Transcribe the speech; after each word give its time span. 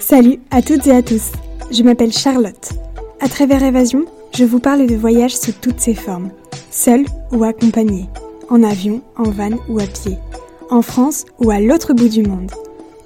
Salut 0.00 0.40
à 0.50 0.62
toutes 0.62 0.86
et 0.86 0.92
à 0.92 1.02
tous, 1.02 1.30
je 1.70 1.82
m'appelle 1.82 2.10
Charlotte. 2.10 2.70
À 3.20 3.28
travers 3.28 3.62
Évasion, 3.62 4.06
je 4.34 4.44
vous 4.44 4.58
parle 4.58 4.86
de 4.86 4.94
voyages 4.96 5.36
sous 5.36 5.52
toutes 5.52 5.78
ses 5.78 5.92
formes, 5.94 6.30
seul 6.70 7.04
ou 7.32 7.44
accompagné, 7.44 8.06
en 8.48 8.62
avion, 8.62 9.02
en 9.18 9.24
van 9.24 9.50
ou 9.68 9.78
à 9.78 9.84
pied, 9.84 10.16
en 10.70 10.80
France 10.80 11.26
ou 11.38 11.50
à 11.50 11.60
l'autre 11.60 11.92
bout 11.92 12.08
du 12.08 12.22
monde. 12.22 12.50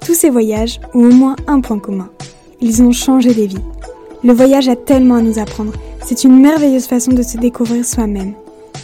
Tous 0.05 0.13
ces 0.13 0.29
voyages 0.29 0.79
ont 0.93 1.09
au 1.09 1.13
moins 1.13 1.35
un 1.47 1.59
point 1.59 1.79
commun. 1.79 2.09
Ils 2.61 2.81
ont 2.81 2.93
changé 2.93 3.33
des 3.33 3.47
vies. 3.47 3.57
Le 4.23 4.33
voyage 4.33 4.69
a 4.69 4.77
tellement 4.77 5.15
à 5.15 5.21
nous 5.21 5.37
apprendre. 5.37 5.73
C'est 6.01 6.23
une 6.23 6.39
merveilleuse 6.39 6.87
façon 6.87 7.11
de 7.11 7.23
se 7.23 7.37
découvrir 7.37 7.85
soi-même. 7.85 8.33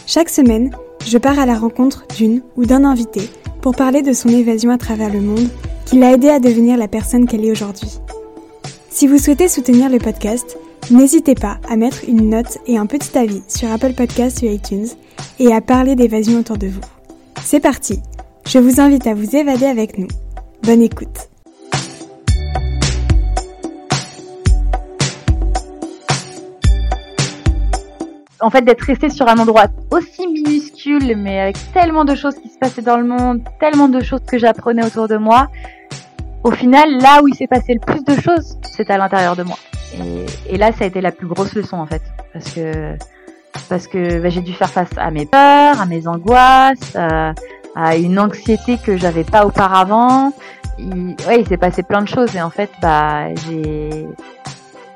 Chaque 0.06 0.28
semaine, 0.28 0.70
je 1.06 1.16
pars 1.16 1.38
à 1.38 1.46
la 1.46 1.54
rencontre 1.54 2.04
d'une 2.14 2.42
ou 2.56 2.66
d'un 2.66 2.84
invité 2.84 3.22
pour 3.62 3.74
parler 3.74 4.02
de 4.02 4.12
son 4.12 4.28
évasion 4.28 4.70
à 4.70 4.78
travers 4.78 5.10
le 5.10 5.20
monde 5.20 5.48
qui 5.86 5.98
l'a 5.98 6.12
aidé 6.12 6.28
à 6.28 6.40
devenir 6.40 6.76
la 6.76 6.88
personne 6.88 7.26
qu'elle 7.26 7.44
est 7.44 7.50
aujourd'hui. 7.50 7.98
Si 8.90 9.06
vous 9.06 9.18
souhaitez 9.18 9.48
soutenir 9.48 9.88
le 9.88 9.98
podcast, 9.98 10.58
n'hésitez 10.90 11.34
pas 11.34 11.58
à 11.70 11.76
mettre 11.76 12.00
une 12.06 12.28
note 12.28 12.58
et 12.66 12.76
un 12.76 12.86
petit 12.86 13.16
avis 13.16 13.42
sur 13.48 13.70
Apple 13.70 13.94
Podcasts 13.94 14.42
ou 14.42 14.46
iTunes 14.46 14.88
et 15.38 15.54
à 15.54 15.60
parler 15.60 15.94
d'évasion 15.94 16.40
autour 16.40 16.58
de 16.58 16.66
vous. 16.66 16.80
C'est 17.42 17.60
parti 17.60 18.00
Je 18.46 18.58
vous 18.58 18.80
invite 18.80 19.06
à 19.06 19.14
vous 19.14 19.34
évader 19.34 19.66
avec 19.66 19.96
nous. 19.96 20.08
Bonne 20.62 20.82
écoute 20.82 21.31
en 28.42 28.50
fait 28.50 28.62
d'être 28.62 28.82
resté 28.82 29.08
sur 29.08 29.28
un 29.28 29.38
endroit 29.38 29.66
aussi 29.90 30.26
minuscule 30.26 31.16
mais 31.16 31.40
avec 31.40 31.56
tellement 31.72 32.04
de 32.04 32.14
choses 32.14 32.34
qui 32.34 32.48
se 32.48 32.58
passaient 32.58 32.82
dans 32.82 32.96
le 32.96 33.04
monde, 33.04 33.42
tellement 33.60 33.88
de 33.88 34.00
choses 34.00 34.24
que 34.26 34.38
j'apprenais 34.38 34.84
autour 34.84 35.08
de 35.08 35.16
moi, 35.16 35.48
au 36.44 36.50
final 36.50 36.98
là 37.00 37.22
où 37.22 37.28
il 37.28 37.34
s'est 37.34 37.46
passé 37.46 37.74
le 37.74 37.80
plus 37.80 38.04
de 38.04 38.20
choses, 38.20 38.58
c'est 38.76 38.90
à 38.90 38.98
l'intérieur 38.98 39.36
de 39.36 39.44
moi. 39.44 39.56
Et, 40.48 40.56
là 40.56 40.72
ça 40.72 40.84
a 40.84 40.86
été 40.86 41.00
la 41.00 41.12
plus 41.12 41.26
grosse 41.26 41.54
leçon 41.54 41.76
en 41.76 41.86
fait 41.86 42.02
parce 42.32 42.50
que 42.52 42.96
parce 43.68 43.86
que 43.86 44.20
bah, 44.20 44.30
j'ai 44.30 44.40
dû 44.40 44.52
faire 44.54 44.70
face 44.70 44.90
à 44.96 45.10
mes 45.10 45.26
peurs, 45.26 45.80
à 45.80 45.86
mes 45.86 46.06
angoisses, 46.06 46.96
à, 46.96 47.96
une 47.96 48.18
anxiété 48.18 48.78
que 48.78 48.96
j'avais 48.96 49.24
pas 49.24 49.46
auparavant. 49.46 50.32
Il, 50.78 51.14
ouais, 51.26 51.40
il 51.40 51.46
s'est 51.46 51.58
passé 51.58 51.82
plein 51.82 52.02
de 52.02 52.08
choses 52.08 52.34
et 52.34 52.42
en 52.42 52.50
fait 52.50 52.70
bah 52.80 53.34
j'ai 53.34 54.06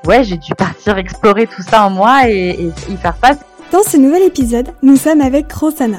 ouais, 0.07 0.25
j'ai 0.25 0.37
dû 0.37 0.55
partir 0.55 0.97
explorer 0.99 1.47
tout 1.47 1.63
ça 1.63 1.87
en 1.87 1.91
moi 1.91 2.29
et, 2.29 2.71
y 2.89 2.97
faire 2.97 3.17
face. 3.17 3.39
Dans 3.73 3.83
ce 3.83 3.97
nouvel 3.97 4.23
épisode, 4.23 4.69
nous 4.83 4.97
sommes 4.97 5.21
avec 5.21 5.53
Rosanna. 5.53 5.99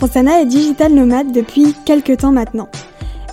Rosanna 0.00 0.42
est 0.42 0.46
digital 0.46 0.92
nomade 0.92 1.32
depuis 1.32 1.74
quelques 1.84 2.18
temps 2.18 2.32
maintenant. 2.32 2.68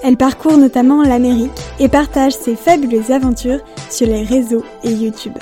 Elle 0.03 0.17
parcourt 0.17 0.57
notamment 0.57 1.03
l'Amérique 1.03 1.51
et 1.79 1.89
partage 1.89 2.33
ses 2.33 2.55
fabuleuses 2.55 3.11
aventures 3.11 3.59
sur 3.89 4.07
les 4.07 4.23
réseaux 4.23 4.63
et 4.83 4.91
YouTube. 4.91 5.37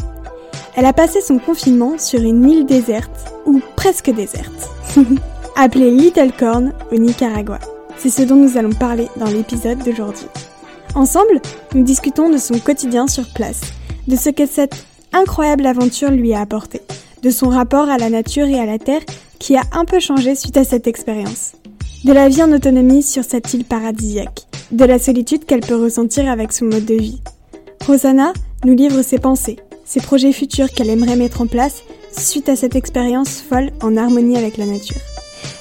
Elle 0.76 0.86
a 0.86 0.94
passé 0.94 1.22
son 1.22 1.38
confinement 1.38 1.98
sur 1.98 2.22
une 2.22 2.50
île 2.50 2.66
déserte, 2.66 3.34
ou 3.46 3.62
presque 3.76 4.10
déserte, 4.10 4.70
appelée 5.56 5.92
Little 5.92 6.32
Corn 6.32 6.74
au 6.92 6.96
Nicaragua. 6.96 7.60
C'est 7.98 8.10
ce 8.10 8.24
dont 8.24 8.36
nous 8.36 8.58
allons 8.58 8.72
parler 8.74 9.08
dans 9.18 9.28
l'épisode 9.28 9.84
d'aujourd'hui. 9.84 10.28
Ensemble, 10.96 11.42
nous 11.76 11.84
discutons 11.84 12.30
de 12.30 12.38
son 12.38 12.58
quotidien 12.58 13.08
sur 13.08 13.26
place 13.34 13.62
de 14.08 14.16
ce 14.16 14.30
que 14.30 14.46
cette 14.46 14.86
incroyable 15.14 15.66
aventure 15.66 16.12
lui 16.12 16.34
a 16.34 16.42
apporté, 16.42 16.82
de 17.22 17.30
son 17.30 17.50
rapport 17.50 17.90
à 17.90 17.98
la 17.98 18.10
nature 18.10 18.48
et 18.48 18.60
à 18.60 18.66
la 18.66 18.80
terre 18.80 19.02
qui 19.40 19.56
a 19.56 19.64
un 19.74 19.86
peu 19.86 20.00
changé 20.00 20.36
suite 20.36 20.58
à 20.58 20.64
cette 20.64 20.88
expérience, 20.88 21.54
de 22.04 22.14
la 22.14 22.30
vie 22.30 22.44
en 22.44 22.52
autonomie 22.52 23.04
sur 23.04 23.24
cette 23.24 23.54
île 23.54 23.66
paradisiaque, 23.66 24.48
de 24.72 24.86
la 24.86 25.00
solitude 25.00 25.46
qu'elle 25.46 25.62
peut 25.62 25.82
ressentir 25.82 26.30
avec 26.30 26.52
son 26.52 26.66
mode 26.66 26.86
de 26.86 26.96
vie. 26.96 27.22
Rosanna 27.86 28.34
nous 28.66 28.76
livre 28.76 29.02
ses 29.02 29.20
pensées, 29.20 29.58
ses 29.86 30.00
projets 30.00 30.32
futurs 30.32 30.72
qu'elle 30.72 30.90
aimerait 30.90 31.18
mettre 31.18 31.42
en 31.42 31.48
place 31.48 31.84
suite 32.18 32.50
à 32.50 32.56
cette 32.56 32.76
expérience 32.76 33.42
folle 33.42 33.72
en 33.82 33.98
harmonie 33.98 34.38
avec 34.38 34.58
la 34.58 34.66
nature. 34.66 35.02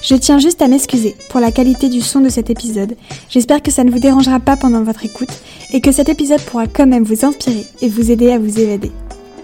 Je 0.02 0.14
tiens 0.14 0.39
juste 0.39 0.62
à 0.62 0.68
m'excuser 0.68 1.17
pour 1.30 1.40
la 1.40 1.52
qualité 1.52 1.89
du 1.89 2.01
son 2.01 2.20
de 2.20 2.29
cet 2.29 2.51
épisode. 2.51 2.96
J'espère 3.29 3.62
que 3.62 3.70
ça 3.70 3.84
ne 3.84 3.90
vous 3.90 3.98
dérangera 3.98 4.40
pas 4.40 4.57
pendant 4.57 4.83
votre 4.83 5.05
écoute 5.05 5.33
et 5.73 5.80
que 5.80 5.92
cet 5.92 6.08
épisode 6.08 6.42
pourra 6.42 6.67
quand 6.67 6.86
même 6.86 7.05
vous 7.05 7.24
inspirer 7.24 7.64
et 7.80 7.89
vous 7.89 8.11
aider 8.11 8.33
à 8.33 8.39
vous 8.39 8.58
évader. 8.58 8.92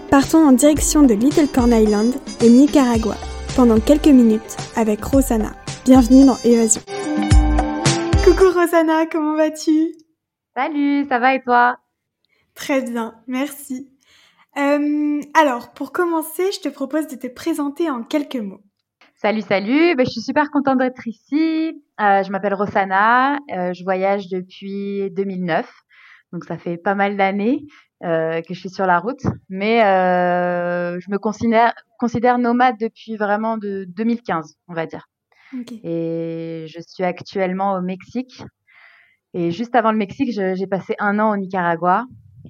Partons 0.09 0.47
en 0.47 0.51
direction 0.51 1.03
de 1.03 1.13
Little 1.13 1.47
Corn 1.47 1.71
Island, 1.71 2.13
au 2.43 2.49
Nicaragua, 2.49 3.15
pendant 3.55 3.79
quelques 3.79 4.07
minutes 4.07 4.57
avec 4.75 5.03
Rosanna. 5.03 5.53
Bienvenue 5.85 6.25
dans 6.25 6.37
Évasion. 6.43 6.81
Coucou 8.23 8.51
Rosanna, 8.53 9.05
comment 9.05 9.35
vas-tu? 9.35 9.93
Salut, 10.55 11.05
ça 11.07 11.19
va 11.19 11.35
et 11.35 11.41
toi? 11.41 11.77
Très 12.55 12.81
bien, 12.81 13.15
merci. 13.27 13.89
Euh, 14.57 15.21
alors, 15.33 15.71
pour 15.73 15.91
commencer, 15.91 16.51
je 16.51 16.59
te 16.59 16.69
propose 16.69 17.07
de 17.07 17.15
te 17.15 17.27
présenter 17.27 17.89
en 17.89 18.03
quelques 18.03 18.35
mots. 18.35 18.61
Salut, 19.21 19.41
salut. 19.41 19.97
Ben, 19.97 20.05
je 20.05 20.11
suis 20.11 20.21
super 20.21 20.49
contente 20.49 20.77
d'être 20.77 21.05
ici. 21.05 21.83
Euh, 21.99 22.23
je 22.23 22.31
m'appelle 22.31 22.53
Rosanna. 22.53 23.35
Euh, 23.51 23.73
je 23.73 23.83
voyage 23.83 24.29
depuis 24.29 25.11
2009. 25.11 25.69
Donc, 26.31 26.45
ça 26.45 26.57
fait 26.57 26.77
pas 26.77 26.95
mal 26.95 27.17
d'années 27.17 27.65
euh, 28.05 28.41
que 28.41 28.53
je 28.53 28.59
suis 28.61 28.69
sur 28.69 28.85
la 28.85 28.97
route. 28.97 29.19
Mais 29.49 29.79
je 29.81 31.11
me 31.11 31.17
considère, 31.17 31.73
considère 31.99 32.37
nomade 32.37 32.77
depuis 32.79 33.17
vraiment 33.17 33.57
de 33.57 33.83
2015, 33.89 34.55
on 34.69 34.73
va 34.73 34.85
dire. 34.85 35.09
Et 35.83 36.67
je 36.69 36.79
suis 36.79 37.03
actuellement 37.03 37.73
au 37.73 37.81
Mexique. 37.81 38.41
Et 39.33 39.51
juste 39.51 39.75
avant 39.75 39.91
le 39.91 39.97
Mexique, 39.97 40.31
j'ai 40.31 40.67
passé 40.67 40.95
un 40.97 41.19
an 41.19 41.33
au 41.33 41.35
Nicaragua. 41.35 42.05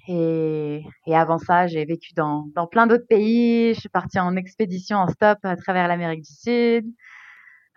Et, 0.08 0.84
et 1.06 1.16
avant 1.16 1.38
ça, 1.38 1.68
j'ai 1.68 1.86
vécu 1.86 2.14
dans, 2.14 2.48
dans 2.56 2.68
plein 2.68 2.88
d'autres 2.88 3.08
pays. 3.08 3.74
Je 3.74 3.80
suis 3.80 3.90
partie 3.90 4.20
en 4.20 4.36
expédition 4.36 4.98
en 4.98 5.08
stop 5.08 5.40
à 5.44 5.56
travers 5.56 5.88
l'Amérique 5.88 6.24
du 6.24 6.34
Sud. 6.34 6.86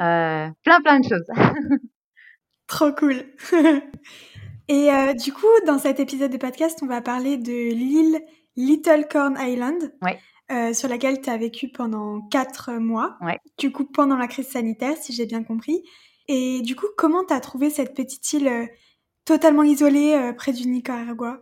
Euh, 0.00 0.49
plein, 0.65 0.81
plein 0.83 1.00
de 1.00 1.09
choses. 1.09 1.27
Trop 2.67 2.93
cool. 2.93 3.25
et 4.69 4.91
euh, 4.91 5.15
du 5.15 5.33
coup, 5.33 5.47
dans 5.67 5.78
cet 5.78 6.00
épisode 6.00 6.31
de 6.33 6.39
podcast, 6.39 6.81
on 6.83 6.87
va 6.87 7.00
parler 7.03 7.37
de 7.37 7.75
l'île 7.75 8.21
Little 8.56 9.06
Corn 9.11 9.37
Island. 9.39 9.93
Ouais. 10.03 10.19
Euh, 10.53 10.75
sur 10.75 10.89
laquelle 10.89 11.23
tu 11.23 11.31
as 11.31 11.39
vécu 11.39 11.69
pendant 11.69 12.21
quatre 12.29 12.73
mois. 12.73 13.17
Ouais. 13.23 13.39
Du 13.59 13.73
coup, 13.73 13.87
pendant 13.87 14.17
la 14.17 14.27
crise 14.27 14.49
sanitaire, 14.49 14.97
si 14.99 15.15
j'ai 15.15 15.25
bien 15.25 15.44
compris. 15.44 15.83
Et 16.29 16.61
du 16.61 16.77
coup, 16.77 16.87
comment 16.99 17.25
tu 17.25 17.33
as 17.33 17.41
trouvé 17.41 17.71
cette 17.71 17.94
petite 17.94 18.31
île 18.34 18.49
euh, 18.49 18.67
totalement 19.25 19.62
isolée 19.62 20.12
euh, 20.12 20.33
près 20.34 20.53
du 20.53 20.69
Nicaragua? 20.69 21.41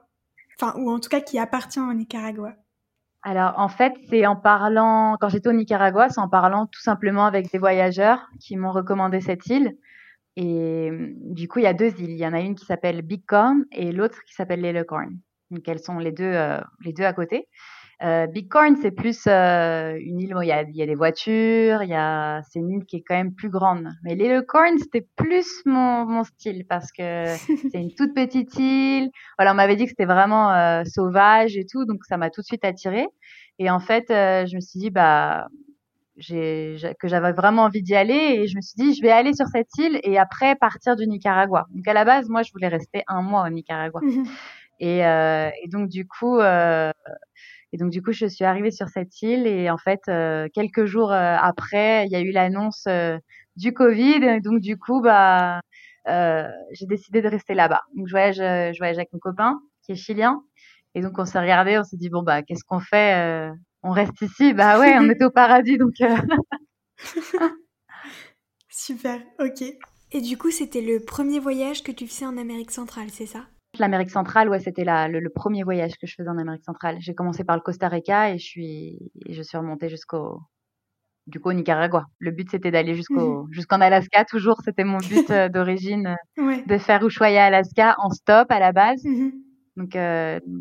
Enfin, 0.60 0.78
ou 0.78 0.90
en 0.90 1.00
tout 1.00 1.08
cas 1.08 1.20
qui 1.20 1.38
appartient 1.38 1.80
au 1.80 1.92
Nicaragua 1.92 2.54
alors 3.22 3.52
en 3.58 3.68
fait, 3.68 3.92
c'est 4.08 4.26
en 4.26 4.36
parlant, 4.36 5.18
quand 5.20 5.28
j'étais 5.28 5.50
au 5.50 5.52
Nicaragua, 5.52 6.08
c'est 6.08 6.20
en 6.20 6.28
parlant 6.30 6.66
tout 6.66 6.80
simplement 6.80 7.26
avec 7.26 7.52
des 7.52 7.58
voyageurs 7.58 8.26
qui 8.40 8.56
m'ont 8.56 8.72
recommandé 8.72 9.20
cette 9.20 9.46
île. 9.48 9.76
Et 10.36 10.90
du 11.26 11.46
coup, 11.46 11.58
il 11.58 11.64
y 11.64 11.66
a 11.66 11.74
deux 11.74 11.90
îles. 12.00 12.12
Il 12.12 12.16
y 12.16 12.26
en 12.26 12.32
a 12.32 12.40
une 12.40 12.54
qui 12.54 12.64
s'appelle 12.64 13.02
Big 13.02 13.22
Corn 13.26 13.66
et 13.72 13.92
l'autre 13.92 14.24
qui 14.24 14.32
s'appelle 14.32 14.62
Little 14.62 14.86
Corn. 14.86 15.18
Donc 15.50 15.68
elles 15.68 15.80
sont 15.80 15.98
les 15.98 16.12
deux, 16.12 16.24
euh, 16.24 16.60
les 16.82 16.94
deux 16.94 17.04
à 17.04 17.12
côté. 17.12 17.46
Euh, 18.02 18.26
Big 18.26 18.48
Corn, 18.48 18.76
c'est 18.80 18.92
plus 18.92 19.26
euh, 19.26 19.98
une 20.00 20.20
île 20.20 20.34
où 20.34 20.40
il 20.40 20.48
y, 20.48 20.52
a, 20.52 20.62
il 20.62 20.74
y 20.74 20.82
a 20.82 20.86
des 20.86 20.94
voitures, 20.94 21.82
il 21.82 21.90
y 21.90 21.94
a, 21.94 22.40
c'est 22.44 22.58
une 22.58 22.70
île 22.70 22.84
qui 22.86 22.96
est 22.96 23.02
quand 23.02 23.14
même 23.14 23.34
plus 23.34 23.50
grande. 23.50 23.88
Mais 24.04 24.14
Little 24.14 24.46
Corn, 24.46 24.78
c'était 24.78 25.06
plus 25.16 25.62
mon, 25.66 26.06
mon 26.06 26.24
style 26.24 26.64
parce 26.66 26.92
que 26.92 27.26
c'est 27.70 27.78
une 27.78 27.94
toute 27.94 28.14
petite 28.14 28.58
île. 28.58 29.10
Voilà, 29.36 29.52
on 29.52 29.54
m'avait 29.54 29.76
dit 29.76 29.84
que 29.84 29.90
c'était 29.90 30.06
vraiment 30.06 30.50
euh, 30.50 30.82
sauvage 30.84 31.58
et 31.58 31.66
tout, 31.70 31.84
donc 31.84 32.04
ça 32.06 32.16
m'a 32.16 32.30
tout 32.30 32.40
de 32.40 32.46
suite 32.46 32.64
attirée. 32.64 33.06
Et 33.58 33.68
en 33.68 33.80
fait, 33.80 34.10
euh, 34.10 34.46
je 34.46 34.56
me 34.56 34.60
suis 34.60 34.80
dit 34.80 34.90
bah 34.90 35.48
j'ai, 36.16 36.76
que 36.98 37.06
j'avais 37.06 37.32
vraiment 37.32 37.64
envie 37.64 37.82
d'y 37.82 37.94
aller 37.94 38.14
et 38.14 38.46
je 38.46 38.56
me 38.56 38.62
suis 38.62 38.76
dit 38.76 38.94
je 38.94 39.02
vais 39.02 39.10
aller 39.10 39.34
sur 39.34 39.46
cette 39.48 39.76
île 39.76 40.00
et 40.04 40.18
après 40.18 40.56
partir 40.56 40.96
du 40.96 41.06
Nicaragua. 41.06 41.66
Donc 41.74 41.86
à 41.86 41.92
la 41.92 42.06
base, 42.06 42.30
moi, 42.30 42.42
je 42.42 42.50
voulais 42.52 42.68
rester 42.68 43.02
un 43.08 43.20
mois 43.20 43.46
au 43.46 43.50
Nicaragua. 43.50 44.00
Mmh 44.02 44.24
et, 44.82 45.04
euh, 45.04 45.50
et 45.62 45.68
donc 45.68 45.90
du 45.90 46.06
coup 46.06 46.38
et 47.72 47.76
donc 47.76 47.90
du 47.90 48.02
coup, 48.02 48.12
je 48.12 48.26
suis 48.26 48.44
arrivée 48.44 48.70
sur 48.72 48.88
cette 48.88 49.22
île 49.22 49.46
et 49.46 49.70
en 49.70 49.78
fait, 49.78 50.00
euh, 50.08 50.48
quelques 50.52 50.86
jours 50.86 51.12
euh, 51.12 51.36
après, 51.40 52.04
il 52.06 52.12
y 52.12 52.16
a 52.16 52.20
eu 52.20 52.32
l'annonce 52.32 52.84
euh, 52.88 53.16
du 53.56 53.72
Covid. 53.72 54.24
Et 54.24 54.40
donc 54.40 54.60
du 54.60 54.76
coup, 54.76 55.00
bah, 55.00 55.60
j'ai 56.06 56.86
décidé 56.86 57.22
de 57.22 57.28
rester 57.28 57.54
là-bas. 57.54 57.82
Donc 57.96 58.08
je 58.08 58.12
voyage, 58.12 58.36
je 58.36 58.78
voyage 58.78 58.96
avec 58.96 59.12
mon 59.12 59.20
copain 59.20 59.60
qui 59.84 59.92
est 59.92 59.96
chilien. 59.96 60.42
Et 60.94 61.00
donc 61.00 61.18
on 61.18 61.24
s'est 61.24 61.38
regardé, 61.38 61.78
on 61.78 61.84
s'est 61.84 61.96
dit 61.96 62.10
bon 62.10 62.24
bah 62.24 62.42
qu'est-ce 62.42 62.64
qu'on 62.64 62.80
fait 62.80 63.52
On 63.82 63.90
reste 63.90 64.20
ici? 64.22 64.52
Bah 64.52 64.80
ouais, 64.80 64.98
on 64.98 65.08
était 65.08 65.24
au 65.24 65.30
paradis 65.30 65.78
donc. 65.78 65.94
Super, 68.68 69.20
ok. 69.38 69.62
Et 70.12 70.20
du 70.20 70.36
coup, 70.36 70.50
c'était 70.50 70.80
le 70.80 70.98
premier 70.98 71.38
voyage 71.38 71.84
que 71.84 71.92
tu 71.92 72.08
faisais 72.08 72.26
en 72.26 72.36
Amérique 72.36 72.72
centrale, 72.72 73.10
c'est 73.10 73.26
ça? 73.26 73.46
L'Amérique 73.80 74.10
centrale, 74.10 74.50
ouais, 74.50 74.60
c'était 74.60 74.84
le, 74.84 75.20
le, 75.20 75.30
premier 75.30 75.62
voyage 75.62 75.92
que 75.98 76.06
je 76.06 76.14
faisais 76.14 76.28
en 76.28 76.36
Amérique 76.36 76.64
centrale. 76.64 76.98
J'ai 77.00 77.14
commencé 77.14 77.44
par 77.44 77.56
le 77.56 77.62
Costa 77.62 77.88
Rica 77.88 78.30
et 78.30 78.36
je 78.36 78.44
suis, 78.44 78.98
et 79.24 79.32
je 79.32 79.40
suis 79.42 79.56
remontée 79.56 79.88
jusqu'au, 79.88 80.42
du 81.26 81.40
coup, 81.40 81.48
au 81.48 81.52
Nicaragua. 81.54 82.04
Le 82.18 82.30
but, 82.30 82.50
c'était 82.50 82.70
d'aller 82.70 82.94
jusqu'au, 82.94 83.44
mmh 83.44 83.52
jusqu'en 83.52 83.80
Alaska. 83.80 84.26
Toujours, 84.26 84.60
c'était 84.62 84.84
mon 84.84 84.98
but 84.98 85.30
euh, 85.30 85.48
d'origine, 85.48 86.14
euh, 86.38 86.56
de 86.66 86.76
faire 86.76 87.02
Ushuaia, 87.02 87.46
Alaska, 87.46 87.94
en 87.96 88.10
stop 88.10 88.50
à 88.50 88.60
la 88.60 88.72
base. 88.72 89.02
Mmh 89.02 89.30
Donc 89.76 89.92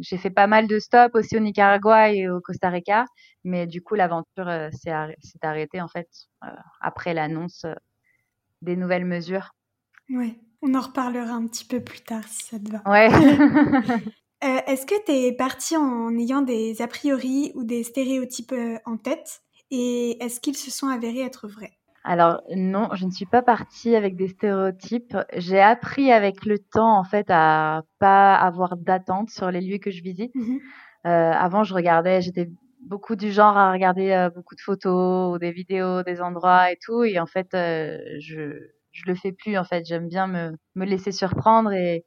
j'ai 0.01 0.17
fait 0.17 0.29
pas 0.29 0.47
mal 0.47 0.67
de 0.67 0.79
stops 0.79 1.13
aussi 1.13 1.35
au 1.35 1.41
Nicaragua 1.41 2.13
et 2.13 2.29
au 2.29 2.39
Costa 2.39 2.69
Rica, 2.69 3.03
mais 3.43 3.67
du 3.67 3.81
coup 3.81 3.95
l'aventure 3.95 4.49
s'est 4.71 4.93
arrêtée 5.41 5.81
en 5.81 5.89
fait 5.89 6.07
après 6.79 7.13
l'annonce 7.13 7.65
des 8.61 8.77
nouvelles 8.77 9.05
mesures. 9.05 9.49
Ouais, 10.09 10.39
on 10.61 10.73
en 10.73 10.81
reparlera 10.81 11.33
un 11.33 11.47
petit 11.47 11.65
peu 11.65 11.79
plus 11.79 12.01
tard 12.01 12.23
si 12.27 12.43
ça 12.43 12.59
te 12.59 12.69
va. 12.71 12.81
Ouais. 12.85 13.09
Est-ce 14.41 14.85
que 14.85 14.95
tu 15.05 15.11
es 15.11 15.33
partie 15.33 15.75
en 15.75 16.17
ayant 16.17 16.41
des 16.41 16.81
a 16.81 16.87
priori 16.87 17.51
ou 17.55 17.65
des 17.65 17.83
stéréotypes 17.83 18.55
en 18.85 18.95
tête? 18.95 19.41
Et 19.69 20.23
est-ce 20.23 20.39
qu'ils 20.39 20.55
se 20.55 20.71
sont 20.71 20.87
avérés 20.87 21.21
être 21.21 21.47
vrais? 21.47 21.73
Alors 22.05 22.41
non, 22.55 22.89
je 22.93 23.05
ne 23.05 23.11
suis 23.11 23.25
pas 23.25 23.41
partie 23.41 23.95
avec 23.95 24.15
des 24.15 24.29
stéréotypes. 24.29 25.17
J'ai 25.35 25.59
appris 25.59 26.11
avec 26.11 26.45
le 26.45 26.57
temps 26.57 26.97
en 26.97 27.03
fait 27.03 27.27
à 27.29 27.83
pas 27.99 28.35
avoir 28.35 28.77
d'attente 28.77 29.29
sur 29.29 29.51
les 29.51 29.61
lieux 29.61 29.77
que 29.77 29.91
je 29.91 30.01
visite. 30.01 30.33
Mmh 30.35 30.57
euh, 31.05 31.31
avant, 31.31 31.63
je 31.63 31.73
regardais, 31.73 32.19
j'étais 32.19 32.49
beaucoup 32.81 33.15
du 33.15 33.31
genre 33.31 33.57
à 33.57 33.71
regarder 33.71 34.11
euh, 34.11 34.29
beaucoup 34.29 34.55
de 34.55 34.59
photos 34.59 35.33
ou 35.33 35.39
des 35.39 35.51
vidéos 35.51 36.03
des 36.03 36.21
endroits 36.21 36.71
et 36.71 36.77
tout. 36.81 37.03
Et 37.03 37.19
en 37.19 37.25
fait, 37.25 37.53
euh, 37.53 37.97
je 38.19 38.69
je 38.99 39.11
le 39.11 39.15
fais 39.15 39.31
plus 39.31 39.57
en 39.57 39.63
fait. 39.63 39.85
J'aime 39.85 40.07
bien 40.07 40.27
me 40.27 40.51
me 40.75 40.85
laisser 40.85 41.11
surprendre 41.11 41.71
et 41.73 42.05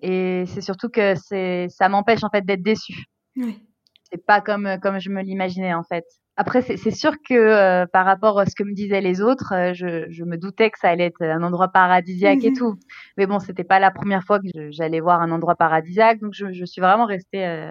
et 0.00 0.44
c'est 0.46 0.62
surtout 0.62 0.88
que 0.88 1.14
c'est 1.16 1.68
ça 1.68 1.88
m'empêche 1.88 2.24
en 2.24 2.30
fait 2.30 2.44
d'être 2.44 2.62
déçue. 2.62 3.04
Oui. 3.36 3.58
C'est 4.12 4.24
pas 4.24 4.40
comme 4.40 4.78
comme 4.82 5.00
je 5.00 5.10
me 5.10 5.22
l'imaginais 5.22 5.74
en 5.74 5.84
fait. 5.84 6.04
Après, 6.40 6.62
c'est 6.62 6.90
sûr 6.90 7.12
que 7.28 7.34
euh, 7.34 7.86
par 7.92 8.06
rapport 8.06 8.38
à 8.40 8.46
ce 8.46 8.54
que 8.54 8.62
me 8.62 8.72
disaient 8.72 9.02
les 9.02 9.20
autres, 9.20 9.52
euh, 9.52 9.74
je, 9.74 10.06
je, 10.10 10.24
me 10.24 10.38
doutais 10.38 10.70
que 10.70 10.78
ça 10.78 10.88
allait 10.88 11.04
être 11.04 11.22
un 11.22 11.42
endroit 11.42 11.68
paradisiaque 11.68 12.42
et 12.44 12.52
tout. 12.56 12.78
Mais 13.18 13.26
bon, 13.26 13.40
c'était 13.40 13.62
pas 13.62 13.78
la 13.78 13.90
première 13.90 14.24
fois 14.24 14.38
que 14.38 14.70
j'allais 14.70 15.00
voir 15.00 15.20
un 15.20 15.32
endroit 15.32 15.54
paradisiaque, 15.54 16.18
donc 16.20 16.32
je, 16.32 16.50
je 16.50 16.64
suis 16.64 16.80
vraiment 16.80 17.04
restée, 17.04 17.46
euh, 17.46 17.70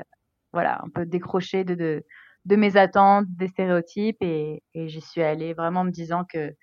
voilà, 0.54 0.82
un 0.84 0.90
peu 0.94 1.08
décrochée 1.08 1.64
de, 1.64 1.74
de, 1.74 2.04
de, 2.46 2.56
mes 2.56 2.78
attentes, 2.78 3.26
des 3.30 3.48
stéréotypes, 3.48 4.22
et, 4.22 4.62
et 4.76 4.88
j'y 4.88 5.02
suis 5.02 5.24
allée 5.24 5.56
vraiment 5.56 5.84
me 5.84 5.92
disant 5.92 6.24
que 6.32 6.54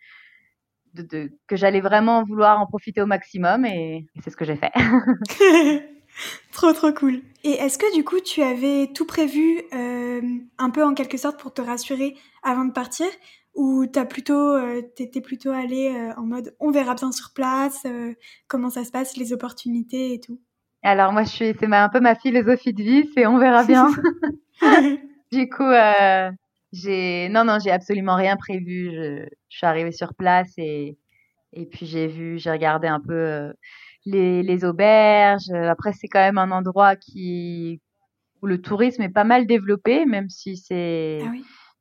de, 0.97 1.03
de, 1.03 1.33
que 1.47 1.57
j'allais 1.57 1.81
vraiment 1.81 2.25
vouloir 2.25 2.61
en 2.61 2.67
profiter 2.67 3.03
au 3.03 3.07
maximum, 3.07 3.65
et, 3.65 4.07
et 4.15 4.21
c'est 4.23 4.31
ce 4.31 4.37
que 4.37 4.45
j'ai 4.45 4.57
fait. 4.57 4.73
trop 6.53 6.73
trop 6.73 6.93
cool. 6.93 7.23
Et 7.45 7.53
est-ce 7.53 7.79
que 7.79 7.95
du 7.95 8.05
coup 8.05 8.21
tu 8.21 8.43
avais 8.43 8.89
tout 8.95 9.07
prévu 9.07 9.63
euh, 9.75 10.21
un 10.59 10.71
peu 10.71 10.85
en 10.85 10.95
quelque 10.95 11.17
sorte 11.17 11.39
pour 11.39 11.53
te 11.53 11.63
rassurer 11.63 12.17
avant 12.43 12.65
de 12.65 12.73
partir? 12.73 13.07
Ou 13.55 13.87
t'as 13.87 14.05
plutôt 14.05 14.55
euh, 14.55 14.83
t'étais 14.97 15.21
plutôt 15.21 15.51
allé 15.51 15.89
euh, 15.89 16.13
en 16.21 16.27
mode 16.27 16.55
on 16.61 16.71
verra 16.71 16.95
bien 16.95 17.11
sur 17.11 17.33
place 17.33 17.87
comment 18.49 18.69
ça 18.69 18.85
se 18.85 18.91
passe 18.91 19.17
les 19.17 19.33
opportunités 19.33 20.13
et 20.15 20.21
tout? 20.21 20.39
Alors 20.83 21.13
moi 21.13 21.25
je 21.25 21.31
suis 21.31 21.55
c'est 21.59 21.73
un 21.73 21.89
peu 21.89 22.01
ma 22.01 22.15
philosophie 22.15 22.75
de 22.75 22.83
vie 22.83 23.11
c'est 23.15 23.27
on 23.27 23.39
verra 23.39 23.65
bien. 23.65 23.89
du 25.33 25.49
coup 25.49 25.71
j'ai 26.73 27.29
non 27.31 27.45
non 27.45 27.59
j'ai 27.63 27.71
absolument 27.71 28.17
rien 28.17 28.37
prévu 28.37 28.91
je, 28.93 29.27
je 29.49 29.57
suis 29.57 29.67
arrivée 29.67 29.93
sur 29.93 30.15
place 30.15 30.53
et 30.59 30.99
et 31.53 31.67
puis 31.67 31.87
j'ai 31.87 32.07
vu 32.07 32.39
j'ai 32.39 32.51
regardé 32.51 32.89
un 32.89 33.01
peu 33.01 33.53
les, 34.07 34.43
les 34.43 34.65
auberges. 34.65 35.51
Euh, 35.51 35.69
après, 35.69 35.93
c'est 35.93 36.09
quand 36.09 36.21
même 36.21 36.39
un 36.39 36.53
endroit 36.53 36.97
qui 36.97 37.83
où 38.43 38.47
le 38.47 38.61
tourisme 38.61 39.03
est 39.03 39.09
pas 39.09 39.25
mal 39.25 39.47
développé, 39.47 40.07
même 40.07 40.29
si 40.31 40.57
c'est 40.57 41.21
ah 41.23 41.33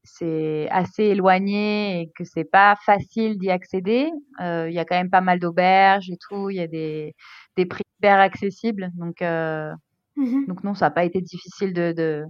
c'est 0.04 0.70
assez 0.70 1.04
éloigné 1.06 2.02
et 2.02 2.12
que 2.16 2.24
c'est 2.24 2.50
pas 2.50 2.76
facile 2.86 3.38
d'y 3.38 3.50
accéder. 3.50 4.10
Euh, 4.42 4.70
il 4.70 4.76
y 4.76 4.80
a 4.80 4.86
quand 4.86 4.96
même 4.96 5.10
pas 5.10 5.22
mal 5.22 5.40
d'auberges 5.40 6.10
et 6.10 6.18
tout. 6.30 6.50
Il 6.50 6.58
y 6.58 6.62
a 6.62 6.68
des 6.68 7.16
des 7.58 7.66
prix 7.66 7.84
hyper 8.00 8.20
accessibles, 8.20 8.92
donc 8.96 9.22
euh, 9.22 9.74
mmh 10.16 10.46
donc 10.48 10.64
non, 10.64 10.74
ça 10.74 10.86
n'a 10.88 10.92
pas 10.92 11.06
été 11.06 11.22
difficile 11.22 11.74
de, 11.74 11.92
de 11.94 12.26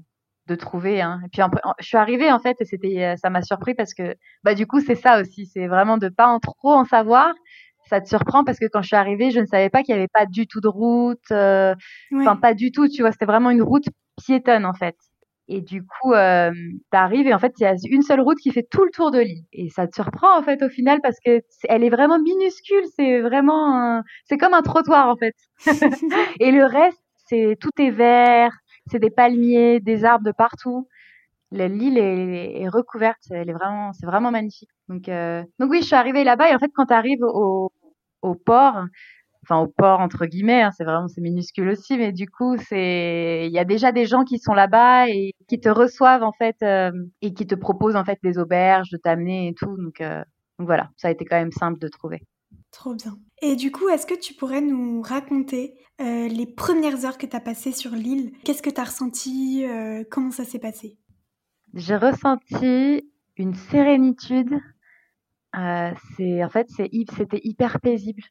de 0.48 0.56
trouver. 0.56 1.02
Hein. 1.02 1.22
Et 1.26 1.30
puis 1.30 1.42
je 1.80 1.86
suis 1.86 1.98
arrivée 1.98 2.32
en 2.32 2.40
fait 2.40 2.58
et 2.60 2.66
c'était 2.66 3.16
ça 3.18 3.30
m'a 3.30 3.42
surpris 3.42 3.74
parce 3.74 3.94
que 3.94 4.16
bah 4.44 4.54
du 4.54 4.68
coup 4.68 4.80
c'est 4.80 4.96
ça 4.96 5.20
aussi, 5.22 5.46
c'est 5.46 5.68
vraiment 5.68 5.98
de 5.98 6.10
pas 6.10 6.28
en 6.28 6.40
trop 6.40 6.74
en 6.74 6.86
savoir 6.86 7.34
ça 7.90 8.02
te 8.02 8.08
surprend 8.08 8.44
parce 8.44 8.60
que 8.60 8.66
quand 8.66 8.82
je 8.82 8.88
suis 8.88 8.96
arrivée, 8.96 9.32
je 9.32 9.40
ne 9.40 9.46
savais 9.46 9.70
pas 9.70 9.84
qu'il 9.84 9.94
n'y 9.96 10.00
avait 10.00 10.08
pas 10.08 10.26
du 10.26 10.48
tout 10.48 10.62
de 10.62 10.68
route, 10.68 11.32
euh, 11.32 11.76
enfin 12.16 12.36
pas 12.36 12.54
du 12.54 12.72
tout, 12.72 12.88
tu 12.88 13.02
vois, 13.02 13.12
c'était 13.12 13.26
vraiment 13.26 13.52
une 13.52 13.62
route 13.62 13.86
piétonne 14.24 14.66
en 14.66 14.74
fait. 14.74 14.96
Et 15.48 15.62
du 15.62 15.84
coup, 15.84 16.14
euh, 16.14 16.52
tu 16.52 16.98
arrives 16.98 17.28
et 17.28 17.34
en 17.34 17.38
fait, 17.38 17.54
il 17.60 17.64
y 17.64 17.68
a 17.68 17.76
une 17.92 18.02
seule 18.02 18.22
route 18.22 18.40
qui 18.40 18.52
fait 18.52 18.66
tout 18.70 18.84
le 18.84 18.90
tour 18.90 19.12
de 19.12 19.20
l'île. 19.20 19.44
Et 19.54 19.70
ça 19.70 19.86
te 19.86 19.94
surprend 19.94 20.40
en 20.40 20.42
fait 20.42 20.64
au 20.64 20.70
final 20.70 21.00
parce 21.04 21.18
que 21.24 21.42
elle 21.70 21.84
est 21.84 21.90
vraiment 21.90 22.18
minuscule, 22.20 22.84
c'est 22.96 23.22
vraiment, 23.22 24.02
c'est 24.26 24.38
comme 24.38 24.56
un 24.56 24.64
trottoir 24.64 25.08
en 25.08 25.16
fait. 25.16 25.36
et 26.40 26.52
le 26.52 26.66
reste, 26.66 27.00
c'est 27.28 27.58
tout 27.60 27.70
est 27.80 27.92
vert, 27.92 28.52
c'est 28.88 29.00
des 29.00 29.10
palmiers, 29.10 29.80
des 29.80 30.06
arbres 30.06 30.26
de 30.26 30.32
partout 30.32 30.88
l'île 31.52 31.98
est, 31.98 32.62
est, 32.62 32.70
recouverte, 32.70 33.22
elle 33.30 33.50
est 33.50 33.54
vraiment, 33.54 33.94
c'est 33.94 34.06
vraiment 34.06 34.32
magnifique. 34.32 34.70
Donc, 34.90 35.10
euh, 35.10 35.44
donc 35.60 35.72
oui, 35.72 35.82
je 35.82 35.88
suis 35.88 35.96
arrivée 35.96 36.24
là-bas 36.24 36.50
et 36.52 36.56
en 36.56 36.60
fait, 36.60 36.72
quand 36.76 36.88
tu 36.88 36.94
arrives 36.94 37.24
au, 37.24 37.72
au 38.22 38.36
port, 38.36 38.86
enfin 39.44 39.62
au 39.62 39.68
port 39.68 40.00
entre 40.00 40.26
guillemets, 40.26 40.64
hein, 40.64 40.72
c'est 40.76 40.84
vraiment 40.84 41.08
c'est 41.08 41.22
minuscule 41.22 41.70
aussi, 41.70 41.98
mais 41.98 42.12
du 42.12 42.28
coup 42.28 42.58
c'est, 42.58 43.46
il 43.48 43.54
y 43.54 43.60
a 43.60 43.66
déjà 43.66 43.92
des 43.92 44.06
gens 44.06 44.24
qui 44.24 44.40
sont 44.40 44.54
là-bas 44.54 45.10
et 45.10 45.34
qui 45.48 45.60
te 45.60 45.70
reçoivent 45.70 46.24
en 46.24 46.32
fait 46.32 46.56
euh, 46.64 46.92
et 47.22 47.34
qui 47.34 47.46
te 47.48 47.56
proposent 47.56 47.96
en 47.96 48.06
fait 48.06 48.20
des 48.24 48.38
auberges, 48.40 48.90
de 48.92 48.98
t'amener 48.98 49.50
et 49.50 49.54
tout. 49.54 49.78
Donc, 49.78 50.02
euh, 50.02 50.24
donc 50.60 50.68
voilà, 50.68 50.90
ça 50.98 51.10
a 51.10 51.12
été 51.12 51.26
quand 51.26 51.38
même 51.38 51.52
simple 51.52 51.80
de 51.80 51.88
trouver. 51.88 52.22
Trop 52.76 52.94
bien. 52.94 53.18
Et 53.42 53.56
du 53.56 53.72
coup, 53.72 53.88
est-ce 53.90 54.06
que 54.06 54.20
tu 54.20 54.34
pourrais 54.34 54.62
nous 54.62 55.02
raconter 55.02 55.74
les 55.98 56.46
premières 56.46 57.06
heures 57.06 57.18
que 57.18 57.26
tu 57.26 57.36
as 57.36 57.40
passées 57.40 57.72
sur 57.72 57.92
l'île? 57.92 58.34
Qu'est-ce 58.44 58.62
que 58.62 58.70
tu 58.70 58.82
as 58.82 58.84
ressenti 58.84 59.66
Comment 60.12 60.32
ça 60.32 60.44
s'est 60.44 60.60
passé? 60.60 60.98
J'ai 61.74 61.96
ressenti 61.96 63.10
une 63.38 63.54
sérénitude. 63.54 64.60
Euh, 65.58 65.92
en 66.20 66.50
fait 66.50 66.68
c'était 66.70 67.42
hyper 67.44 67.80
paisible. 67.80 68.24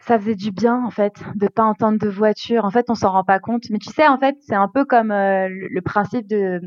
Ça 0.00 0.18
faisait 0.18 0.34
du 0.34 0.52
bien 0.52 0.84
en 0.84 0.90
fait 0.90 1.14
de 1.34 1.48
pas 1.48 1.64
entendre 1.64 1.98
de 1.98 2.08
voiture. 2.08 2.64
En 2.64 2.70
fait, 2.70 2.86
on 2.88 2.94
s'en 2.94 3.10
rend 3.10 3.24
pas 3.24 3.40
compte, 3.40 3.64
mais 3.70 3.78
tu 3.78 3.90
sais 3.90 4.06
en 4.06 4.18
fait, 4.18 4.36
c'est 4.40 4.54
un 4.54 4.68
peu 4.68 4.84
comme 4.84 5.10
euh, 5.10 5.48
le, 5.48 5.80
principe 5.82 6.26
de 6.28 6.60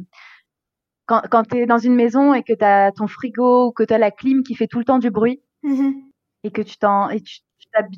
quand, 1.12 1.22
quand 1.30 1.44
tu 1.44 1.58
es 1.58 1.66
dans 1.66 1.78
une 1.78 1.96
maison 1.96 2.34
et 2.34 2.44
que 2.44 2.54
tu 2.54 2.64
as 2.64 2.92
ton 2.92 3.08
frigo 3.08 3.68
ou 3.68 3.72
que 3.72 3.84
tu 3.84 3.94
as 3.94 3.98
la 3.98 4.12
clim 4.12 4.44
qui 4.44 4.56
fait 4.56 4.68
tout 4.68 4.80
le 4.80 4.86
temps 4.86 5.00
du 5.00 5.12
bruit 5.12 5.42
mmh 5.64 5.92
et 6.44 6.50
que 6.50 6.62
tu 6.64 6.78
t'en 6.78 7.10
et 7.10 7.22
tu 7.22 7.40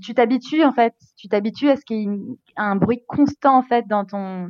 tu 0.01 0.13
t'habitues 0.13 0.63
en 0.63 0.74
fait, 0.74 0.94
tu 1.18 1.30
t'habitues 1.30 1.69
à 1.69 1.77
ce 1.77 1.86
qu'il 1.86 1.98
y 1.98 2.04
ait 2.04 2.38
un 2.57 2.75
bruit 2.75 3.04
constant 3.07 3.57
en 3.57 3.63
fait 3.63 3.88
dans 3.88 4.06
ton 4.06 4.50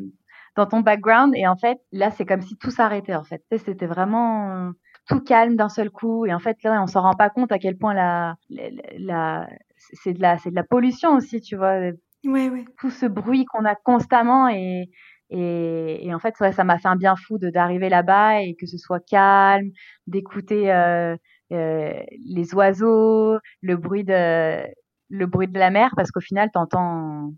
dans 0.55 0.65
ton 0.65 0.81
background. 0.81 1.33
Et 1.35 1.47
en 1.47 1.55
fait, 1.55 1.79
là, 1.91 2.11
c'est 2.11 2.25
comme 2.25 2.41
si 2.41 2.57
tout 2.57 2.71
s'arrêtait, 2.71 3.15
en 3.15 3.23
fait. 3.23 3.43
C'était 3.57 3.85
vraiment 3.85 4.71
tout 5.07 5.19
calme 5.21 5.55
d'un 5.55 5.69
seul 5.69 5.89
coup. 5.89 6.25
Et 6.25 6.33
en 6.33 6.39
fait, 6.39 6.57
là, 6.63 6.81
on 6.81 6.87
s'en 6.87 7.01
rend 7.01 7.13
pas 7.13 7.29
compte 7.29 7.51
à 7.51 7.59
quel 7.59 7.77
point 7.77 7.93
la, 7.93 8.35
la, 8.49 9.47
c'est 9.77 10.13
de 10.13 10.21
la, 10.21 10.37
c'est 10.37 10.51
de 10.51 10.55
la 10.55 10.63
pollution 10.63 11.15
aussi, 11.15 11.41
tu 11.41 11.55
vois. 11.55 11.79
Ouais, 12.25 12.49
ouais. 12.49 12.65
Tout 12.79 12.89
ce 12.89 13.05
bruit 13.05 13.45
qu'on 13.45 13.65
a 13.65 13.75
constamment 13.75 14.47
et, 14.47 14.89
et, 15.33 16.05
et 16.05 16.13
en 16.13 16.19
fait, 16.19 16.35
ça 16.37 16.63
m'a 16.63 16.77
fait 16.77 16.87
un 16.87 16.95
bien 16.95 17.15
fou 17.15 17.39
d'arriver 17.39 17.89
là-bas 17.89 18.41
et 18.41 18.55
que 18.55 18.67
ce 18.67 18.77
soit 18.77 18.99
calme, 18.99 19.71
d'écouter 20.05 20.71
euh, 20.71 21.15
euh, 21.51 21.93
les 22.25 22.53
oiseaux, 22.53 23.39
le 23.61 23.75
bruit 23.75 24.03
de 24.03 24.63
le 25.09 25.25
bruit 25.25 25.47
de 25.47 25.59
la 25.59 25.69
mer, 25.71 25.91
parce 25.95 26.11
qu'au 26.11 26.21
final, 26.21 26.49
t'entends 26.53 27.31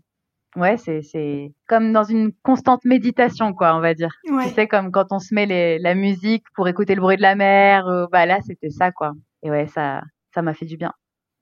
Ouais, 0.56 0.76
c'est 0.78 1.02
c'est 1.02 1.52
comme 1.66 1.92
dans 1.92 2.04
une 2.04 2.32
constante 2.42 2.84
méditation, 2.84 3.52
quoi, 3.52 3.76
on 3.76 3.80
va 3.80 3.94
dire. 3.94 4.14
Ouais. 4.30 4.48
Tu 4.48 4.54
sais, 4.54 4.68
comme 4.68 4.90
quand 4.90 5.12
on 5.12 5.18
se 5.18 5.34
met 5.34 5.44
les, 5.46 5.78
la 5.78 5.94
musique 5.94 6.44
pour 6.54 6.66
écouter 6.68 6.94
le 6.94 7.00
bruit 7.02 7.16
de 7.16 7.22
la 7.22 7.34
mer. 7.34 7.86
Euh, 7.88 8.06
bah 8.10 8.24
là, 8.24 8.40
c'était 8.46 8.70
ça, 8.70 8.90
quoi. 8.92 9.12
Et 9.42 9.50
ouais, 9.50 9.66
ça 9.66 10.02
ça 10.34 10.42
m'a 10.42 10.54
fait 10.54 10.66
du 10.66 10.76
bien. 10.76 10.92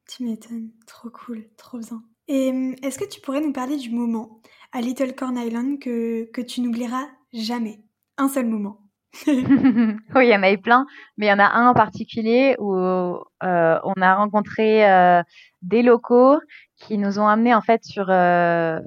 Tu 0.08 0.24
m'étonnes, 0.24 0.70
trop 0.86 1.10
cool, 1.10 1.44
trop 1.56 1.78
bien. 1.78 2.02
Et 2.28 2.74
est-ce 2.82 2.98
que 2.98 3.08
tu 3.08 3.20
pourrais 3.20 3.40
nous 3.40 3.52
parler 3.52 3.76
du 3.76 3.90
moment 3.90 4.40
à 4.72 4.80
Little 4.80 5.14
Corn 5.14 5.36
Island 5.36 5.78
que 5.78 6.30
que 6.32 6.40
tu 6.40 6.60
n'oublieras 6.60 7.06
jamais? 7.32 7.80
Un 8.16 8.28
seul 8.28 8.46
moment. 8.46 8.80
oui, 9.26 10.26
il 10.26 10.30
y 10.30 10.34
en 10.34 10.42
a 10.42 10.50
eu 10.50 10.58
plein, 10.58 10.86
mais 11.16 11.26
il 11.26 11.28
y 11.28 11.32
en 11.32 11.38
a 11.38 11.46
un 11.46 11.68
en 11.68 11.74
particulier 11.74 12.56
où 12.58 12.74
euh, 12.74 13.20
on 13.40 14.00
a 14.00 14.14
rencontré 14.14 14.88
euh, 14.90 15.22
des 15.62 15.82
locaux 15.82 16.38
qui 16.76 16.98
nous 16.98 17.18
ont 17.18 17.26
amenés 17.26 17.54
en 17.54 17.60
fait 17.60 17.84
sur 17.84 18.06
euh, 18.08 18.80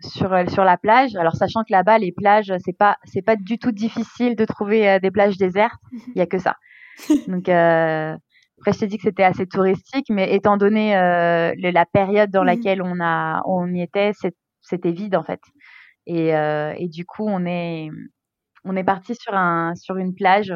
sur 0.00 0.36
sur 0.50 0.64
la 0.64 0.76
plage. 0.76 1.14
Alors 1.16 1.36
sachant 1.36 1.62
que 1.62 1.72
là-bas 1.72 1.98
les 1.98 2.12
plages 2.12 2.52
c'est 2.64 2.76
pas 2.76 2.96
c'est 3.04 3.22
pas 3.22 3.36
du 3.36 3.58
tout 3.58 3.72
difficile 3.72 4.34
de 4.36 4.44
trouver 4.44 4.98
des 5.00 5.10
plages 5.10 5.36
désertes, 5.36 5.80
il 5.92 6.18
y 6.18 6.20
a 6.20 6.26
que 6.26 6.38
ça. 6.38 6.56
Donc 7.28 7.48
après 8.62 8.72
je 8.72 8.78
t'ai 8.78 8.86
dit 8.86 8.96
que 8.96 9.02
c'était 9.02 9.24
assez 9.24 9.46
touristique, 9.46 10.06
mais 10.08 10.34
étant 10.34 10.56
donné 10.56 10.96
euh, 10.96 11.52
la 11.58 11.84
période 11.84 12.30
dans 12.30 12.42
mhm. 12.42 12.46
laquelle 12.46 12.82
on 12.82 13.00
a 13.00 13.42
on 13.44 13.72
y 13.72 13.82
était, 13.82 14.12
c'était 14.62 14.92
vide 14.92 15.16
en 15.16 15.24
fait. 15.24 15.40
Et 16.06 16.28
et 16.30 16.88
du 16.88 17.04
coup 17.04 17.26
on 17.28 17.44
est 17.46 17.90
on 18.64 18.76
est 18.76 18.84
parti 18.84 19.14
sur 19.14 19.34
un 19.34 19.74
sur 19.74 19.96
une 19.96 20.14
plage 20.14 20.52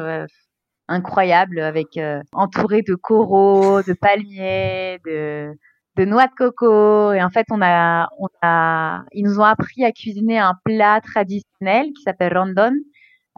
incroyable 0.87 1.59
avec 1.59 1.99
entouré 2.33 2.81
de 2.81 2.95
coraux, 2.95 3.81
de 3.83 3.93
palmiers, 3.93 4.99
de 5.05 5.53
de 5.97 6.05
noix 6.05 6.27
de 6.27 6.33
coco. 6.33 7.11
Et 7.13 7.21
en 7.21 7.29
fait, 7.29 7.45
on 7.51 7.61
a, 7.61 8.09
on 8.19 8.27
a, 8.41 9.03
ils 9.11 9.23
nous 9.23 9.39
ont 9.39 9.43
appris 9.43 9.83
à 9.83 9.91
cuisiner 9.91 10.37
un 10.39 10.53
plat 10.63 11.01
traditionnel 11.01 11.87
qui 11.95 12.03
s'appelle 12.03 12.37
rondon, 12.37 12.73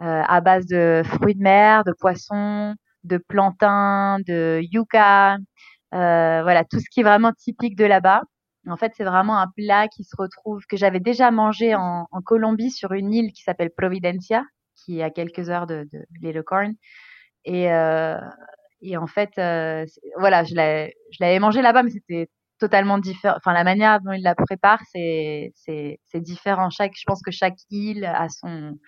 euh, 0.02 0.22
à 0.26 0.40
base 0.40 0.66
de 0.66 1.02
fruits 1.04 1.34
de 1.34 1.42
mer, 1.42 1.84
de 1.84 1.92
poissons, 1.98 2.74
de 3.04 3.18
plantains, 3.18 4.18
de 4.26 4.60
yucca, 4.72 5.36
euh, 5.94 6.42
voilà, 6.42 6.64
tout 6.64 6.78
ce 6.80 6.86
qui 6.90 7.00
est 7.00 7.04
vraiment 7.04 7.32
typique 7.32 7.76
de 7.76 7.84
là-bas. 7.84 8.22
En 8.68 8.76
fait, 8.76 8.92
c'est 8.96 9.04
vraiment 9.04 9.38
un 9.38 9.48
plat 9.56 9.88
qui 9.88 10.04
se 10.04 10.14
retrouve, 10.16 10.62
que 10.68 10.76
j'avais 10.76 11.00
déjà 11.00 11.30
mangé 11.30 11.74
en, 11.74 12.06
en, 12.10 12.20
Colombie 12.22 12.70
sur 12.70 12.92
une 12.92 13.12
île 13.12 13.32
qui 13.32 13.42
s'appelle 13.42 13.70
Providencia, 13.76 14.44
qui 14.76 15.00
est 15.00 15.02
à 15.02 15.10
quelques 15.10 15.50
heures 15.50 15.66
de, 15.66 15.88
de 15.92 16.04
Little 16.20 16.42
Corn. 16.44 16.74
Et, 17.44 17.72
euh, 17.72 18.18
et 18.82 18.96
en 18.96 19.06
fait, 19.06 19.30
euh, 19.38 19.86
voilà, 20.18 20.44
je 20.44 20.54
l'avais 20.54 21.38
mangé 21.38 21.62
là-bas, 21.62 21.82
mais 21.82 21.90
c'était 21.90 22.28
totalement 22.58 22.98
différent. 22.98 23.36
Enfin, 23.38 23.52
la 23.54 23.64
manière 23.64 24.00
dont 24.00 24.12
il 24.12 24.22
la 24.22 24.34
prépare, 24.34 24.80
c'est 24.92 25.52
c'est 25.54 26.20
différent. 26.20 26.70
Chaque, 26.70 26.92
je 26.96 27.04
pense 27.06 27.22
que 27.22 27.30
chaque 27.30 27.58
île 27.70 28.04
a 28.04 28.28
son 28.28 28.78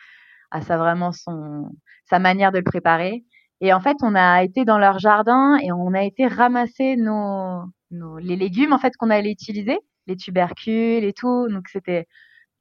a 0.50 0.62
sa 0.62 0.76
vraiment 0.76 1.12
son 1.12 1.71
sa 2.04 2.19
manière 2.19 2.52
de 2.52 2.59
le 2.59 2.64
préparer. 2.64 3.25
Et 3.62 3.73
en 3.73 3.81
fait, 3.81 3.97
on 4.02 4.16
a 4.16 4.42
été 4.42 4.64
dans 4.64 4.78
leur 4.78 4.99
jardin 4.99 5.57
et 5.62 5.71
on 5.71 5.95
a 5.95 6.02
été 6.02 6.26
ramasser 6.26 6.97
nos, 6.97 7.62
nos 7.92 8.19
les 8.19 8.35
légumes 8.35 8.73
en 8.73 8.78
fait 8.78 8.97
qu'on 8.97 9.09
allait 9.09 9.31
utiliser, 9.31 9.78
les 10.09 10.16
tubercules 10.16 11.04
et 11.04 11.12
tout. 11.12 11.47
Donc 11.49 11.69
c'était 11.69 12.07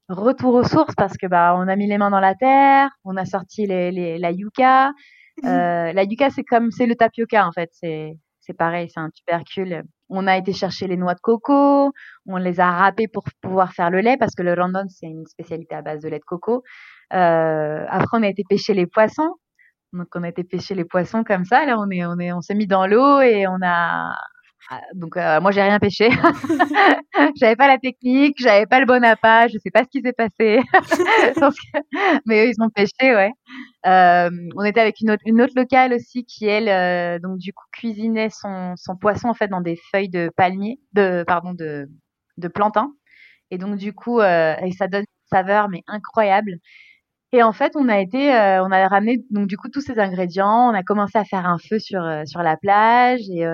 retour 0.08 0.54
aux 0.54 0.64
sources 0.64 0.94
parce 0.96 1.16
que 1.16 1.26
bah 1.26 1.54
on 1.56 1.66
a 1.68 1.74
mis 1.76 1.88
les 1.88 1.98
mains 1.98 2.10
dans 2.10 2.20
la 2.20 2.36
terre, 2.36 2.90
on 3.04 3.16
a 3.16 3.24
sorti 3.24 3.66
les, 3.66 3.90
les 3.92 4.18
la 4.18 4.30
yucca. 4.32 4.92
Euh, 5.46 5.94
la 5.94 6.04
yucca 6.04 6.28
c'est 6.28 6.44
comme 6.44 6.70
c'est 6.70 6.84
le 6.84 6.94
tapioca 6.94 7.46
en 7.48 7.52
fait, 7.52 7.70
c'est 7.72 8.18
c'est 8.40 8.52
pareil, 8.52 8.90
c'est 8.90 9.00
un 9.00 9.08
tubercule. 9.08 9.82
On 10.10 10.26
a 10.26 10.36
été 10.36 10.52
chercher 10.52 10.86
les 10.86 10.98
noix 10.98 11.14
de 11.14 11.20
coco, 11.20 11.90
on 12.26 12.36
les 12.36 12.60
a 12.60 12.70
râpées 12.70 13.08
pour 13.08 13.24
pouvoir 13.40 13.72
faire 13.72 13.88
le 13.90 14.00
lait 14.00 14.18
parce 14.18 14.34
que 14.34 14.42
le 14.42 14.52
rondon 14.52 14.84
c'est 14.88 15.06
une 15.06 15.26
spécialité 15.26 15.74
à 15.74 15.80
base 15.80 16.02
de 16.02 16.08
lait 16.10 16.18
de 16.18 16.24
coco. 16.24 16.62
Euh, 17.14 17.86
après 17.88 18.18
on 18.18 18.22
a 18.22 18.28
été 18.28 18.44
pêcher 18.46 18.74
les 18.74 18.86
poissons. 18.86 19.36
Donc 19.92 20.08
on 20.14 20.22
a 20.22 20.28
été 20.28 20.44
pêcher 20.44 20.74
les 20.74 20.84
poissons 20.84 21.24
comme 21.24 21.44
ça. 21.44 21.64
Là 21.66 21.78
on 21.78 21.90
est 21.90 22.04
on 22.04 22.18
est 22.18 22.32
on 22.32 22.40
s'est 22.40 22.54
mis 22.54 22.66
dans 22.66 22.86
l'eau 22.86 23.20
et 23.20 23.46
on 23.46 23.58
a 23.62 24.14
ah, 24.70 24.80
donc 24.94 25.16
euh, 25.16 25.40
moi 25.40 25.50
j'ai 25.50 25.60
rien 25.62 25.78
pêché. 25.78 26.08
j'avais 27.36 27.56
pas 27.56 27.66
la 27.66 27.78
technique, 27.78 28.36
j'avais 28.38 28.66
pas 28.66 28.80
le 28.80 28.86
bon 28.86 29.04
appât, 29.04 29.48
je 29.48 29.58
sais 29.58 29.70
pas 29.70 29.82
ce 29.82 29.88
qui 29.88 30.00
s'est 30.00 30.12
passé. 30.12 30.60
Mais 32.26 32.46
eux 32.46 32.48
ils 32.48 32.62
ont 32.62 32.70
pêché, 32.70 33.14
ouais. 33.14 33.32
Euh, 33.86 34.30
on 34.56 34.64
était 34.64 34.80
avec 34.80 35.00
une 35.00 35.10
autre, 35.10 35.22
une 35.26 35.42
autre 35.42 35.54
locale 35.56 35.92
aussi 35.94 36.24
qui 36.24 36.46
elle 36.46 36.68
euh, 36.68 37.18
donc 37.18 37.38
du 37.38 37.52
coup 37.52 37.64
cuisinait 37.72 38.30
son, 38.30 38.74
son 38.76 38.96
poisson 38.96 39.28
en 39.28 39.34
fait 39.34 39.48
dans 39.48 39.60
des 39.60 39.76
feuilles 39.90 40.08
de 40.08 40.30
palmier, 40.36 40.78
de 40.92 41.24
pardon 41.26 41.54
de 41.54 41.88
de 42.38 42.48
plantain. 42.48 42.92
Et 43.50 43.58
donc 43.58 43.76
du 43.76 43.92
coup 43.92 44.20
et 44.22 44.70
ça 44.78 44.86
donne 44.88 45.02
une 45.02 45.36
saveur 45.36 45.68
mais 45.68 45.82
incroyable. 45.88 46.52
Et 47.34 47.42
en 47.42 47.52
fait, 47.52 47.72
on 47.76 47.88
a 47.88 47.98
été, 48.00 48.28
on 48.28 48.70
a 48.70 48.88
ramené 48.88 49.24
donc 49.30 49.46
du 49.48 49.56
coup 49.56 49.68
tous 49.70 49.80
ces 49.80 49.98
ingrédients. 49.98 50.70
On 50.70 50.74
a 50.74 50.82
commencé 50.82 51.16
à 51.18 51.24
faire 51.24 51.46
un 51.46 51.58
feu 51.58 51.78
sur 51.78 52.02
sur 52.26 52.42
la 52.42 52.56
plage 52.56 53.22
et 53.30 53.46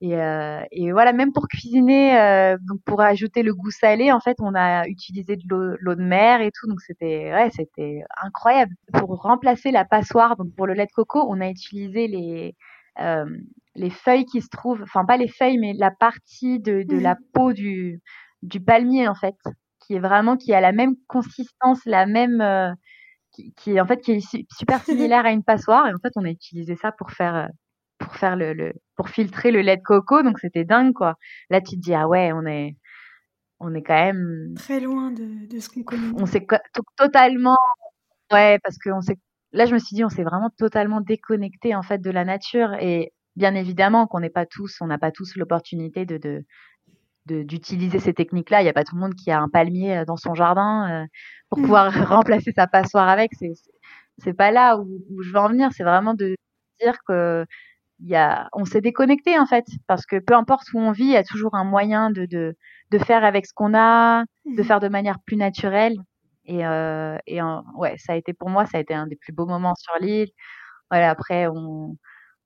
et, 0.00 0.14
euh, 0.16 0.60
et, 0.70 0.92
voilà, 0.92 1.12
même 1.12 1.32
pour 1.32 1.48
cuisiner, 1.48 2.16
euh, 2.20 2.56
donc 2.68 2.80
pour 2.84 3.00
ajouter 3.00 3.42
le 3.42 3.52
goût 3.52 3.70
salé, 3.72 4.12
en 4.12 4.20
fait, 4.20 4.36
on 4.40 4.54
a 4.54 4.86
utilisé 4.86 5.36
de 5.36 5.76
l'eau 5.80 5.94
de 5.96 6.02
mer 6.02 6.40
et 6.40 6.52
tout, 6.52 6.68
donc 6.68 6.80
c'était 6.80 7.32
ouais, 7.34 7.50
c'était 7.50 8.02
incroyable. 8.22 8.72
Pour 8.92 9.20
remplacer 9.20 9.72
la 9.72 9.84
passoire, 9.84 10.36
donc 10.36 10.54
pour 10.56 10.66
le 10.68 10.74
lait 10.74 10.86
de 10.86 10.92
coco, 10.92 11.26
on 11.28 11.40
a 11.40 11.48
utilisé 11.48 12.06
les 12.06 12.54
euh, 13.00 13.24
les 13.74 13.90
feuilles 13.90 14.24
qui 14.24 14.40
se 14.40 14.48
trouvent, 14.48 14.82
enfin 14.82 15.04
pas 15.04 15.16
les 15.16 15.28
feuilles, 15.28 15.58
mais 15.58 15.72
la 15.72 15.90
partie 15.90 16.60
de, 16.60 16.82
de 16.84 16.98
la 16.98 17.14
mmh. 17.14 17.18
peau 17.34 17.52
du 17.52 18.00
du 18.42 18.60
palmier 18.60 19.08
en 19.08 19.14
fait, 19.16 19.34
qui 19.80 19.94
est 19.94 19.98
vraiment 20.00 20.36
qui 20.36 20.54
a 20.54 20.60
la 20.60 20.72
même 20.72 20.94
consistance, 21.08 21.84
la 21.86 22.06
même 22.06 22.40
euh, 22.40 22.70
qui, 23.38 23.52
qui 23.54 23.80
en 23.80 23.86
fait 23.86 24.00
qui 24.00 24.12
est 24.12 24.46
super 24.52 24.82
similaire 24.84 25.26
à 25.26 25.30
une 25.30 25.44
passoire. 25.44 25.86
Et 25.86 25.92
en 25.94 25.98
fait 25.98 26.12
on 26.16 26.24
a 26.24 26.30
utilisé 26.30 26.76
ça 26.76 26.92
pour 26.92 27.10
faire 27.10 27.34
euh, 27.36 27.46
pour 27.98 28.14
faire 28.14 28.36
le, 28.36 28.52
le, 28.52 28.72
pour 28.96 29.08
filtrer 29.08 29.50
le 29.50 29.60
lait 29.60 29.76
de 29.76 29.82
coco. 29.82 30.22
Donc 30.22 30.38
c'était 30.38 30.64
dingue 30.64 30.92
quoi. 30.94 31.14
Là 31.50 31.60
tu 31.60 31.76
te 31.76 31.80
dis 31.80 31.94
ah 31.94 32.08
ouais 32.08 32.32
on 32.32 32.46
est 32.46 32.76
on 33.60 33.74
est 33.74 33.82
quand 33.82 33.94
même 33.94 34.54
très 34.56 34.80
loin 34.80 35.10
de, 35.10 35.48
de 35.48 35.60
ce 35.60 35.68
qu'on 35.68 35.82
connaît. 35.82 36.12
On 36.20 36.26
s'est 36.26 36.46
totalement 36.96 37.56
ouais 38.32 38.58
parce 38.62 38.78
que 38.78 38.90
on 38.90 39.00
s'est 39.00 39.18
là 39.52 39.66
je 39.66 39.74
me 39.74 39.78
suis 39.78 39.94
dit 39.96 40.04
on 40.04 40.08
s'est 40.08 40.24
vraiment 40.24 40.50
totalement 40.58 41.00
déconnecté 41.00 41.74
en 41.74 41.82
fait 41.82 41.98
de 41.98 42.10
la 42.10 42.24
nature. 42.24 42.74
Et 42.80 43.12
bien 43.36 43.54
évidemment 43.54 44.06
qu'on 44.06 44.20
n'est 44.20 44.30
pas 44.30 44.46
tous 44.46 44.78
on 44.80 44.86
n'a 44.86 44.98
pas 44.98 45.12
tous 45.12 45.36
l'opportunité 45.36 46.04
de, 46.06 46.18
de 46.18 46.44
d'utiliser 47.44 47.98
ces 47.98 48.14
techniques-là. 48.14 48.60
Il 48.60 48.64
n'y 48.64 48.70
a 48.70 48.72
pas 48.72 48.84
tout 48.84 48.94
le 48.94 49.00
monde 49.00 49.14
qui 49.14 49.30
a 49.30 49.40
un 49.40 49.48
palmier 49.48 49.98
euh, 49.98 50.04
dans 50.04 50.16
son 50.16 50.34
jardin 50.34 51.04
euh, 51.04 51.06
pour 51.50 51.58
mmh. 51.58 51.62
pouvoir 51.62 51.92
remplacer 52.08 52.52
sa 52.52 52.66
passoire 52.66 53.08
avec. 53.08 53.32
C'est 53.38 53.52
c'est 54.18 54.34
pas 54.34 54.50
là 54.50 54.78
où, 54.78 54.88
où 55.10 55.22
je 55.22 55.30
veux 55.30 55.38
en 55.38 55.48
venir. 55.48 55.70
C'est 55.72 55.84
vraiment 55.84 56.14
de 56.14 56.34
dire 56.80 56.98
que 57.06 57.46
y 58.00 58.16
a, 58.16 58.48
on 58.52 58.64
s'est 58.64 58.80
déconnecté 58.80 59.38
en 59.38 59.46
fait, 59.46 59.66
parce 59.86 60.06
que 60.06 60.18
peu 60.18 60.34
importe 60.34 60.72
où 60.72 60.78
on 60.78 60.92
vit, 60.92 61.04
il 61.04 61.10
y 61.12 61.16
a 61.16 61.24
toujours 61.24 61.54
un 61.54 61.64
moyen 61.64 62.10
de, 62.10 62.26
de, 62.26 62.56
de 62.90 62.98
faire 62.98 63.24
avec 63.24 63.46
ce 63.46 63.52
qu'on 63.54 63.74
a, 63.74 64.24
de 64.46 64.62
mmh. 64.62 64.64
faire 64.64 64.80
de 64.80 64.88
manière 64.88 65.18
plus 65.24 65.36
naturelle. 65.36 65.96
Et, 66.46 66.66
euh, 66.66 67.18
et 67.26 67.40
ouais, 67.76 67.96
ça 67.98 68.14
a 68.14 68.16
été 68.16 68.32
pour 68.32 68.48
moi, 68.48 68.66
ça 68.66 68.78
a 68.78 68.80
été 68.80 68.94
un 68.94 69.06
des 69.06 69.16
plus 69.16 69.32
beaux 69.32 69.46
moments 69.46 69.74
sur 69.74 69.92
l'île. 70.00 70.30
Voilà, 70.90 71.10
après, 71.10 71.46
on, 71.48 71.96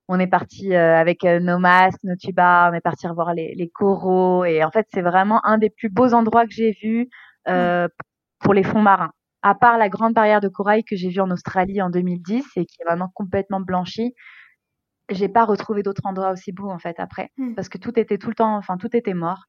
on 0.09 0.18
est 0.18 0.26
parti 0.26 0.75
euh, 0.75 0.97
avec 0.97 1.25
euh, 1.25 1.40
nos 1.40 1.59
masques, 1.59 2.02
nos 2.04 2.16
tubas, 2.16 2.71
on 2.71 2.75
est 2.75 2.80
parti 2.80 3.06
revoir 3.06 3.35
les, 3.35 3.54
les 3.54 3.68
coraux. 3.68 4.44
Et 4.44 4.64
en 4.64 4.71
fait, 4.71 4.87
c'est 4.92 5.02
vraiment 5.02 5.44
un 5.47 5.59
des 5.59 5.71
plus 5.71 5.88
beaux 5.88 6.12
endroits 6.12 6.47
que 6.47 6.52
j'ai 6.52 6.76
vus 6.82 7.09
euh, 7.49 7.88
pour 8.40 8.54
les 8.54 8.62
fonds 8.62 8.82
marins. 8.82 9.12
À 9.42 9.54
part 9.54 9.78
la 9.78 9.88
grande 9.88 10.14
barrière 10.14 10.40
de 10.40 10.49
corail 10.49 10.85
que 10.85 10.97
j'ai 10.97 11.09
vue 11.09 11.21
en 11.21 11.30
Australie 11.30 11.82
en 11.82 11.90
2010 11.90 12.44
et 12.56 12.66
qui 12.66 12.76
est 12.80 12.85
vraiment 12.85 13.11
complètement 13.14 13.61
blanchie 13.61 14.14
j'ai 15.11 15.28
pas 15.28 15.44
retrouvé 15.44 15.82
d'autres 15.82 16.06
endroits 16.06 16.30
aussi 16.30 16.52
beaux 16.52 16.71
en 16.71 16.78
fait 16.78 16.99
après 16.99 17.30
mmh. 17.37 17.54
parce 17.54 17.68
que 17.68 17.78
tout 17.78 17.99
était 17.99 18.18
tout 18.18 18.28
le 18.28 18.35
temps 18.35 18.56
enfin 18.56 18.76
tout 18.76 18.94
était 18.97 19.14
mort 19.14 19.44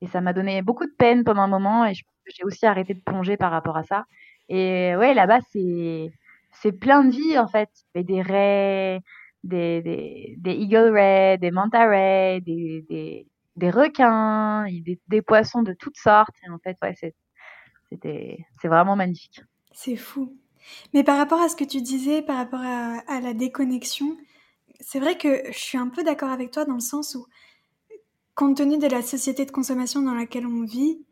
et 0.00 0.06
ça 0.06 0.20
m'a 0.20 0.32
donné 0.32 0.62
beaucoup 0.62 0.84
de 0.84 0.94
peine 0.96 1.24
pendant 1.24 1.42
un 1.42 1.48
moment 1.48 1.86
et 1.86 1.94
j'ai 1.94 2.44
aussi 2.44 2.66
arrêté 2.66 2.94
de 2.94 3.00
plonger 3.00 3.36
par 3.36 3.50
rapport 3.50 3.76
à 3.76 3.84
ça 3.84 4.04
et 4.48 4.94
ouais 4.96 5.14
là-bas 5.14 5.40
c'est 5.50 6.10
c'est 6.52 6.72
plein 6.72 7.04
de 7.04 7.10
vie 7.10 7.38
en 7.38 7.48
fait 7.48 7.70
et 7.94 8.04
des 8.04 8.22
raies 8.22 9.00
des, 9.44 9.82
des, 9.82 10.34
des 10.38 10.52
eagle 10.52 10.90
rays 10.92 11.38
des 11.38 11.50
manta 11.50 11.88
rays 11.88 12.40
des, 12.40 12.84
des, 12.88 13.26
des 13.56 13.70
requins 13.70 14.64
des, 14.64 15.00
des 15.08 15.22
poissons 15.22 15.62
de 15.62 15.72
toutes 15.72 15.96
sortes. 15.98 16.34
Et 16.46 16.50
en 16.50 16.58
fait 16.58 16.76
ouais 16.82 16.94
c'était 17.90 18.38
c'est 18.60 18.68
vraiment 18.68 18.96
magnifique. 18.96 19.40
C'est 19.72 19.96
fou. 19.96 20.36
Mais 20.94 21.04
par 21.04 21.16
rapport 21.16 21.40
à 21.40 21.48
ce 21.48 21.56
que 21.56 21.64
tu 21.64 21.80
disais 21.80 22.22
par 22.22 22.36
rapport 22.36 22.62
à, 22.62 22.98
à 23.06 23.20
la 23.20 23.34
déconnexion 23.34 24.16
c'est 24.80 25.00
vrai 25.00 25.16
que 25.16 25.42
je 25.52 25.58
suis 25.58 25.78
un 25.78 25.88
peu 25.88 26.02
d'accord 26.02 26.30
avec 26.30 26.50
toi 26.50 26.64
dans 26.64 26.74
le 26.74 26.80
sens 26.80 27.14
où, 27.14 27.26
compte 28.34 28.58
tenu 28.58 28.78
de 28.78 28.86
la 28.86 29.02
société 29.02 29.44
de 29.44 29.50
consommation 29.50 30.02
dans 30.02 30.14
laquelle 30.14 30.46
on 30.46 30.64
vit, 30.64 31.04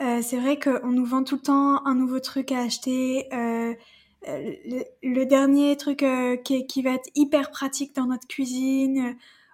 euh, 0.00 0.22
c'est 0.22 0.38
vrai 0.38 0.58
qu'on 0.58 0.88
nous 0.90 1.04
vend 1.04 1.22
tout 1.22 1.36
le 1.36 1.42
temps 1.42 1.84
un 1.86 1.94
nouveau 1.94 2.20
truc 2.20 2.52
à 2.52 2.60
acheter, 2.60 3.26
euh, 3.34 3.74
euh 4.28 4.54
le, 5.02 5.24
dernier 5.24 5.76
truc 5.76 6.02
euh, 6.02 6.36
qui, 6.36 6.82
va 6.82 6.92
être 6.92 7.08
hyper 7.14 7.50
pratique 7.50 7.94
dans 7.94 8.06
notre 8.06 8.26
cuisine 8.26 8.98
euh, 8.98 9.12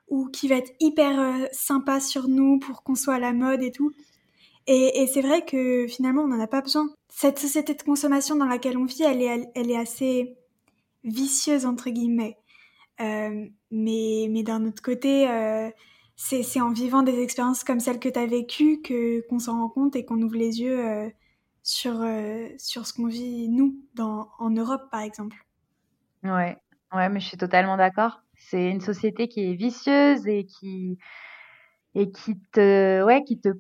ou 0.09 0.29
qui 0.29 0.49
va 0.49 0.57
être 0.57 0.73
hyper 0.81 1.49
sympa 1.53 2.01
sur 2.01 2.29
nous 2.29 2.59
pour 2.59 2.83
qu'on 2.83 2.95
soit 2.95 3.15
à 3.15 3.19
la 3.19 3.33
mode 3.33 3.63
et 3.63 3.73
tout. 3.73 3.93
Et, 4.67 5.07
c'est 5.13 5.23
vrai 5.23 5.45
que 5.45 5.87
finalement, 5.87 6.23
on 6.23 6.29
n'en 6.29 6.41
a 6.41 6.47
pas 6.47 6.63
besoin. 6.63 6.91
Cette 7.09 7.39
société 7.39 7.75
de 7.75 7.83
consommation 7.83 8.37
dans 8.37 8.47
laquelle 8.47 8.79
on 8.79 8.85
vit, 8.85 9.03
elle 9.03 9.23
est, 9.23 9.77
assez 9.77 10.35
vicieuse, 11.05 11.67
entre 11.67 11.91
guillemets. 11.91 12.37
Mais, 12.99 14.29
mais 14.31 14.43
d'un 14.43 14.67
autre 14.67 14.83
côté, 14.83 15.27
c'est 16.17 16.61
en 16.61 16.73
vivant 16.73 17.03
des 17.03 17.21
expériences 17.21 17.65
comme 17.65 17.81
celles 17.81 18.01
que 18.01 18.09
tu 18.09 18.19
as 18.19 18.27
vécues 18.27 18.81
que 18.83 19.27
qu'on 19.29 19.39
s'en 19.39 19.61
rend 19.61 19.69
compte 19.69 19.97
et 19.97 20.05
qu'on 20.05 20.21
ouvre 20.23 20.37
les 20.37 20.61
yeux 20.61 21.11
sur, 21.69 22.03
sur 22.57 22.87
ce 22.87 22.93
qu'on 22.95 23.07
vit, 23.07 23.49
nous, 23.49 23.77
dans, 23.95 24.31
en 24.39 24.51
Europe, 24.51 24.89
par 24.91 25.01
exemple. 25.01 25.37
Ouais, 26.23 26.57
ouais 26.95 27.09
mais 27.09 27.21
je 27.21 27.27
suis 27.27 27.37
totalement 27.37 27.77
d'accord. 27.77 28.23
C'est 28.35 28.71
une 28.71 28.81
société 28.81 29.29
qui 29.29 29.51
est 29.51 29.55
vicieuse 29.55 30.27
et 30.27 30.47
qui, 30.47 30.99
et 31.95 32.11
qui 32.11 32.39
te, 32.53 33.03
ouais, 33.05 33.23
qui 33.25 33.39
te 33.39 33.51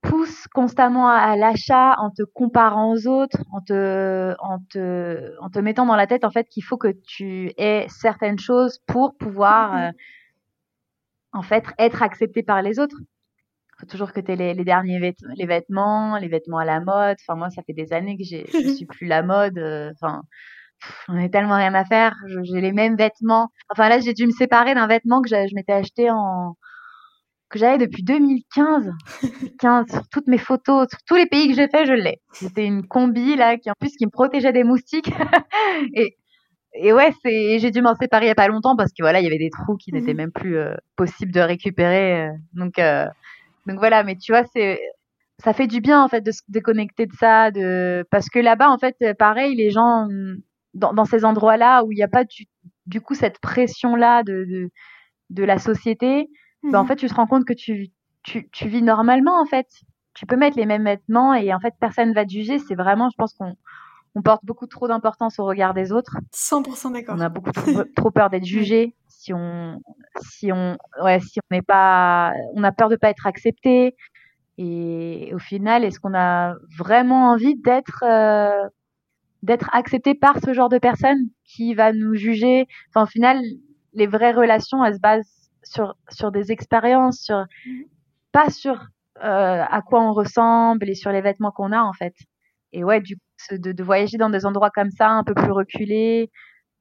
pousse 0.00 0.46
constamment 0.48 1.08
à, 1.08 1.36
l'achat 1.36 1.96
en 1.98 2.10
te 2.10 2.22
comparant 2.22 2.92
aux 2.92 3.06
autres, 3.06 3.38
en 3.52 3.60
te, 3.60 4.34
en 4.40 4.58
te, 4.70 5.38
en 5.40 5.50
te 5.50 5.58
mettant 5.58 5.86
dans 5.86 5.96
la 5.96 6.06
tête 6.06 6.24
en 6.24 6.30
fait 6.30 6.48
qu'il 6.48 6.64
faut 6.64 6.76
que 6.76 6.92
tu 7.06 7.52
aies 7.56 7.86
certaines 7.88 8.38
choses 8.38 8.80
pour 8.86 9.16
pouvoir 9.16 9.74
mm-hmm. 9.74 9.88
euh, 9.90 9.92
en 11.32 11.42
fait 11.42 11.64
être 11.78 12.02
accepté 12.02 12.42
par 12.42 12.62
les 12.62 12.78
autres. 12.78 12.96
Faut 13.82 13.86
toujours 13.88 14.12
que 14.12 14.20
tu 14.20 14.30
aies 14.30 14.36
les, 14.36 14.54
les 14.54 14.64
derniers 14.64 15.00
les 15.00 15.46
vêtements, 15.46 16.16
les 16.16 16.28
vêtements 16.28 16.58
à 16.58 16.64
la 16.64 16.78
mode. 16.78 17.16
Enfin 17.20 17.36
moi 17.36 17.50
ça 17.50 17.62
fait 17.66 17.72
des 17.72 17.92
années 17.92 18.16
que 18.16 18.22
j'ai, 18.22 18.46
je 18.52 18.74
suis 18.74 18.86
plus 18.86 19.08
la 19.08 19.24
mode. 19.24 19.58
Euh, 19.58 19.90
enfin 20.00 20.22
on 21.08 21.20
a 21.20 21.28
tellement 21.28 21.56
rien 21.56 21.74
à 21.74 21.84
faire. 21.84 22.14
J'ai 22.44 22.60
les 22.60 22.70
mêmes 22.70 22.96
vêtements. 22.96 23.48
Enfin 23.70 23.88
là 23.88 23.98
j'ai 23.98 24.12
dû 24.12 24.24
me 24.24 24.30
séparer 24.30 24.76
d'un 24.76 24.86
vêtement 24.86 25.20
que 25.20 25.28
je 25.28 25.54
m'étais 25.56 25.72
acheté 25.72 26.10
en 26.12 26.54
que 27.50 27.58
j'avais 27.58 27.78
depuis 27.78 28.04
2015. 28.04 28.88
15, 29.58 29.90
sur 29.90 30.08
toutes 30.08 30.28
mes 30.28 30.38
photos, 30.38 30.86
sur 30.88 31.00
tous 31.04 31.16
les 31.16 31.26
pays 31.26 31.48
que 31.48 31.54
j'ai 31.54 31.68
fait, 31.68 31.84
je 31.84 31.92
l'ai. 31.92 32.20
C'était 32.30 32.64
une 32.64 32.86
combi 32.86 33.34
là 33.34 33.56
qui 33.56 33.68
en 33.68 33.74
plus 33.80 33.96
qui 33.96 34.06
me 34.06 34.12
protégeait 34.12 34.52
des 34.52 34.62
moustiques. 34.62 35.10
et 35.94 36.16
et 36.74 36.92
ouais, 36.92 37.12
c'est 37.24 37.58
j'ai 37.58 37.72
dû 37.72 37.82
m'en 37.82 37.96
séparer 37.96 38.26
il 38.26 38.28
y 38.28 38.30
a 38.30 38.36
pas 38.36 38.46
longtemps 38.46 38.76
parce 38.76 38.92
que 38.92 39.02
voilà, 39.02 39.20
il 39.20 39.24
y 39.24 39.26
avait 39.26 39.38
des 39.38 39.50
trous 39.50 39.76
qui 39.76 39.92
n'étaient 39.92 40.14
mmh. 40.14 40.16
même 40.16 40.32
plus 40.32 40.56
euh, 40.56 40.74
possibles 40.94 41.32
de 41.32 41.40
récupérer. 41.40 42.28
Euh. 42.28 42.32
donc 42.54 42.78
euh, 42.78 43.06
donc 43.66 43.78
voilà, 43.78 44.04
mais 44.04 44.16
tu 44.16 44.32
vois, 44.32 44.44
c'est 44.52 44.80
ça 45.38 45.52
fait 45.52 45.66
du 45.66 45.80
bien 45.80 46.02
en 46.02 46.08
fait 46.08 46.20
de 46.20 46.30
se 46.30 46.42
déconnecter 46.48 47.06
de 47.06 47.12
ça, 47.14 47.50
de 47.50 48.06
parce 48.10 48.28
que 48.28 48.38
là-bas 48.38 48.70
en 48.70 48.78
fait, 48.78 48.96
pareil, 49.18 49.56
les 49.56 49.70
gens 49.70 50.06
dans, 50.74 50.92
dans 50.92 51.04
ces 51.04 51.24
endroits-là 51.24 51.84
où 51.84 51.92
il 51.92 51.96
n'y 51.96 52.02
a 52.02 52.08
pas 52.08 52.24
du, 52.24 52.46
du 52.86 53.00
coup 53.00 53.14
cette 53.14 53.38
pression-là 53.40 54.22
de, 54.22 54.44
de, 54.44 54.70
de 55.30 55.44
la 55.44 55.58
société, 55.58 56.28
ben, 56.62 56.80
en 56.80 56.84
mmh. 56.84 56.88
fait, 56.88 56.96
tu 56.96 57.08
te 57.08 57.14
rends 57.14 57.26
compte 57.26 57.44
que 57.44 57.52
tu, 57.52 57.90
tu, 58.22 58.48
tu 58.50 58.68
vis 58.68 58.82
normalement 58.82 59.40
en 59.40 59.46
fait. 59.46 59.66
Tu 60.14 60.26
peux 60.26 60.36
mettre 60.36 60.58
les 60.58 60.66
mêmes 60.66 60.84
vêtements 60.84 61.34
et 61.34 61.54
en 61.54 61.60
fait 61.60 61.74
personne 61.80 62.12
va 62.12 62.24
te 62.24 62.30
juger. 62.30 62.58
C'est 62.58 62.74
vraiment, 62.74 63.08
je 63.10 63.16
pense 63.16 63.34
qu'on 63.34 63.56
on 64.14 64.22
porte 64.22 64.44
beaucoup 64.44 64.66
trop 64.66 64.88
d'importance 64.88 65.38
au 65.38 65.44
regard 65.44 65.74
des 65.74 65.90
autres. 65.90 66.18
100% 66.34 66.92
d'accord. 66.92 67.16
On 67.16 67.20
a 67.20 67.30
beaucoup 67.30 67.50
trop, 67.96 68.10
peur 68.10 68.28
d'être 68.30 68.44
jugé 68.44 68.94
si 69.22 69.32
on, 69.32 69.80
si 70.20 70.50
on, 70.52 70.76
ouais, 71.02 71.20
si 71.20 71.38
on 71.38 71.54
n'est 71.54 71.62
pas, 71.62 72.34
on 72.54 72.64
a 72.64 72.72
peur 72.72 72.88
de 72.88 72.96
pas 72.96 73.10
être 73.10 73.26
accepté. 73.26 73.94
Et 74.58 75.30
au 75.32 75.38
final, 75.38 75.84
est-ce 75.84 76.00
qu'on 76.00 76.14
a 76.14 76.54
vraiment 76.76 77.30
envie 77.30 77.54
d'être, 77.56 78.02
euh, 78.02 78.68
d'être 79.42 79.70
accepté 79.72 80.14
par 80.14 80.38
ce 80.44 80.52
genre 80.52 80.68
de 80.68 80.78
personne 80.78 81.28
qui 81.44 81.74
va 81.74 81.92
nous 81.92 82.14
juger? 82.14 82.66
Enfin, 82.88 83.04
au 83.04 83.06
final, 83.06 83.40
les 83.92 84.08
vraies 84.08 84.32
relations, 84.32 84.84
elles 84.84 84.96
se 84.96 85.00
basent 85.00 85.50
sur, 85.62 85.94
sur 86.10 86.32
des 86.32 86.50
expériences, 86.50 87.20
sur, 87.20 87.36
mm-hmm. 87.36 87.86
pas 88.32 88.50
sur 88.50 88.74
euh, 89.18 89.64
à 89.68 89.82
quoi 89.82 90.02
on 90.02 90.12
ressemble 90.12 90.88
et 90.90 90.94
sur 90.94 91.12
les 91.12 91.20
vêtements 91.20 91.52
qu'on 91.52 91.70
a 91.70 91.80
en 91.80 91.92
fait. 91.92 92.14
Et 92.72 92.82
ouais, 92.82 93.00
du 93.00 93.16
de, 93.50 93.72
de, 93.72 93.82
voyager 93.82 94.18
dans 94.18 94.30
des 94.30 94.46
endroits 94.46 94.70
comme 94.70 94.90
ça, 94.90 95.10
un 95.10 95.24
peu 95.24 95.34
plus 95.34 95.50
reculés, 95.50 96.30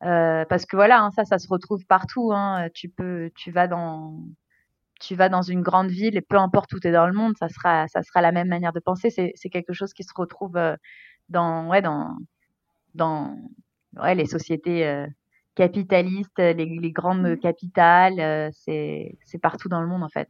euh, 0.03 0.45
parce 0.45 0.65
que 0.65 0.75
voilà, 0.75 1.01
hein, 1.03 1.11
ça, 1.11 1.25
ça 1.25 1.37
se 1.37 1.47
retrouve 1.47 1.85
partout. 1.85 2.31
Hein. 2.33 2.69
Tu 2.73 2.89
peux, 2.89 3.31
tu 3.35 3.51
vas 3.51 3.67
dans, 3.67 4.17
tu 5.01 5.15
vas 5.15 5.29
dans 5.29 5.41
une 5.41 5.61
grande 5.61 5.89
ville 5.89 6.15
et 6.15 6.21
peu 6.21 6.37
importe 6.37 6.73
où 6.73 6.79
tu 6.79 6.87
es 6.87 6.91
dans 6.91 7.07
le 7.07 7.13
monde, 7.13 7.35
ça 7.37 7.49
sera, 7.49 7.87
ça 7.87 8.03
sera 8.03 8.21
la 8.21 8.31
même 8.31 8.47
manière 8.47 8.71
de 8.71 8.79
penser. 8.79 9.09
C'est 9.09 9.49
quelque 9.49 9.73
chose 9.73 9.93
qui 9.93 10.03
se 10.03 10.13
retrouve 10.15 10.57
euh, 10.57 10.75
dans, 11.29 11.67
ouais, 11.69 11.81
dans, 11.81 12.17
dans, 12.95 13.35
ouais, 13.97 14.15
les 14.15 14.27
sociétés 14.27 14.87
euh, 14.87 15.07
capitalistes, 15.55 16.37
les, 16.39 16.53
les, 16.53 16.91
grandes 16.91 17.27
mmh. 17.27 17.39
capitales, 17.39 18.19
euh, 18.19 18.49
c'est, 18.53 19.17
c'est 19.25 19.39
partout 19.39 19.69
dans 19.69 19.81
le 19.81 19.87
monde 19.87 20.03
en 20.03 20.09
fait. 20.09 20.29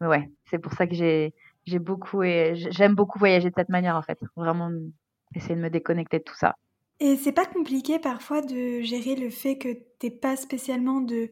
ouais, 0.00 0.30
c'est 0.44 0.58
pour 0.58 0.72
ça 0.74 0.86
que 0.86 0.94
j'ai, 0.94 1.34
j'ai 1.66 1.78
beaucoup 1.78 2.22
et 2.22 2.54
j'aime 2.54 2.94
beaucoup 2.94 3.18
voyager 3.18 3.48
de 3.48 3.54
cette 3.56 3.70
manière 3.70 3.96
en 3.96 4.02
fait. 4.02 4.18
Vraiment 4.36 4.70
essayer 5.34 5.56
de 5.56 5.60
me 5.60 5.70
déconnecter 5.70 6.18
de 6.18 6.24
tout 6.24 6.36
ça. 6.36 6.56
Et 7.00 7.16
c'est 7.16 7.32
pas 7.32 7.46
compliqué 7.46 7.98
parfois 7.98 8.40
de 8.40 8.80
gérer 8.82 9.16
le 9.16 9.30
fait 9.30 9.58
que 9.58 9.68
t'es 9.98 10.10
pas 10.10 10.36
spécialement 10.36 11.00
de 11.00 11.30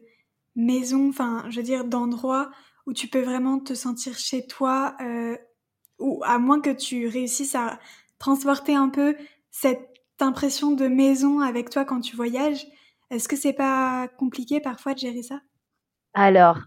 maison, 0.55 1.09
enfin, 1.09 1.45
je 1.49 1.57
veux 1.57 1.63
dire, 1.63 1.85
d'endroit 1.85 2.51
où 2.85 2.93
tu 2.93 3.07
peux 3.07 3.21
vraiment 3.21 3.59
te 3.59 3.73
sentir 3.73 4.17
chez 4.17 4.45
toi, 4.45 4.95
euh, 5.01 5.37
ou 5.99 6.21
à 6.25 6.37
moins 6.37 6.59
que 6.59 6.69
tu 6.69 7.07
réussisses 7.07 7.55
à 7.55 7.79
transporter 8.19 8.75
un 8.75 8.89
peu 8.89 9.15
cette 9.51 9.89
impression 10.19 10.71
de 10.71 10.87
maison 10.87 11.39
avec 11.39 11.69
toi 11.69 11.85
quand 11.85 12.01
tu 12.01 12.15
voyages. 12.15 12.65
Est-ce 13.09 13.27
que 13.27 13.35
c'est 13.35 13.53
pas 13.53 14.07
compliqué 14.17 14.59
parfois 14.59 14.93
de 14.93 14.99
gérer 14.99 15.23
ça? 15.23 15.39
Alors, 16.13 16.59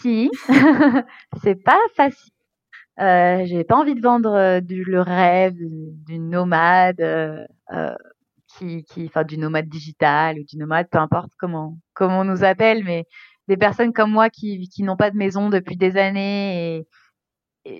si, 0.00 0.30
c'est 1.42 1.62
pas 1.62 1.78
facile. 1.94 2.32
Euh, 2.98 3.44
j'ai 3.44 3.62
pas 3.62 3.76
envie 3.76 3.94
de 3.94 4.00
vendre 4.00 4.32
euh, 4.32 4.60
du, 4.60 4.82
le 4.84 5.00
rêve 5.00 5.54
d'une 5.54 6.30
nomade 6.30 7.00
qui, 8.58 8.84
qui, 8.84 9.06
enfin, 9.06 9.24
du 9.24 9.38
nomade 9.38 9.68
digital 9.68 10.38
ou 10.38 10.44
du 10.44 10.56
nomade, 10.56 10.88
peu 10.90 10.98
importe 10.98 11.32
comment, 11.38 11.78
comment 11.94 12.20
on 12.20 12.24
nous 12.24 12.44
appelle, 12.44 12.84
mais 12.84 13.04
des 13.48 13.56
personnes 13.56 13.92
comme 13.92 14.10
moi 14.10 14.30
qui, 14.30 14.68
qui 14.68 14.82
n'ont 14.82 14.96
pas 14.96 15.10
de 15.10 15.16
maison 15.16 15.48
depuis 15.50 15.76
des 15.76 15.96
années 15.96 16.78
et, 16.78 16.86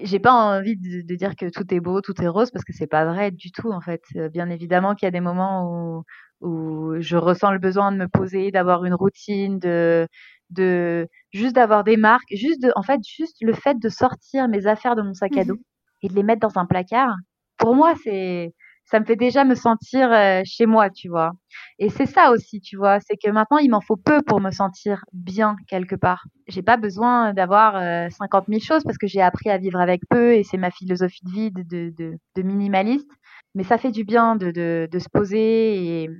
j'ai 0.02 0.18
pas 0.18 0.32
envie 0.32 0.76
de, 0.76 1.00
de, 1.06 1.14
dire 1.14 1.34
que 1.34 1.46
tout 1.48 1.72
est 1.72 1.80
beau, 1.80 2.02
tout 2.02 2.20
est 2.20 2.28
rose 2.28 2.50
parce 2.50 2.64
que 2.64 2.74
c'est 2.74 2.86
pas 2.86 3.06
vrai 3.06 3.30
du 3.30 3.50
tout 3.52 3.70
en 3.70 3.80
fait. 3.80 4.02
Bien 4.32 4.50
évidemment 4.50 4.94
qu'il 4.94 5.06
y 5.06 5.08
a 5.08 5.12
des 5.12 5.20
moments 5.20 6.02
où, 6.42 6.46
où 6.46 7.00
je 7.00 7.16
ressens 7.16 7.52
le 7.52 7.58
besoin 7.58 7.90
de 7.92 7.96
me 7.96 8.06
poser, 8.06 8.50
d'avoir 8.50 8.84
une 8.84 8.92
routine, 8.92 9.58
de 9.58 10.06
de 10.50 11.08
juste 11.32 11.54
d'avoir 11.54 11.84
des 11.84 11.96
marques, 11.96 12.28
juste 12.34 12.62
de, 12.62 12.72
en 12.76 12.82
fait, 12.82 13.00
juste 13.06 13.36
le 13.40 13.52
fait 13.52 13.78
de 13.78 13.88
sortir 13.88 14.48
mes 14.48 14.66
affaires 14.66 14.96
de 14.96 15.02
mon 15.02 15.14
sac 15.14 15.36
à 15.36 15.44
dos 15.44 15.54
mmh 15.54 15.62
et 16.02 16.08
de 16.08 16.14
les 16.14 16.22
mettre 16.22 16.46
dans 16.46 16.60
un 16.60 16.64
placard. 16.64 17.12
Pour 17.56 17.74
moi, 17.74 17.92
c'est, 18.04 18.54
ça 18.90 19.00
me 19.00 19.04
fait 19.04 19.16
déjà 19.16 19.44
me 19.44 19.54
sentir 19.54 20.10
euh, 20.12 20.40
chez 20.44 20.64
moi, 20.64 20.88
tu 20.88 21.08
vois. 21.08 21.32
Et 21.78 21.90
c'est 21.90 22.06
ça 22.06 22.30
aussi, 22.30 22.60
tu 22.60 22.76
vois, 22.76 23.00
c'est 23.00 23.16
que 23.16 23.30
maintenant 23.30 23.58
il 23.58 23.70
m'en 23.70 23.82
faut 23.82 23.96
peu 23.96 24.22
pour 24.22 24.40
me 24.40 24.50
sentir 24.50 25.04
bien 25.12 25.56
quelque 25.68 25.94
part. 25.94 26.24
J'ai 26.46 26.62
pas 26.62 26.78
besoin 26.78 27.34
d'avoir 27.34 27.76
euh, 27.76 28.08
50 28.10 28.46
000 28.48 28.60
choses 28.60 28.84
parce 28.84 28.96
que 28.96 29.06
j'ai 29.06 29.20
appris 29.20 29.50
à 29.50 29.58
vivre 29.58 29.78
avec 29.78 30.02
peu 30.08 30.34
et 30.34 30.42
c'est 30.42 30.56
ma 30.56 30.70
philosophie 30.70 31.24
de 31.24 31.30
vie 31.30 31.50
de, 31.50 31.62
de, 31.90 32.18
de, 32.36 32.42
minimaliste. 32.42 33.10
Mais 33.54 33.62
ça 33.64 33.76
fait 33.76 33.90
du 33.90 34.04
bien 34.04 34.36
de, 34.36 34.50
de, 34.50 34.88
de 34.90 34.98
se 34.98 35.08
poser 35.10 36.04
et 36.04 36.10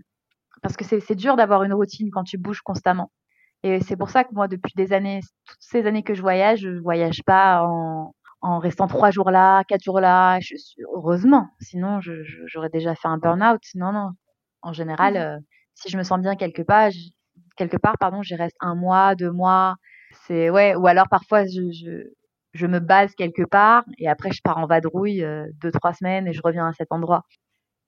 parce 0.62 0.76
que 0.76 0.85
c'est 0.85 1.14
dur 1.14 1.37
d'avoir 1.37 1.62
une 1.62 1.72
routine 1.72 2.11
quand 2.11 2.24
tu 2.24 2.37
bouges 2.37 2.61
constamment. 2.62 3.11
Et 3.62 3.81
c'est 3.81 3.96
pour 3.96 4.11
ça 4.11 4.24
que 4.24 4.35
moi, 4.35 4.46
depuis 4.46 4.72
des 4.76 4.92
années, 4.92 5.20
toutes 5.46 5.59
ces 5.61 5.87
années 5.87 6.02
que 6.02 6.14
je 6.14 6.22
voyage, 6.22 6.61
je 6.61 6.81
voyage 6.81 7.22
pas 7.24 7.62
en, 7.64 8.14
en 8.40 8.59
restant 8.59 8.87
trois 8.87 9.11
jours 9.11 9.31
là, 9.31 9.64
quatre 9.64 9.83
jours 9.83 10.01
là. 10.01 10.38
Je 10.40 10.57
suis, 10.57 10.83
heureusement, 10.94 11.48
sinon 11.61 12.01
j'aurais 12.01 12.70
déjà 12.70 12.94
fait 12.94 13.09
un 13.09 13.18
burn-out. 13.18 13.62
Non, 13.74 13.92
non. 13.92 14.11
En 14.62 14.72
général, 14.72 15.14
mmh. 15.14 15.16
euh, 15.16 15.38
si 15.74 15.88
je 15.90 15.96
me 15.98 16.03
sens 16.03 16.20
bien 16.20 16.37
quelque 16.37 16.62
part, 16.62 16.90
je, 16.90 16.98
quelque 17.57 17.77
part, 17.77 17.98
pardon, 17.98 18.22
j'y 18.22 18.35
reste 18.35 18.57
un 18.61 18.74
mois, 18.74 19.14
deux 19.14 19.31
mois. 19.33 19.77
C'est 20.27 20.51
ouais. 20.51 20.74
Ou 20.77 20.87
alors 20.87 21.09
parfois 21.09 21.44
je, 21.44 21.70
je, 21.72 22.09
je 22.55 22.66
me 22.66 22.81
base 22.81 23.14
quelque 23.14 23.44
part 23.44 23.85
et 23.98 24.09
après 24.09 24.33
je 24.33 24.40
pars 24.42 24.59
en 24.59 24.66
vadrouille 24.66 25.22
euh, 25.24 25.46
deux 25.62 25.70
trois 25.72 25.92
semaines 25.94 26.27
et 26.27 26.33
je 26.33 26.40
reviens 26.42 26.66
à 26.68 26.72
cet 26.72 26.92
endroit. 26.92 27.22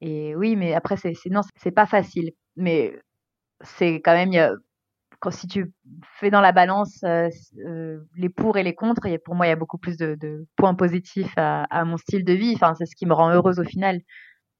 Et 0.01 0.35
oui, 0.37 0.57
mais 0.57 0.75
après 0.75 0.97
c'est 0.97 1.15
non, 1.31 1.43
c'est 1.57 1.71
pas 1.73 1.87
facile. 1.87 2.33
Mais 2.57 2.99
c'est 3.63 3.97
quand 3.97 4.15
même 4.15 4.33
quand 5.21 5.31
si 5.31 5.47
tu 5.47 5.73
fais 6.19 6.31
dans 6.31 6.41
la 6.41 6.53
balance 6.53 7.03
euh, 7.05 7.29
euh, 7.67 8.01
les 8.17 8.31
pour 8.31 8.57
et 8.57 8.63
les 8.63 8.75
contre, 8.75 9.07
et 9.07 9.19
pour 9.19 9.35
moi, 9.35 9.47
il 9.47 9.51
y 9.51 9.53
a 9.53 9.57
beaucoup 9.57 9.79
plus 9.79 9.97
de, 9.97 10.17
de 10.21 10.47
points 10.57 10.75
positifs 10.75 11.33
à, 11.37 11.65
à, 11.65 11.85
mon 11.85 11.99
style 11.99 12.25
de 12.25 12.33
vie. 12.33 12.53
Enfin, 12.55 12.75
c'est 12.75 12.87
ce 12.87 12.97
qui 12.97 13.07
me 13.07 13.13
rend 13.13 13.31
heureuse 13.31 13.61
au 13.61 13.65
final. 13.65 14.01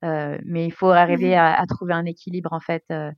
Euh, 0.05 0.39
mais 0.45 0.67
il 0.67 0.73
faut 0.73 0.91
arriver 0.91 1.35
à, 1.37 1.55
à, 1.55 1.67
trouver 1.67 1.93
un 1.95 2.07
équilibre 2.07 2.53
en 2.53 2.61
fait, 2.61 2.85
euh, 2.91 3.11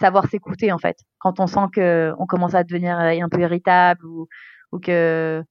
savoir 0.00 0.26
s'écouter 0.28 0.72
en 0.72 0.78
fait. 0.78 0.96
Quand 1.18 1.40
on 1.40 1.46
sent 1.46 1.68
que 1.74 2.12
on 2.18 2.26
commence 2.26 2.54
à 2.54 2.64
devenir 2.64 2.96
un 2.98 3.28
peu 3.28 3.40
irritable 3.40 4.06
ou, 4.06 4.26
ou 4.72 4.78
que 4.78 5.42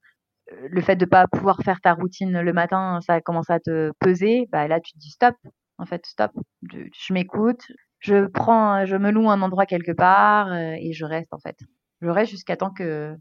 le 0.70 0.82
fait 0.82 0.96
de 0.96 1.06
pas 1.06 1.28
pouvoir 1.28 1.60
faire 1.64 1.80
ta 1.82 1.94
routine 1.94 2.42
le 2.42 2.54
matin, 2.54 3.00
ça 3.02 3.22
commence 3.22 3.50
à 3.52 3.60
te 3.60 3.92
peser, 4.00 4.48
bah 4.52 4.68
là 4.68 4.80
tu 4.80 4.94
te 4.94 5.00
dis 5.00 5.12
stop. 5.12 5.36
En 5.78 5.86
fait, 5.86 6.06
stop. 6.06 6.32
Je, 6.72 6.80
je 6.92 7.14
m'écoute, 7.14 7.62
je 8.00 8.26
prends, 8.28 8.86
je 8.86 8.96
me 8.96 9.12
loue 9.12 9.30
un 9.30 9.42
endroit 9.42 9.66
quelque 9.66 9.92
part 9.92 10.52
euh, 10.52 10.76
et 10.80 10.94
je 10.94 11.06
reste 11.06 11.34
en 11.34 11.40
fait. 11.40 11.58
Je 12.02 12.10
reste 12.10 12.32
jusqu'à 12.32 12.58
temps 12.58 12.72
que 12.72 13.16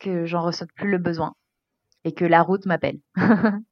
que 0.00 0.26
j'en 0.26 0.42
ressente 0.42 0.72
plus 0.74 0.90
le 0.90 0.98
besoin 0.98 1.34
et 2.04 2.12
que 2.12 2.24
la 2.24 2.42
route 2.42 2.66
m'appelle. 2.66 3.00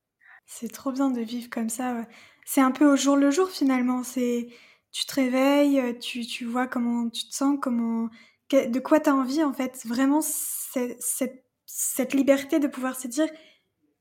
c'est 0.47 0.73
trop 0.73 0.93
bien 0.93 1.11
de 1.11 1.21
vivre 1.21 1.49
comme 1.51 1.69
ça. 1.69 2.07
C'est 2.45 2.61
un 2.61 2.73
peu 2.73 2.91
au 2.91 2.97
jour 2.97 3.17
le 3.17 3.31
jour 3.31 3.49
finalement. 3.51 4.03
C'est 4.03 4.49
tu 4.93 5.05
te 5.05 5.15
réveilles, 5.15 5.99
tu, 6.01 6.27
tu 6.27 6.45
vois 6.47 6.67
comment 6.67 7.09
tu 7.11 7.29
te 7.29 7.35
sens, 7.35 7.59
comment 7.61 8.09
de 8.51 8.79
quoi 8.79 9.01
tu 9.01 9.11
as 9.11 9.15
envie 9.15 9.45
en 9.45 9.53
fait. 9.53 9.85
Vraiment 9.87 10.21
cette, 10.23 11.45
cette 11.67 12.15
liberté 12.15 12.59
de 12.59 12.69
pouvoir 12.69 12.99
se 12.99 13.09
dire 13.09 13.29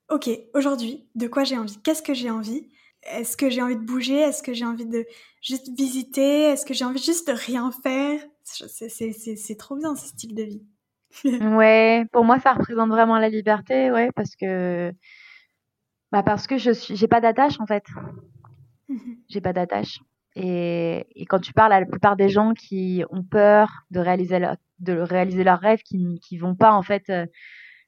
ok 0.09 0.29
aujourd'hui 0.53 1.09
de 1.15 1.27
quoi 1.27 1.43
j'ai 1.43 1.57
envie, 1.57 1.81
qu'est-ce 1.81 2.03
que 2.03 2.13
j'ai 2.13 2.29
envie? 2.29 2.69
Est-ce 3.05 3.37
que 3.37 3.49
j'ai 3.49 3.61
envie 3.61 3.75
de 3.75 3.85
bouger? 3.85 4.19
Est-ce 4.19 4.43
que 4.43 4.53
j'ai 4.53 4.65
envie 4.65 4.85
de 4.85 5.05
juste 5.41 5.69
visiter? 5.77 6.43
Est-ce 6.43 6.65
que 6.65 6.73
j'ai 6.73 6.85
envie 6.85 7.01
juste 7.01 7.27
de 7.27 7.33
rien 7.33 7.71
faire? 7.83 8.19
C'est 8.43 9.57
trop 9.57 9.75
bien 9.75 9.95
ce 9.95 10.07
style 10.07 10.35
de 10.35 10.43
vie. 10.43 10.63
ouais, 11.57 12.05
pour 12.11 12.25
moi 12.25 12.39
ça 12.39 12.53
représente 12.53 12.89
vraiment 12.89 13.17
la 13.17 13.29
liberté, 13.29 13.89
ouais, 13.91 14.09
parce 14.15 14.35
que 14.35 14.91
bah 16.11 16.23
parce 16.23 16.45
que 16.45 16.57
je 16.57 16.71
suis, 16.71 16.95
j'ai 16.95 17.07
pas 17.07 17.21
d'attache 17.21 17.59
en 17.59 17.65
fait. 17.65 17.83
Mmh 18.89 18.97
j'ai 19.29 19.41
pas 19.41 19.53
d'attache. 19.53 19.99
Et, 20.35 21.07
et, 21.15 21.25
quand 21.25 21.39
tu 21.39 21.53
parles 21.53 21.71
à 21.71 21.79
la 21.79 21.85
plupart 21.85 22.17
des 22.17 22.27
gens 22.27 22.53
qui 22.53 23.03
ont 23.09 23.23
peur 23.23 23.85
de 23.89 23.99
réaliser 23.99 24.37
leur, 24.37 24.57
de 24.79 24.93
réaliser 24.93 25.45
leurs 25.45 25.59
rêves, 25.59 25.81
qui 25.81 26.19
qui 26.19 26.37
vont 26.37 26.55
pas 26.55 26.73
en 26.73 26.81
fait 26.81 27.09
euh, 27.09 27.25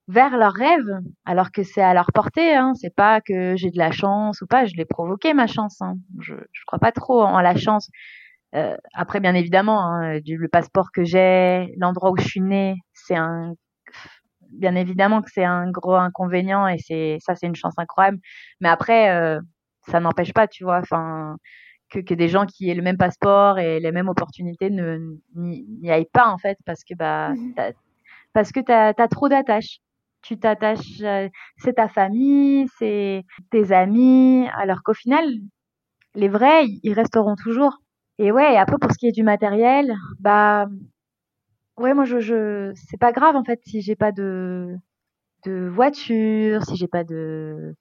vers 0.07 0.37
leurs 0.37 0.53
rêves, 0.53 0.99
alors 1.25 1.51
que 1.51 1.63
c'est 1.63 1.81
à 1.81 1.93
leur 1.93 2.11
portée. 2.13 2.55
Hein. 2.55 2.73
C'est 2.75 2.95
pas 2.95 3.21
que 3.21 3.55
j'ai 3.55 3.71
de 3.71 3.77
la 3.77 3.91
chance 3.91 4.41
ou 4.41 4.47
pas, 4.47 4.65
je 4.65 4.75
l'ai 4.75 4.85
provoqué 4.85 5.33
ma 5.33 5.47
chance. 5.47 5.81
Hein. 5.81 5.95
Je, 6.19 6.35
je 6.51 6.61
crois 6.65 6.79
pas 6.79 6.91
trop 6.91 7.21
en 7.21 7.41
la 7.41 7.55
chance. 7.55 7.89
Euh, 8.55 8.77
après, 8.93 9.19
bien 9.19 9.35
évidemment, 9.35 9.83
hein, 9.83 10.19
du, 10.19 10.37
le 10.37 10.47
passeport 10.47 10.91
que 10.93 11.03
j'ai, 11.03 11.73
l'endroit 11.77 12.11
où 12.11 12.17
je 12.17 12.25
suis 12.25 12.41
née, 12.41 12.75
c'est 12.93 13.15
un, 13.15 13.53
bien 14.51 14.75
évidemment 14.75 15.21
que 15.21 15.29
c'est 15.31 15.43
un 15.43 15.69
gros 15.69 15.95
inconvénient 15.95 16.67
et 16.67 16.77
c'est 16.77 17.17
ça, 17.19 17.35
c'est 17.35 17.47
une 17.47 17.55
chance 17.55 17.73
incroyable. 17.77 18.19
Mais 18.61 18.69
après, 18.69 19.11
euh, 19.11 19.39
ça 19.89 19.99
n'empêche 19.99 20.33
pas, 20.33 20.47
tu 20.47 20.63
vois, 20.63 20.79
enfin, 20.79 21.35
que, 21.89 21.99
que 21.99 22.13
des 22.13 22.29
gens 22.29 22.45
qui 22.45 22.69
aient 22.69 22.75
le 22.75 22.81
même 22.81 22.97
passeport 22.97 23.59
et 23.59 23.79
les 23.79 23.91
mêmes 23.91 24.09
opportunités 24.09 24.69
ne 24.69 24.99
n'y 25.35 25.91
aillent 25.91 26.09
pas 26.11 26.27
en 26.27 26.37
fait 26.37 26.57
parce 26.65 26.83
que 26.83 26.93
bah 26.95 27.29
mmh 27.33 27.53
parce 28.33 28.51
que 28.51 28.59
t'as 28.59 28.93
as 28.95 29.07
trop 29.07 29.29
d'attaches. 29.29 29.79
Tu 30.27 30.37
t'attaches, 30.37 31.01
euh, 31.03 31.29
c'est 31.57 31.75
ta 31.75 31.87
famille, 31.87 32.67
c'est 32.77 33.23
tes 33.49 33.71
amis, 33.71 34.45
alors 34.57 34.83
qu'au 34.83 34.93
final, 34.93 35.23
les 36.15 36.27
vrais, 36.27 36.65
ils 36.83 36.93
resteront 36.93 37.35
toujours. 37.35 37.77
Et 38.19 38.31
ouais, 38.33 38.53
et 38.53 38.57
après 38.57 38.77
pour 38.77 38.91
ce 38.91 38.97
qui 38.97 39.07
est 39.07 39.13
du 39.13 39.23
matériel, 39.23 39.95
bah 40.19 40.67
ouais, 41.77 41.93
moi 41.93 42.03
je, 42.03 42.73
c'est 42.75 42.99
pas 42.99 43.13
grave 43.13 43.37
en 43.37 43.43
fait 43.45 43.61
si 43.65 43.81
j'ai 43.81 43.95
pas 43.95 44.11
de 44.11 44.75
voiture, 45.45 46.63
si 46.65 46.75
j'ai 46.75 46.87
pas 46.89 47.05
de 47.05 47.73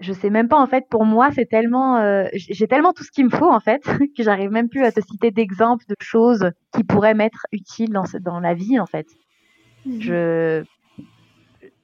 je 0.00 0.12
sais 0.12 0.30
même 0.30 0.48
pas 0.48 0.58
en 0.58 0.66
fait 0.66 0.86
pour 0.88 1.04
moi 1.04 1.30
c'est 1.32 1.46
tellement 1.46 1.96
euh, 1.98 2.26
j'ai 2.32 2.68
tellement 2.68 2.92
tout 2.92 3.02
ce 3.04 3.10
qu'il 3.10 3.24
me 3.26 3.30
faut 3.30 3.50
en 3.50 3.60
fait 3.60 3.82
que 4.16 4.22
j'arrive 4.22 4.50
même 4.50 4.68
plus 4.70 4.84
à 4.84 4.92
te 4.92 5.00
citer 5.00 5.30
d'exemples 5.30 5.84
de 5.88 5.96
choses 6.00 6.52
qui 6.72 6.84
pourraient 6.84 7.14
m'être 7.14 7.46
utiles 7.52 7.90
dans 7.90 8.04
dans 8.20 8.40
la 8.40 8.54
vie 8.54 8.78
en 8.80 8.86
fait. 8.86 9.06
Je 9.98 10.64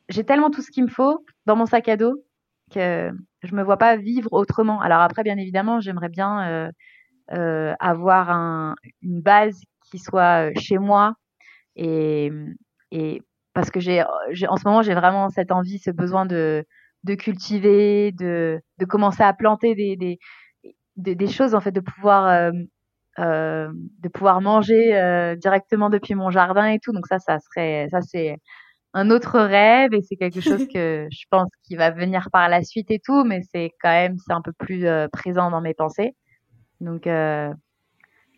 j'ai 0.09 0.25
tellement 0.25 0.51
tout 0.51 0.63
ce 0.63 0.71
qu'il 0.71 0.85
me 0.85 0.91
faut 0.91 1.25
dans 1.47 1.57
mon 1.57 1.67
sac 1.67 1.89
à 1.89 1.97
dos 1.97 2.15
que 2.75 3.11
je 3.43 3.55
me 3.55 3.63
vois 3.63 3.77
pas 3.79 3.97
vivre 3.97 4.29
autrement. 4.33 4.81
Alors 4.81 5.01
après 5.01 5.23
bien 5.23 5.37
évidemment, 5.39 5.81
j'aimerais 5.81 6.09
bien 6.09 6.49
euh, 6.49 6.71
euh, 7.33 7.75
avoir 7.81 8.31
un, 8.31 8.75
une 9.03 9.21
base 9.23 9.61
qui 9.91 9.99
soit 9.99 10.51
euh, 10.51 10.53
chez 10.59 10.79
moi 10.79 11.15
et, 11.77 12.31
et 12.93 13.23
parce 13.55 13.71
que 13.71 13.81
j'ai 13.81 14.03
en 14.49 14.57
ce 14.57 14.67
moment 14.67 14.83
j'ai 14.83 14.95
vraiment 14.95 15.31
cette 15.31 15.53
envie, 15.53 15.79
ce 15.79 15.91
besoin 15.91 16.27
de 16.27 16.65
de 17.05 17.15
cultiver, 17.15 18.13
de, 18.13 18.61
de 18.79 18.85
commencer 18.87 19.23
à 19.23 19.35
planter 19.35 19.75
des, 19.75 19.97
des, 19.97 20.19
des, 20.97 21.15
des 21.15 21.27
choses 21.29 21.55
en 21.55 21.61
fait, 21.61 21.73
de 21.73 21.81
pouvoir 21.81 22.27
euh, 22.29 22.53
euh, 23.19 23.71
de 24.01 24.09
pouvoir 24.09 24.41
manger 24.41 24.97
euh, 24.97 25.37
directement 25.37 25.91
depuis 25.91 26.15
mon 26.15 26.31
jardin 26.31 26.67
et 26.69 26.79
tout. 26.81 26.93
Donc 26.93 27.07
ça, 27.07 27.19
ça 27.19 27.39
serait 27.41 27.89
ça 27.91 28.01
c'est 28.03 28.37
un 28.95 29.11
autre 29.11 29.41
rêve 29.41 29.93
et 29.93 30.03
c'est 30.03 30.17
quelque 30.17 30.41
chose 30.41 30.67
que 30.73 31.09
je 31.11 31.25
pense 31.31 31.51
qui 31.65 31.77
va 31.77 31.91
venir 31.91 32.29
par 32.33 32.49
la 32.49 32.63
suite 32.63 32.91
et 32.91 33.01
tout, 33.01 33.25
mais 33.25 33.43
c'est 33.53 33.73
quand 33.81 33.91
même 33.91 34.17
c'est 34.25 34.33
un 34.33 34.41
peu 34.41 34.53
plus 34.53 34.87
euh, 34.87 35.09
présent 35.09 35.51
dans 35.51 35.61
mes 35.61 35.75
pensées. 35.75 36.15
Donc 36.81 37.07
euh, 37.07 37.53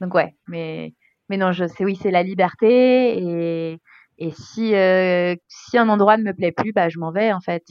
donc 0.00 0.14
ouais, 0.14 0.34
mais 0.48 0.94
mais 1.28 1.36
non, 1.36 1.52
je 1.52 1.66
sais 1.66 1.84
oui, 1.84 1.96
c'est 2.00 2.10
la 2.10 2.22
liberté 2.22 3.18
et 3.18 3.80
et 4.18 4.30
si 4.32 4.74
euh, 4.74 5.36
si 5.48 5.76
un 5.78 5.88
endroit 5.90 6.16
ne 6.16 6.22
me 6.24 6.32
plaît 6.32 6.52
plus, 6.52 6.72
bah 6.72 6.88
je 6.88 6.98
m'en 6.98 7.12
vais 7.12 7.32
en 7.32 7.40
fait, 7.40 7.64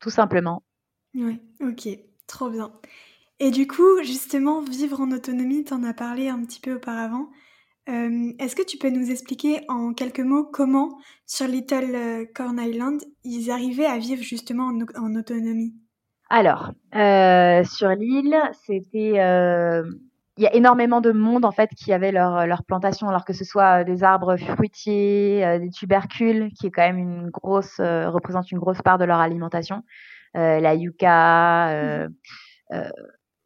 tout 0.00 0.10
simplement. 0.10 0.62
Oui, 1.14 1.40
ok, 1.60 1.88
trop 2.26 2.50
bien. 2.50 2.72
Et 3.38 3.50
du 3.50 3.66
coup, 3.66 4.02
justement, 4.02 4.62
vivre 4.62 5.00
en 5.00 5.12
autonomie, 5.12 5.64
tu 5.64 5.72
en 5.72 5.82
as 5.84 5.94
parlé 5.94 6.28
un 6.28 6.44
petit 6.44 6.60
peu 6.60 6.74
auparavant. 6.74 7.30
Euh, 7.88 8.32
est-ce 8.38 8.54
que 8.54 8.64
tu 8.64 8.78
peux 8.78 8.90
nous 8.90 9.10
expliquer 9.10 9.60
en 9.68 9.94
quelques 9.94 10.20
mots 10.20 10.44
comment, 10.44 10.98
sur 11.26 11.46
Little 11.46 11.94
euh, 11.94 12.24
Corn 12.34 12.58
Island, 12.60 13.00
ils 13.24 13.50
arrivaient 13.50 13.86
à 13.86 13.98
vivre 13.98 14.22
justement 14.22 14.70
en, 14.96 15.16
autonomie? 15.16 15.74
Alors, 16.28 16.72
euh, 16.94 17.64
sur 17.64 17.88
l'île, 17.90 18.36
c'était 18.66 19.14
il 20.36 20.44
y 20.44 20.46
a 20.46 20.54
énormément 20.54 21.02
de 21.02 21.12
monde 21.12 21.44
en 21.44 21.50
fait 21.50 21.68
qui 21.76 21.92
avait 21.92 22.12
leur, 22.12 22.46
leur 22.46 22.64
plantation, 22.64 23.08
alors 23.08 23.24
que 23.24 23.32
ce 23.34 23.44
soit 23.44 23.84
des 23.84 24.04
arbres 24.04 24.36
fruitiers, 24.36 25.58
des 25.58 25.70
tubercules, 25.70 26.50
qui 26.58 26.68
est 26.68 26.70
quand 26.70 26.86
même 26.86 26.98
une 26.98 27.28
grosse 27.30 27.78
représente 27.78 28.50
une 28.50 28.58
grosse 28.58 28.80
part 28.80 28.96
de 28.96 29.04
leur 29.04 29.18
alimentation, 29.18 29.82
la 30.34 30.74
yucca. 30.74 32.06
Mmh 32.70 32.82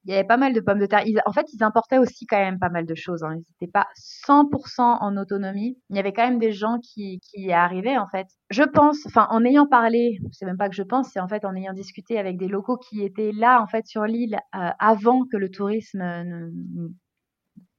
il 0.04 0.10
y 0.10 0.14
avait 0.14 0.26
pas 0.26 0.36
mal 0.36 0.52
de 0.52 0.60
pommes 0.60 0.78
de 0.78 0.86
terre. 0.86 1.04
en 1.24 1.32
fait, 1.32 1.46
ils 1.54 1.62
importaient 1.62 1.98
aussi 1.98 2.26
quand 2.26 2.38
même 2.38 2.58
pas 2.58 2.68
mal 2.68 2.84
de 2.84 2.94
choses. 2.94 3.22
Hein. 3.22 3.36
Ils 3.36 3.44
n'étaient 3.60 3.72
pas 3.72 3.86
100% 4.26 4.80
en 4.80 5.16
autonomie. 5.16 5.78
Il 5.88 5.96
y 5.96 5.98
avait 5.98 6.12
quand 6.12 6.26
même 6.26 6.38
des 6.38 6.52
gens 6.52 6.78
qui, 6.82 7.20
qui 7.20 7.42
y 7.42 7.52
arrivaient, 7.52 7.96
en 7.96 8.08
fait. 8.08 8.26
Je 8.50 8.62
pense, 8.64 9.06
enfin, 9.06 9.26
en 9.30 9.44
ayant 9.44 9.66
parlé, 9.66 10.18
c'est 10.32 10.44
même 10.44 10.58
pas 10.58 10.68
que 10.68 10.74
je 10.74 10.82
pense, 10.82 11.10
c'est 11.10 11.20
en 11.20 11.28
fait 11.28 11.44
en 11.44 11.54
ayant 11.54 11.72
discuté 11.72 12.18
avec 12.18 12.36
des 12.36 12.48
locaux 12.48 12.76
qui 12.76 13.02
étaient 13.02 13.32
là, 13.32 13.62
en 13.62 13.66
fait, 13.66 13.86
sur 13.86 14.04
l'île 14.04 14.38
euh, 14.54 14.70
avant 14.78 15.24
que 15.24 15.38
le 15.38 15.50
tourisme 15.50 16.00
ne, 16.00 16.50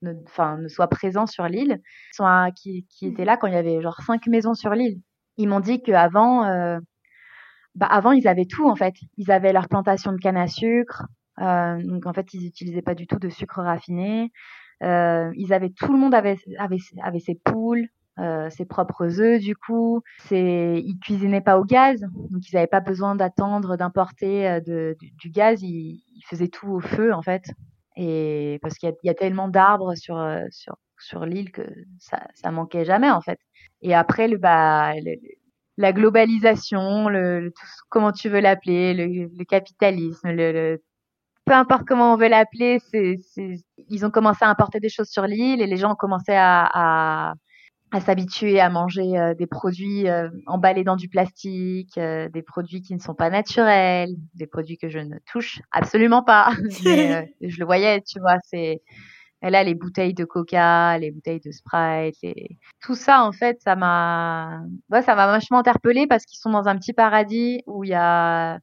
ne, 0.02 0.14
enfin, 0.26 0.58
ne 0.58 0.68
soit 0.68 0.88
présent 0.88 1.28
sur 1.28 1.48
l'île, 1.48 1.80
qui, 2.56 2.88
qui 2.90 3.08
étaient 3.08 3.26
là 3.26 3.38
quand 3.38 3.48
il 3.48 3.54
y 3.54 3.58
avait 3.58 3.82
genre 3.82 4.02
cinq 4.02 4.26
maisons 4.28 4.56
sur 4.56 4.72
l'île. 4.72 5.00
Ils 5.38 5.48
m'ont 5.48 5.60
dit 5.60 5.82
qu'avant, 5.82 6.46
euh, 6.46 6.80
bah 7.76 7.88
avant, 7.88 8.14
ils 8.14 8.28
avaient 8.28 8.46
tout, 8.46 8.68
en 8.68 8.76
fait. 8.76 8.96
Ils 9.18 9.32
avaient 9.32 9.54
leur 9.54 9.68
plantation 9.68 10.12
de 10.12 10.18
canne 10.18 10.38
à 10.38 10.48
sucre, 10.48 11.04
donc 11.38 12.06
en 12.06 12.13
fait, 12.13 12.34
ils 12.34 12.43
n'utilisaient 12.43 12.82
pas 12.82 12.95
du 12.95 13.08
tout 13.08 13.19
de 13.19 13.30
sucre 13.30 13.62
raffiné. 13.62 14.32
Euh, 14.84 15.32
ils 15.36 15.54
avaient 15.54 15.69
tout 15.69 15.91
le 15.91 15.98
monde 15.98 16.13
avait 16.13 16.38
avait, 16.60 16.78
avait 17.02 17.19
ses 17.19 17.36
poules, 17.36 17.88
euh, 18.19 18.50
ses 18.50 18.65
propres 18.65 19.21
œufs 19.21 19.41
du 19.41 19.56
coup. 19.56 20.02
C'est 20.19 20.82
ils 20.84 21.00
cuisinaient 21.00 21.41
pas 21.41 21.58
au 21.60 21.65
gaz, 21.65 22.02
donc 22.02 22.50
ils 22.50 22.56
n'avaient 22.56 22.67
pas 22.67 22.82
besoin 22.82 23.15
d'attendre 23.15 23.78
d'importer 23.78 24.48
euh, 24.48 24.60
du, 24.62 25.12
du, 25.17 25.30
gaz. 25.30 25.62
Ils, 25.62 26.04
ils, 26.15 26.24
faisaient 26.28 26.50
tout 26.50 26.69
au 26.69 26.80
feu 26.80 27.13
en 27.13 27.21
fait. 27.21 27.45
Et 27.98 28.60
parce 28.62 28.76
qu'il 28.78 28.89
y, 28.89 29.08
y, 29.08 29.10
a 29.10 29.13
tellement 29.13 29.48
d'arbres 29.48 29.95
sur 29.95 30.17
euh, 30.17 30.43
sur 30.50 30.76
sur 31.00 31.26
l'île 31.26 31.52
que 31.52 31.63
ça 32.00 32.28
ça 32.36 32.52
manquait 32.52 32.86
jamais 32.86 33.12
en 33.12 33.21
fait. 33.21 33.39
Et 33.82 33.93
après 33.93 34.28
le 34.28 34.38
bah 34.38 34.93
le, 34.95 35.15
la 35.78 35.93
globalisation, 35.93 37.10
le, 37.10 37.54
comment 37.89 38.12
tu 38.12 38.30
veux 38.30 38.39
l'appeler, 38.39 38.93
le, 38.93 39.30
le, 39.38 39.45
capitalisme, 39.45 40.32
le, 40.32 40.82
peu 41.46 41.54
importe 41.54 41.84
comment 41.88 42.14
on 42.14 42.18
veut 42.18 42.28
l'appeler, 42.28 42.80
c'est, 42.92 43.20
ils 43.90 44.06
ont 44.06 44.10
commencé 44.10 44.44
à 44.44 44.50
importer 44.50 44.80
des 44.80 44.90
choses 44.90 45.10
sur 45.10 45.28
l'île 45.28 45.62
et 45.62 45.68
les 45.68 45.78
gens 45.78 45.92
ont 45.92 45.96
commencé 45.96 46.34
à, 46.34 46.70
à, 46.74 47.34
à 47.92 48.02
s'habituer 48.02 48.60
à 48.60 48.70
manger 48.70 49.18
euh, 49.18 49.34
des 49.36 49.48
produits 49.48 50.10
euh, 50.10 50.30
emballés 50.48 50.84
dans 50.84 50.96
du 50.96 51.08
plastique, 51.08 51.98
euh, 51.98 52.30
des 52.30 52.42
produits 52.42 52.82
qui 52.82 52.96
ne 52.96 53.00
sont 53.00 53.14
pas 53.14 53.30
naturels, 53.30 54.10
des 54.34 54.48
produits 54.48 54.78
que 54.78 54.90
je 54.90 55.00
ne 55.00 55.18
touche 55.32 55.62
absolument 55.72 56.24
pas. 56.24 56.50
Mais, 56.86 57.34
je 57.42 57.60
le 57.60 57.66
voyais, 57.66 58.02
tu 58.02 58.20
vois, 58.20 58.38
c'est 58.44 58.82
là 59.42 59.64
les 59.64 59.76
bouteilles 59.76 60.16
de 60.16 60.26
Coca, 60.26 60.98
les 60.98 61.12
bouteilles 61.12 61.40
de 61.40 61.52
Sprite, 61.52 62.18
et 62.24 62.58
tout 62.82 62.96
ça 62.96 63.24
en 63.24 63.32
fait, 63.32 63.62
ça 63.62 63.76
m'a, 63.76 64.62
ouais, 64.90 65.04
ça 65.04 65.14
m'a 65.14 65.28
vachement 65.28 65.60
interpellée 65.60 66.08
parce 66.08 66.26
qu'ils 66.26 66.40
sont 66.40 66.50
dans 66.50 66.68
un 66.68 66.78
petit 66.78 66.94
paradis 66.94 67.62
où 67.68 67.84
il 67.84 67.92
y 67.92 67.94
a 67.94 68.58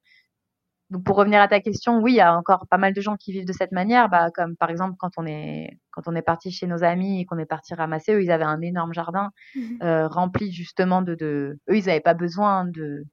donc 0.93 1.05
pour 1.05 1.17
revenir 1.17 1.41
à 1.41 1.49
ta 1.49 1.61
question, 1.61 2.01
oui, 2.01 2.13
il 2.13 2.17
y 2.17 2.21
a 2.21 2.37
encore 2.37 2.67
pas 2.69 2.77
mal 2.77 2.93
de 2.93 3.01
gens 3.01 3.17
qui 3.17 3.33
vivent 3.33 3.47
de 3.47 3.53
cette 3.53 3.73
manière, 3.73 4.11
bah, 4.11 4.31
comme 4.31 4.57
par 4.57 4.71
exemple 4.71 4.95
quand 4.99 5.13
on 5.17 5.27
est 5.27 5.79
quand 5.91 6.03
on 6.07 6.15
est 6.15 6.23
parti 6.23 6.51
chez 6.51 6.67
nos 6.67 6.85
amis 6.85 7.21
et 7.23 7.25
qu'on 7.25 7.39
est 7.39 7.47
parti 7.47 7.75
ramasser, 7.75 8.13
eux 8.13 8.23
ils 8.23 8.31
avaient 8.31 8.45
un 8.45 8.61
énorme 8.61 8.93
jardin 8.93 9.31
mmh 9.55 9.61
euh, 9.83 10.07
rempli 10.09 10.53
justement 10.53 11.01
de, 11.03 11.15
de 11.15 11.59
eux 11.71 11.77
ils 11.77 11.87
n'avaient 11.87 12.01
pas 12.01 12.15
besoin 12.15 12.67
de 12.67 13.05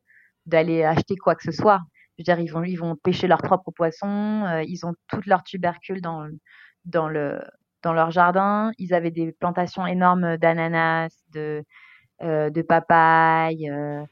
d'aller 0.46 0.84
acheter 0.84 1.16
quoi 1.16 1.36
que 1.36 1.44
ce 1.44 1.52
soit. 1.52 1.80
Je 2.18 2.24
veux 2.24 2.26
dire 2.26 2.40
ils 2.40 2.52
vont 2.52 2.64
ils 2.64 2.76
vont 2.76 2.96
pêcher 2.98 3.28
leurs 3.28 3.42
propres 3.42 3.72
poissons, 3.72 4.44
euh, 4.46 4.64
ils 4.64 4.86
ont 4.86 4.94
toutes 5.08 5.26
leurs 5.26 5.44
tubercules 5.44 6.02
dans 6.02 6.28
dans 6.86 7.08
le 7.08 7.40
dans 7.82 7.94
leur 7.94 8.12
jardin, 8.12 8.72
ils 8.78 8.94
avaient 8.94 9.12
des 9.12 9.32
plantations 9.32 9.88
énormes 9.88 10.36
d'ananas, 10.38 11.16
de 11.34 11.64
euh, 12.22 12.50
de 12.50 12.62
papaye, 12.62 13.70
euh, 13.70 14.04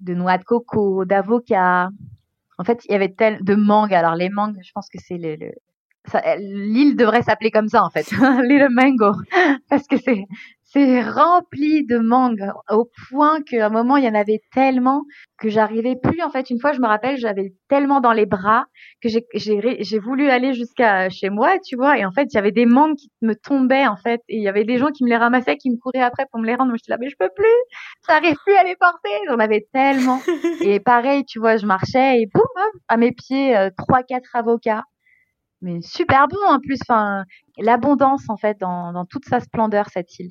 de 0.00 0.14
noix 0.14 0.38
de 0.38 0.44
coco, 0.44 1.04
d'avocat. 1.04 1.90
En 2.60 2.64
fait, 2.64 2.84
il 2.84 2.92
y 2.92 2.94
avait 2.94 3.08
tel 3.08 3.42
de 3.42 3.54
mangues. 3.54 3.94
Alors 3.94 4.14
les 4.14 4.28
mangues, 4.28 4.58
je 4.62 4.70
pense 4.72 4.90
que 4.90 4.98
c'est 5.02 5.16
le, 5.16 5.34
le 5.36 5.52
l'île 6.38 6.94
devrait 6.94 7.22
s'appeler 7.22 7.50
comme 7.50 7.68
ça 7.68 7.82
en 7.82 7.90
fait, 7.90 8.10
l'île 8.48 8.68
mango, 8.70 9.12
parce 9.70 9.86
que 9.86 9.96
c'est 9.96 10.26
c'est 10.72 11.02
rempli 11.02 11.84
de 11.84 11.98
mangues 11.98 12.48
au 12.70 12.88
point 13.08 13.42
qu'à 13.42 13.66
un 13.66 13.70
moment 13.70 13.96
il 13.96 14.04
y 14.04 14.08
en 14.08 14.14
avait 14.14 14.40
tellement 14.52 15.02
que 15.38 15.48
j'arrivais 15.48 15.96
plus 15.96 16.22
en 16.22 16.30
fait. 16.30 16.48
Une 16.50 16.60
fois 16.60 16.72
je 16.72 16.80
me 16.80 16.86
rappelle 16.86 17.16
j'avais 17.16 17.54
tellement 17.68 18.00
dans 18.00 18.12
les 18.12 18.26
bras 18.26 18.66
que 19.02 19.08
j'ai 19.08 19.98
voulu 19.98 20.30
aller 20.30 20.54
jusqu'à 20.54 21.08
chez 21.10 21.28
moi 21.28 21.58
tu 21.66 21.74
vois. 21.74 21.98
Et 21.98 22.04
en 22.04 22.12
fait 22.12 22.28
il 22.32 22.36
y 22.36 22.38
avait 22.38 22.52
des 22.52 22.66
mangues 22.66 22.94
qui 22.94 23.10
me 23.22 23.34
tombaient 23.34 23.88
en 23.88 23.96
fait. 23.96 24.20
Et 24.28 24.36
il 24.36 24.42
y 24.42 24.48
avait 24.48 24.64
des 24.64 24.78
gens 24.78 24.90
qui 24.92 25.02
me 25.02 25.08
les 25.08 25.16
ramassaient 25.16 25.56
qui 25.56 25.70
me 25.70 25.76
couraient 25.76 26.02
après 26.02 26.26
pour 26.30 26.40
me 26.40 26.46
les 26.46 26.54
rendre. 26.54 26.68
Moi 26.68 26.76
j'étais 26.76 26.92
là 26.92 26.98
mais 27.00 27.08
je 27.08 27.16
peux 27.18 27.30
plus. 27.34 27.46
J'arrive 28.08 28.36
plus 28.44 28.54
à 28.54 28.62
les 28.62 28.76
porter. 28.76 29.10
J'en 29.28 29.40
avais 29.40 29.66
tellement. 29.72 30.20
Et 30.60 30.78
pareil 30.78 31.24
tu 31.24 31.40
vois 31.40 31.56
je 31.56 31.66
marchais 31.66 32.20
et 32.22 32.28
boum 32.32 32.44
à 32.86 32.96
mes 32.96 33.10
pieds 33.10 33.56
euh, 33.56 33.70
trois 33.76 34.04
quatre 34.04 34.36
avocats. 34.36 34.84
Mais 35.62 35.80
super 35.82 36.28
bon 36.28 36.38
en 36.46 36.60
plus. 36.60 36.78
Enfin 36.88 37.24
l'abondance 37.58 38.28
en 38.28 38.36
fait 38.36 38.56
dans, 38.60 38.92
dans 38.92 39.04
toute 39.04 39.24
sa 39.24 39.40
splendeur 39.40 39.88
cette 39.90 40.16
île 40.20 40.30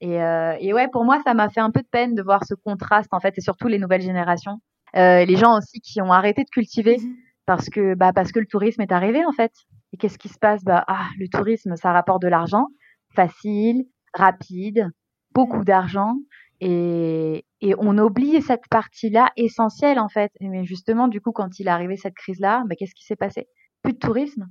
et, 0.00 0.22
euh, 0.22 0.56
et 0.60 0.72
ouais, 0.72 0.88
pour 0.88 1.04
moi, 1.04 1.20
ça 1.24 1.34
m'a 1.34 1.48
fait 1.48 1.60
un 1.60 1.70
peu 1.70 1.80
de 1.80 1.88
peine 1.90 2.14
de 2.14 2.22
voir 2.22 2.44
ce 2.44 2.54
contraste 2.54 3.12
en 3.12 3.20
fait, 3.20 3.36
et 3.36 3.40
surtout 3.40 3.68
les 3.68 3.78
nouvelles 3.78 4.02
générations, 4.02 4.60
euh, 4.96 5.24
les 5.24 5.36
gens 5.36 5.56
aussi 5.58 5.80
qui 5.80 6.00
ont 6.00 6.12
arrêté 6.12 6.44
de 6.44 6.50
cultiver 6.50 6.98
mmh 6.98 7.14
parce 7.48 7.70
que 7.70 7.94
bah 7.94 8.12
parce 8.12 8.30
que 8.30 8.40
le 8.40 8.46
tourisme 8.46 8.82
est 8.82 8.92
arrivé 8.92 9.24
en 9.24 9.32
fait. 9.32 9.52
Et 9.94 9.96
qu'est-ce 9.96 10.18
qui 10.18 10.28
se 10.28 10.38
passe? 10.38 10.62
Bah 10.64 10.84
ah, 10.86 11.06
le 11.18 11.28
tourisme, 11.28 11.76
ça 11.76 11.92
rapporte 11.92 12.20
de 12.20 12.28
l'argent, 12.28 12.66
facile, 13.14 13.86
rapide, 14.12 14.90
beaucoup 15.34 15.64
d'argent. 15.64 16.14
Et, 16.60 17.46
et 17.62 17.74
on 17.78 17.96
oublie 17.96 18.42
cette 18.42 18.68
partie-là 18.70 19.30
essentielle 19.36 19.98
en 19.98 20.10
fait. 20.10 20.30
Mais 20.42 20.66
justement, 20.66 21.08
du 21.08 21.22
coup, 21.22 21.32
quand 21.32 21.58
il 21.58 21.68
est 21.68 21.70
arrivé 21.70 21.96
cette 21.96 22.16
crise-là, 22.16 22.64
bah, 22.66 22.74
qu'est-ce 22.78 22.94
qui 22.94 23.06
s'est 23.06 23.16
passé? 23.16 23.48
Plus 23.82 23.94
de 23.94 23.98
tourisme. 23.98 24.48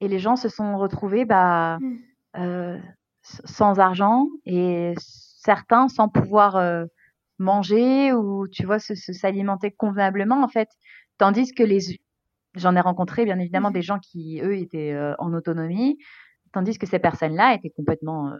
Et 0.00 0.06
les 0.06 0.20
gens 0.20 0.36
se 0.36 0.48
sont 0.48 0.78
retrouvés 0.78 1.24
bah, 1.24 1.78
mmh. 1.80 1.96
euh, 2.36 2.78
sans 3.24 3.78
argent 3.78 4.28
et 4.44 4.94
certains 4.98 5.88
sans 5.88 6.08
pouvoir 6.08 6.56
euh, 6.56 6.84
manger 7.38 8.12
ou 8.12 8.46
tu 8.48 8.64
vois 8.64 8.78
se, 8.78 8.94
s'alimenter 8.94 9.70
convenablement 9.72 10.42
en 10.42 10.48
fait. 10.48 10.68
Tandis 11.18 11.52
que 11.52 11.62
les 11.62 11.98
j'en 12.54 12.76
ai 12.76 12.80
rencontré 12.80 13.24
bien 13.24 13.38
évidemment 13.38 13.70
mmh. 13.70 13.74
des 13.74 13.82
gens 13.82 13.98
qui 13.98 14.40
eux 14.42 14.56
étaient 14.56 14.92
euh, 14.92 15.14
en 15.18 15.32
autonomie, 15.32 15.98
tandis 16.52 16.78
que 16.78 16.86
ces 16.86 16.98
personnes-là 16.98 17.54
étaient 17.54 17.70
complètement 17.70 18.28
euh, 18.28 18.36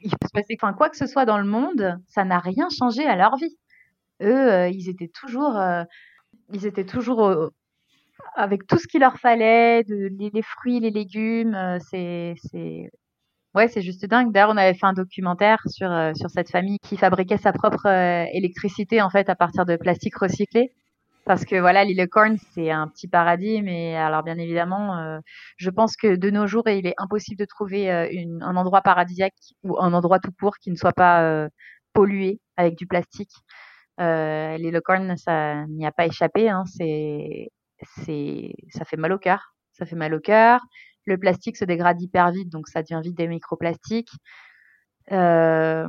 il 0.00 0.10
peut 0.10 0.26
se 0.26 0.32
passer 0.32 0.56
enfin, 0.60 0.72
quoi 0.72 0.90
que 0.90 0.96
ce 0.96 1.06
soit 1.06 1.24
dans 1.24 1.38
le 1.38 1.46
monde, 1.46 1.98
ça 2.08 2.24
n'a 2.24 2.38
rien 2.38 2.68
changé 2.70 3.06
à 3.06 3.16
leur 3.16 3.36
vie. 3.36 3.56
Eux, 4.20 4.68
ils 4.68 4.88
étaient 4.88 5.08
toujours, 5.08 5.58
ils 6.52 6.66
étaient 6.66 6.84
toujours 6.84 7.50
avec 8.36 8.66
tout 8.66 8.78
ce 8.78 8.86
qu'il 8.86 9.00
leur 9.00 9.18
fallait, 9.18 9.82
de, 9.82 10.10
les, 10.32 10.42
fruits, 10.42 10.78
les 10.78 10.90
légumes. 10.90 11.56
c'est, 11.90 12.34
c'est, 12.36 12.90
ouais, 13.54 13.68
c'est 13.68 13.82
juste 13.82 14.04
dingue. 14.06 14.32
D'ailleurs, 14.32 14.50
on 14.50 14.56
avait 14.56 14.74
fait 14.74 14.86
un 14.86 14.92
documentaire 14.92 15.60
sur 15.66 15.88
sur 16.14 16.30
cette 16.30 16.50
famille 16.50 16.78
qui 16.82 16.96
fabriquait 16.96 17.38
sa 17.38 17.52
propre 17.52 17.86
électricité 17.86 19.02
en 19.02 19.10
fait 19.10 19.28
à 19.28 19.34
partir 19.34 19.66
de 19.66 19.76
plastique 19.76 20.16
recyclé 20.16 20.72
parce 21.24 21.44
que 21.44 21.56
voilà, 21.60 21.84
l'île 21.84 22.08
Corn, 22.08 22.36
c'est 22.52 22.70
un 22.70 22.88
petit 22.88 23.06
paradis, 23.08 23.62
mais 23.62 23.96
alors 23.96 24.22
bien 24.24 24.38
évidemment, 24.38 24.98
euh, 24.98 25.18
je 25.56 25.70
pense 25.70 25.96
que 25.96 26.16
de 26.16 26.30
nos 26.30 26.46
jours, 26.48 26.68
il 26.68 26.86
est 26.86 26.94
impossible 26.98 27.38
de 27.38 27.44
trouver 27.44 27.90
euh, 27.92 28.08
une, 28.10 28.42
un 28.42 28.56
endroit 28.56 28.82
paradisiaque 28.82 29.34
ou 29.62 29.78
un 29.80 29.92
endroit 29.92 30.18
tout 30.18 30.32
court 30.32 30.56
qui 30.58 30.70
ne 30.70 30.76
soit 30.76 30.92
pas 30.92 31.22
euh, 31.22 31.48
pollué 31.92 32.40
avec 32.56 32.76
du 32.76 32.86
plastique. 32.86 33.30
Euh, 34.00 34.56
l'île 34.58 34.80
Corn, 34.84 35.16
ça 35.16 35.64
n'y 35.68 35.86
a 35.86 35.92
pas 35.92 36.06
échappé. 36.06 36.48
Hein, 36.48 36.64
c'est, 36.66 37.50
c'est, 38.04 38.52
ça 38.70 38.84
fait 38.84 38.96
mal 38.96 39.12
au 39.12 39.18
cœur. 39.18 39.54
Ça 39.72 39.86
fait 39.86 39.96
mal 39.96 40.14
au 40.14 40.20
cœur. 40.20 40.60
Le 41.04 41.18
plastique 41.18 41.56
se 41.56 41.64
dégrade 41.64 42.00
hyper 42.00 42.30
vite, 42.32 42.48
donc 42.48 42.68
ça 42.68 42.82
devient 42.82 43.00
vite 43.02 43.16
des 43.16 43.28
microplastiques. 43.28 44.12
Euh, 45.10 45.88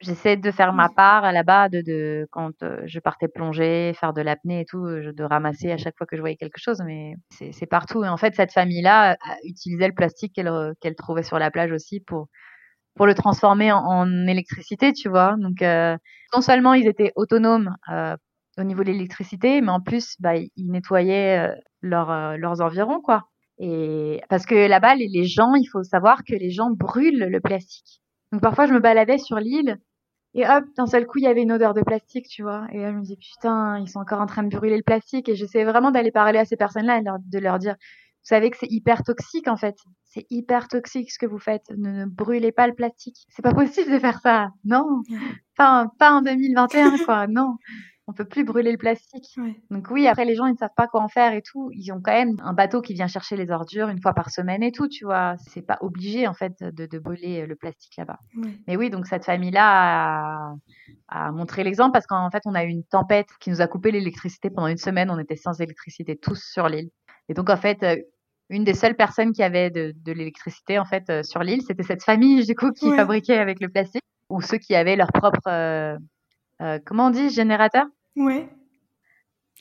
j'essaie 0.00 0.36
de 0.36 0.50
faire 0.50 0.72
ma 0.72 0.88
part 0.88 1.32
là-bas 1.32 1.68
de, 1.68 1.80
de 1.80 2.26
quand 2.30 2.62
euh, 2.62 2.80
je 2.86 3.00
partais 3.00 3.28
plonger, 3.28 3.92
faire 3.98 4.12
de 4.12 4.22
l'apnée 4.22 4.60
et 4.60 4.64
tout, 4.64 4.84
euh, 4.84 5.12
de 5.12 5.24
ramasser 5.24 5.72
à 5.72 5.76
chaque 5.76 5.96
fois 5.96 6.06
que 6.06 6.16
je 6.16 6.20
voyais 6.20 6.36
quelque 6.36 6.58
chose, 6.58 6.80
mais 6.84 7.14
c'est 7.30 7.66
partout. 7.66 8.04
Et 8.04 8.08
en 8.08 8.16
fait, 8.16 8.34
cette 8.34 8.52
famille-là 8.52 9.16
utilisait 9.44 9.88
le 9.88 9.94
plastique 9.94 10.34
qu'elle 10.34 10.48
euh, 10.48 10.72
qu'elle 10.80 10.94
trouvait 10.94 11.22
sur 11.22 11.38
la 11.38 11.50
plage 11.50 11.72
aussi 11.72 12.00
pour 12.00 12.28
pour 12.94 13.06
le 13.06 13.14
transformer 13.14 13.72
en, 13.72 14.26
électricité, 14.26 14.92
tu 14.92 15.08
vois. 15.08 15.36
Donc 15.38 15.60
non 15.62 16.40
seulement 16.42 16.74
ils 16.74 16.88
étaient 16.88 17.12
autonomes 17.16 17.76
au 18.58 18.64
niveau 18.64 18.82
de 18.82 18.90
l'électricité, 18.90 19.60
mais 19.60 19.70
en 19.70 19.80
plus, 19.80 20.16
bah, 20.20 20.34
ils 20.36 20.70
nettoyaient 20.70 21.54
leur, 21.80 22.36
leurs 22.38 22.60
environs, 22.60 23.00
quoi. 23.00 23.28
Et 23.58 24.20
parce 24.28 24.46
que 24.46 24.54
là-bas, 24.54 24.94
les, 24.94 25.08
les 25.08 25.24
gens, 25.24 25.54
il 25.54 25.66
faut 25.66 25.82
savoir 25.82 26.24
que 26.24 26.34
les 26.34 26.50
gens 26.50 26.70
brûlent 26.70 27.28
le 27.28 27.40
plastique. 27.40 28.02
Donc 28.32 28.42
parfois, 28.42 28.66
je 28.66 28.72
me 28.72 28.80
baladais 28.80 29.18
sur 29.18 29.38
l'île 29.38 29.78
et 30.34 30.46
hop, 30.46 30.64
d'un 30.76 30.86
seul 30.86 31.06
coup, 31.06 31.18
il 31.18 31.24
y 31.24 31.26
avait 31.26 31.42
une 31.42 31.52
odeur 31.52 31.74
de 31.74 31.80
plastique, 31.80 32.28
tu 32.28 32.42
vois. 32.42 32.66
Et 32.72 32.78
là, 32.78 32.92
je 32.92 32.96
me 32.96 33.02
dis, 33.02 33.16
putain, 33.16 33.78
ils 33.80 33.88
sont 33.88 33.98
encore 33.98 34.20
en 34.20 34.26
train 34.26 34.42
de 34.42 34.54
brûler 34.54 34.76
le 34.76 34.82
plastique. 34.82 35.28
Et 35.28 35.34
j'essaie 35.34 35.64
vraiment 35.64 35.90
d'aller 35.90 36.12
parler 36.12 36.38
à 36.38 36.44
ces 36.44 36.56
personnes-là 36.56 36.98
et 36.98 37.02
de 37.02 37.38
leur 37.38 37.58
dire, 37.58 37.72
vous 37.74 38.34
savez 38.34 38.50
que 38.50 38.58
c'est 38.58 38.70
hyper 38.70 39.02
toxique, 39.02 39.48
en 39.48 39.56
fait. 39.56 39.76
C'est 40.04 40.26
hyper 40.30 40.68
toxique 40.68 41.10
ce 41.10 41.18
que 41.18 41.26
vous 41.26 41.38
faites. 41.38 41.64
Ne, 41.76 42.04
brûlez 42.04 42.52
pas 42.52 42.66
le 42.66 42.74
plastique. 42.74 43.16
C'est 43.30 43.42
pas 43.42 43.54
possible 43.54 43.90
de 43.90 43.98
faire 43.98 44.20
ça. 44.20 44.50
Non. 44.64 45.02
Enfin, 45.58 45.90
pas 45.98 46.12
en 46.12 46.22
2021, 46.22 46.98
quoi. 47.04 47.26
Non 47.26 47.56
on 48.08 48.14
peut 48.14 48.24
plus 48.24 48.42
brûler 48.42 48.72
le 48.72 48.78
plastique. 48.78 49.36
Donc 49.70 49.88
oui, 49.90 50.08
après 50.08 50.24
les 50.24 50.34
gens 50.34 50.46
ils 50.46 50.52
ne 50.52 50.56
savent 50.56 50.74
pas 50.74 50.88
quoi 50.88 51.02
en 51.02 51.08
faire 51.08 51.34
et 51.34 51.42
tout. 51.42 51.70
Ils 51.74 51.92
ont 51.92 52.00
quand 52.00 52.12
même 52.12 52.36
un 52.42 52.54
bateau 52.54 52.80
qui 52.80 52.94
vient 52.94 53.06
chercher 53.06 53.36
les 53.36 53.50
ordures 53.50 53.90
une 53.90 54.00
fois 54.00 54.14
par 54.14 54.30
semaine 54.30 54.62
et 54.62 54.72
tout, 54.72 54.88
tu 54.88 55.04
vois. 55.04 55.36
C'est 55.36 55.60
pas 55.60 55.76
obligé 55.82 56.26
en 56.26 56.32
fait 56.32 56.54
de, 56.62 56.98
brûler 56.98 57.46
le 57.46 57.54
plastique 57.54 57.96
là-bas. 57.98 58.18
Mais 58.66 58.76
oui, 58.76 58.88
donc 58.88 59.06
cette 59.06 59.26
famille-là 59.26 60.54
a, 61.08 61.32
montré 61.32 61.64
l'exemple 61.64 61.92
parce 61.92 62.06
qu'en 62.06 62.30
fait 62.30 62.42
on 62.46 62.54
a 62.54 62.64
eu 62.64 62.68
une 62.68 62.82
tempête 62.82 63.28
qui 63.40 63.50
nous 63.50 63.60
a 63.60 63.66
coupé 63.66 63.92
l'électricité 63.92 64.48
pendant 64.48 64.68
une 64.68 64.78
semaine. 64.78 65.10
On 65.10 65.18
était 65.18 65.36
sans 65.36 65.60
électricité 65.60 66.16
tous 66.16 66.42
sur 66.42 66.66
l'île. 66.66 66.88
Et 67.28 67.34
donc 67.34 67.50
en 67.50 67.58
fait 67.58 67.82
euh, 67.82 67.96
une 68.48 68.64
des 68.64 68.72
seules 68.72 68.96
personnes 68.96 69.32
qui 69.32 69.42
avait 69.42 69.68
de, 69.68 69.92
l'électricité 70.06 70.78
en 70.78 70.86
fait 70.86 71.10
euh, 71.10 71.22
sur 71.22 71.42
l'île, 71.42 71.60
c'était 71.60 71.82
cette 71.82 72.02
famille 72.02 72.46
du 72.46 72.54
coup 72.54 72.72
qui 72.72 72.90
fabriquait 72.96 73.36
avec 73.36 73.60
le 73.60 73.68
plastique 73.68 74.02
ou 74.30 74.40
ceux 74.40 74.56
qui 74.56 74.74
avaient 74.74 74.96
leur 74.96 75.12
propre 75.12 75.46
euh, 76.60 76.78
comment 76.84 77.06
on 77.06 77.10
dit 77.10 77.30
générateur? 77.30 77.84
Ouais. 78.18 78.48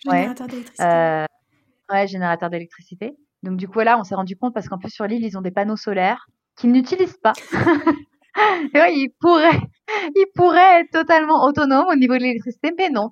Générateur 0.04 0.48
d'électricité. 0.48 0.84
Euh, 0.84 1.26
ouais, 1.91 2.08
générateur 2.08 2.50
d'électricité. 2.50 3.17
Donc 3.43 3.58
du 3.58 3.67
coup 3.67 3.80
là, 3.80 4.00
on 4.00 4.04
s'est 4.04 4.15
rendu 4.15 4.36
compte 4.36 4.54
parce 4.54 4.67
qu'en 4.67 4.78
plus 4.78 4.89
sur 4.89 5.06
l'île, 5.06 5.24
ils 5.24 5.38
ont 5.38 5.41
des 5.41 5.52
panneaux 5.52 5.78
solaires 5.78 6.28
qu'ils 6.56 6.72
n'utilisent 6.72 7.17
pas. 7.17 7.34
Et 8.74 8.80
ouais, 8.80 8.96
ils 8.96 9.10
pourraient, 9.20 9.60
ils 10.15 10.28
pourraient 10.36 10.82
être 10.82 10.91
totalement 10.91 11.46
autonomes 11.46 11.88
au 11.89 11.96
niveau 11.96 12.13
de 12.15 12.22
l'électricité, 12.22 12.72
mais 12.78 12.89
non. 12.89 13.12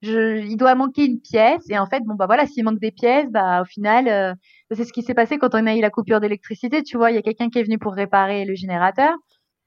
Je, 0.00 0.38
il 0.38 0.56
doit 0.56 0.76
manquer 0.76 1.06
une 1.06 1.20
pièce 1.20 1.68
et 1.70 1.76
en 1.76 1.86
fait 1.86 2.04
bon 2.04 2.14
bah 2.14 2.26
voilà 2.26 2.46
s'il 2.46 2.62
manque 2.62 2.78
des 2.78 2.92
pièces 2.92 3.28
bah 3.32 3.62
au 3.62 3.64
final 3.64 4.06
euh, 4.06 4.32
c'est 4.70 4.84
ce 4.84 4.92
qui 4.92 5.02
s'est 5.02 5.12
passé 5.12 5.38
quand 5.38 5.56
on 5.56 5.66
a 5.66 5.74
eu 5.74 5.80
la 5.80 5.90
coupure 5.90 6.20
d'électricité 6.20 6.84
tu 6.84 6.96
vois 6.96 7.10
il 7.10 7.16
y 7.16 7.18
a 7.18 7.22
quelqu'un 7.22 7.50
qui 7.50 7.58
est 7.58 7.64
venu 7.64 7.78
pour 7.80 7.94
réparer 7.94 8.44
le 8.44 8.54
générateur 8.54 9.12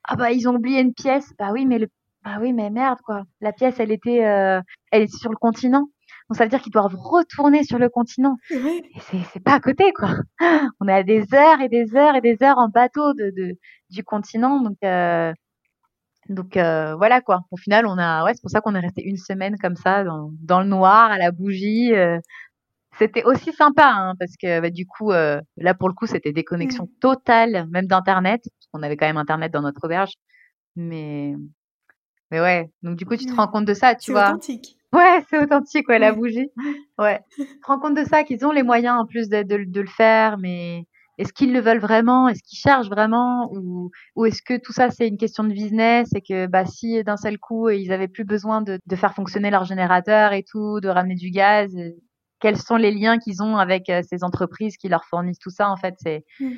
ah 0.05 0.15
bah 0.15 0.31
ils 0.31 0.47
ont 0.47 0.55
oublié 0.55 0.79
une 0.79 0.93
pièce 0.93 1.33
bah 1.37 1.49
oui 1.51 1.65
mais 1.65 1.79
le 1.79 1.87
bah 2.23 2.37
oui, 2.39 2.53
mais 2.53 2.69
merde, 2.69 2.99
quoi. 3.03 3.23
La 3.41 3.51
pièce, 3.51 3.79
elle 3.79 3.91
était, 3.91 4.25
euh, 4.25 4.61
elle 4.91 5.03
était 5.03 5.17
sur 5.17 5.31
le 5.31 5.37
continent. 5.37 5.87
Donc 6.29 6.37
ça 6.37 6.43
veut 6.43 6.49
dire 6.49 6.61
qu'ils 6.61 6.71
doivent 6.71 6.95
retourner 6.95 7.63
sur 7.63 7.77
le 7.77 7.89
continent. 7.89 8.37
Et 8.51 8.91
c'est 9.33 9.43
pas 9.43 9.55
à 9.55 9.59
côté, 9.59 9.91
quoi. 9.93 10.15
On 10.79 10.87
est 10.87 10.93
à 10.93 11.03
des 11.03 11.33
heures 11.33 11.61
et 11.61 11.69
des 11.69 11.95
heures 11.95 12.15
et 12.15 12.21
des 12.21 12.37
heures 12.43 12.57
en 12.57 12.69
bateau 12.69 13.13
de, 13.13 13.31
de 13.35 13.57
du 13.89 14.03
continent. 14.03 14.61
Donc, 14.61 14.77
euh, 14.83 15.33
donc 16.29 16.57
euh, 16.57 16.95
voilà, 16.95 17.21
quoi. 17.21 17.41
Au 17.51 17.57
final, 17.57 17.85
on 17.85 17.97
a, 17.97 18.23
ouais, 18.23 18.33
c'est 18.33 18.41
pour 18.41 18.51
ça 18.51 18.61
qu'on 18.61 18.75
est 18.75 18.79
resté 18.79 19.03
une 19.03 19.17
semaine 19.17 19.57
comme 19.57 19.75
ça, 19.75 20.03
dans, 20.03 20.31
dans 20.41 20.61
le 20.61 20.67
noir, 20.67 21.11
à 21.11 21.17
la 21.17 21.31
bougie. 21.31 21.93
Euh. 21.93 22.19
c'était 22.99 23.23
aussi 23.25 23.51
sympa, 23.53 23.85
hein, 23.85 24.15
parce 24.19 24.37
que 24.41 24.61
bah, 24.61 24.69
du 24.69 24.85
coup, 24.87 25.11
euh, 25.11 25.41
là 25.57 25.73
pour 25.73 25.89
le 25.89 25.95
coup, 25.95 26.07
c'était 26.07 26.31
déconnexion 26.33 26.85
mmh. 26.85 26.99
totale, 27.01 27.67
même 27.71 27.87
d'internet. 27.87 28.41
On 28.73 28.83
avait 28.83 28.97
quand 28.97 29.07
même 29.07 29.17
internet 29.17 29.51
dans 29.51 29.61
notre 29.61 29.83
auberge, 29.85 30.13
mais 30.75 31.35
mais 32.31 32.39
ouais, 32.41 32.71
donc 32.83 32.97
du 32.97 33.05
coup, 33.05 33.15
tu 33.15 33.25
te 33.25 33.33
rends 33.33 33.47
compte 33.47 33.65
de 33.65 33.73
ça, 33.73 33.95
tu 33.95 34.11
vois. 34.11 34.27
C'est 34.27 34.31
authentique. 34.31 34.77
Ouais, 34.93 35.23
c'est 35.29 35.41
authentique, 35.41 35.87
ouais, 35.87 35.99
la 35.99 36.11
bougie. 36.11 36.49
Ouais. 36.99 37.21
tu 37.37 37.45
te 37.45 37.65
rends 37.65 37.79
compte 37.79 37.95
de 37.95 38.03
ça, 38.03 38.23
qu'ils 38.25 38.45
ont 38.45 38.51
les 38.51 38.61
moyens 38.63 38.99
en 38.99 39.05
plus 39.05 39.29
de, 39.29 39.41
de, 39.41 39.63
de 39.65 39.81
le 39.81 39.87
faire, 39.87 40.37
mais 40.37 40.85
est-ce 41.17 41.31
qu'ils 41.31 41.53
le 41.53 41.61
veulent 41.61 41.79
vraiment? 41.79 42.27
Est-ce 42.27 42.43
qu'ils 42.43 42.59
cherchent 42.59 42.89
vraiment? 42.89 43.49
Ou, 43.53 43.89
ou 44.17 44.25
est-ce 44.25 44.41
que 44.41 44.57
tout 44.59 44.73
ça, 44.73 44.89
c'est 44.89 45.07
une 45.07 45.17
question 45.17 45.45
de 45.45 45.53
business 45.53 46.09
et 46.13 46.21
que 46.21 46.45
bah, 46.45 46.65
si 46.65 47.01
d'un 47.05 47.15
seul 47.15 47.37
coup, 47.37 47.69
ils 47.69 47.93
avaient 47.93 48.09
plus 48.09 48.25
besoin 48.25 48.61
de, 48.61 48.79
de 48.85 48.95
faire 48.97 49.13
fonctionner 49.13 49.49
leur 49.49 49.63
générateur 49.63 50.33
et 50.33 50.43
tout, 50.43 50.81
de 50.81 50.89
ramener 50.89 51.15
du 51.15 51.29
gaz, 51.29 51.73
euh, 51.77 51.91
quels 52.41 52.57
sont 52.57 52.75
les 52.75 52.91
liens 52.91 53.17
qu'ils 53.17 53.41
ont 53.41 53.55
avec 53.55 53.89
euh, 53.89 54.01
ces 54.09 54.25
entreprises 54.25 54.75
qui 54.75 54.89
leur 54.89 55.05
fournissent 55.05 55.39
tout 55.39 55.51
ça 55.51 55.69
En 55.69 55.77
fait, 55.77 55.95
c'est... 55.99 56.25
Mmh 56.39 56.49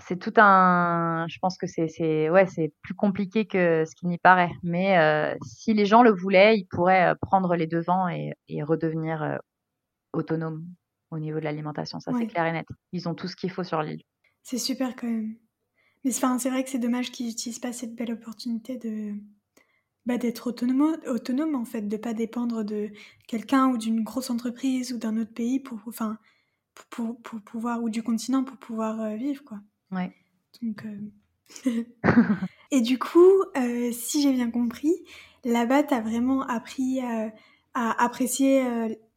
c'est 0.00 0.18
tout 0.18 0.32
un. 0.36 1.26
Je 1.28 1.38
pense 1.38 1.56
que 1.56 1.66
c'est 1.66 2.30
ouais, 2.30 2.46
c'est 2.46 2.72
plus 2.82 2.94
compliqué 2.94 3.46
que 3.46 3.84
ce 3.84 3.94
qui 3.94 4.06
n'y 4.06 4.18
paraît. 4.18 4.50
Mais 4.62 4.98
euh, 4.98 5.34
si 5.44 5.74
les 5.74 5.86
gens 5.86 6.02
le 6.02 6.10
voulaient, 6.10 6.58
ils 6.58 6.66
pourraient 6.66 7.12
euh, 7.12 7.14
prendre 7.20 7.54
les 7.56 7.66
devants 7.66 8.08
et, 8.08 8.32
et 8.48 8.62
redevenir 8.62 9.22
euh, 9.22 9.36
autonomes 10.12 10.66
au 11.10 11.18
niveau 11.18 11.38
de 11.38 11.44
l'alimentation. 11.44 12.00
Ça, 12.00 12.12
c'est 12.18 12.26
clair 12.26 12.46
et 12.46 12.52
net. 12.52 12.66
Ils 12.92 13.08
ont 13.08 13.14
tout 13.14 13.28
ce 13.28 13.36
qu'il 13.36 13.50
faut 13.50 13.64
sur 13.64 13.82
l'île. 13.82 14.02
C'est 14.42 14.58
super 14.58 14.94
quand 14.94 15.06
même. 15.06 15.36
Mais 16.04 16.10
c'est 16.10 16.50
vrai 16.50 16.62
que 16.64 16.70
c'est 16.70 16.78
dommage 16.78 17.10
qu'ils 17.10 17.26
n'utilisent 17.26 17.58
pas 17.58 17.72
cette 17.72 17.94
belle 17.94 18.12
opportunité 18.12 18.76
de 18.76 19.14
bah, 20.06 20.16
d'être 20.16 20.46
autonome, 20.48 20.96
autonome 21.06 21.54
en 21.54 21.64
fait, 21.64 21.82
de 21.82 21.96
pas 21.96 22.14
dépendre 22.14 22.64
de 22.64 22.90
quelqu'un 23.26 23.68
ou 23.68 23.78
d'une 23.78 24.04
grosse 24.04 24.30
entreprise 24.30 24.92
ou 24.92 24.98
d'un 24.98 25.18
autre 25.18 25.34
pays 25.34 25.60
pour, 25.60 25.80
enfin, 25.86 26.18
pour, 26.88 27.20
pour, 27.20 27.40
pouvoir 27.40 27.82
ou 27.82 27.90
du 27.90 28.02
continent 28.02 28.44
pour 28.44 28.56
pouvoir 28.56 29.16
vivre 29.16 29.42
quoi. 29.44 29.60
Ouais. 29.92 30.12
Donc, 30.62 30.84
euh, 30.84 31.82
et 32.70 32.80
du 32.80 32.98
coup, 32.98 33.42
euh, 33.56 33.90
si 33.92 34.22
j'ai 34.22 34.32
bien 34.32 34.50
compris, 34.50 34.94
là-bas, 35.44 35.82
tu 35.84 35.94
as 35.94 36.00
vraiment 36.00 36.42
appris 36.42 37.00
euh, 37.00 37.28
à 37.74 38.04
apprécier 38.04 38.64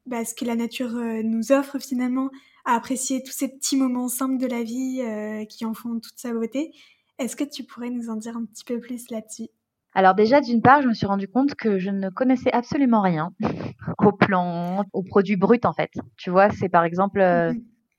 bah, 0.06 0.24
ce 0.24 0.36
que 0.36 0.46
la 0.46 0.56
nature 0.56 0.92
nous 1.24 1.52
offre 1.52 1.80
finalement, 1.80 2.30
à 2.66 2.76
apprécier 2.76 3.24
tous 3.24 3.32
ces 3.32 3.48
petits 3.48 3.76
moments 3.76 4.08
simples 4.08 4.38
de 4.38 4.46
la 4.46 4.62
vie 4.62 5.02
qui 5.50 5.66
en 5.66 5.74
font 5.74 6.00
toute 6.00 6.18
sa 6.18 6.32
beauté. 6.32 6.72
Est-ce 7.18 7.36
que 7.36 7.44
tu 7.44 7.64
pourrais 7.64 7.90
nous 7.90 8.10
en 8.10 8.18
dire 8.18 8.38
un 8.38 8.46
petit 8.46 8.64
peu 8.64 8.80
plus 8.80 9.10
là-dessus? 9.10 9.48
Alors 9.94 10.14
déjà, 10.14 10.42
d'une 10.42 10.62
part, 10.62 10.82
je 10.84 10.88
me 10.88 10.94
suis 10.94 11.08
rendu 11.08 11.28
compte 11.28 11.56
que 11.56 11.80
je 11.80 11.90
ne 11.90 12.10
connaissais 12.10 12.52
absolument 12.52 13.02
rien 13.02 13.32
aux 13.98 14.12
plantes, 14.12 14.88
aux 14.94 15.04
produits 15.04 15.38
bruts 15.38 15.60
en 15.64 15.74
fait. 15.74 15.92
Tu 16.18 16.30
vois, 16.30 16.52
c'est 16.52 16.70
par 16.70 16.84
exemple 16.84 17.20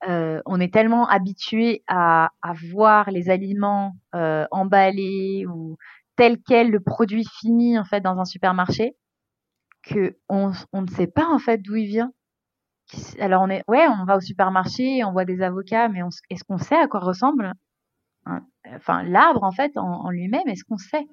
euh, 0.08 0.40
on 0.46 0.60
est 0.60 0.72
tellement 0.72 1.06
habitué 1.08 1.84
à, 1.86 2.30
à, 2.42 2.52
voir 2.72 3.10
les 3.10 3.30
aliments 3.30 3.94
euh, 4.14 4.46
emballés 4.50 5.46
ou 5.46 5.76
tel 6.16 6.38
quel 6.46 6.70
le 6.70 6.80
produit 6.80 7.24
fini 7.40 7.78
en 7.78 7.84
fait 7.84 8.00
dans 8.00 8.18
un 8.18 8.24
supermarché 8.24 8.96
que 9.82 10.16
on, 10.28 10.52
on 10.72 10.82
ne 10.82 10.88
sait 10.88 11.06
pas 11.06 11.26
en 11.26 11.38
fait 11.38 11.58
d'où 11.58 11.76
il 11.76 11.86
vient. 11.86 12.12
Alors 13.20 13.42
on 13.42 13.48
est 13.48 13.62
ouais, 13.68 13.86
on 13.88 14.04
va 14.04 14.16
au 14.16 14.20
supermarché, 14.20 15.04
on 15.04 15.12
voit 15.12 15.24
des 15.24 15.40
avocats, 15.40 15.88
mais 15.88 16.00
est-ce 16.30 16.44
qu'on 16.44 16.58
sait 16.58 16.76
à 16.76 16.88
quoi 16.88 17.00
ressemble 17.00 17.52
enfin 18.76 19.02
l'arbre 19.04 19.42
en 19.42 19.52
fait 19.52 19.72
en, 19.76 20.10
lui-même 20.10 20.46
Est-ce 20.48 20.64
qu'on 20.64 20.78
sait? 20.78 21.06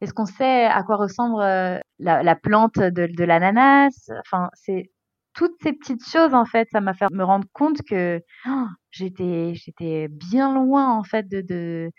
Est-ce 0.00 0.14
qu'on 0.14 0.26
sait 0.26 0.64
à 0.64 0.82
quoi 0.82 0.96
ressemble 0.96 1.42
euh, 1.42 1.78
la, 1.98 2.34
plante 2.36 2.78
de, 2.78 3.06
de 3.06 3.24
l'ananas? 3.24 4.10
Enfin 4.20 4.50
c'est 4.54 4.90
toutes 5.34 5.56
ces 5.62 5.72
petites 5.72 6.06
choses 6.06 6.34
en 6.34 6.44
fait, 6.44 6.68
ça 6.72 6.80
m'a 6.80 6.94
fait 6.94 7.06
me 7.12 7.24
rendre 7.24 7.46
compte 7.52 7.82
que 7.82 8.20
oh, 8.48 8.66
j'étais 8.90 9.54
j'étais 9.54 10.08
bien 10.08 10.54
loin 10.54 10.92
en 10.92 11.04
fait 11.04 11.28
de 11.28 11.40
de 11.42 11.90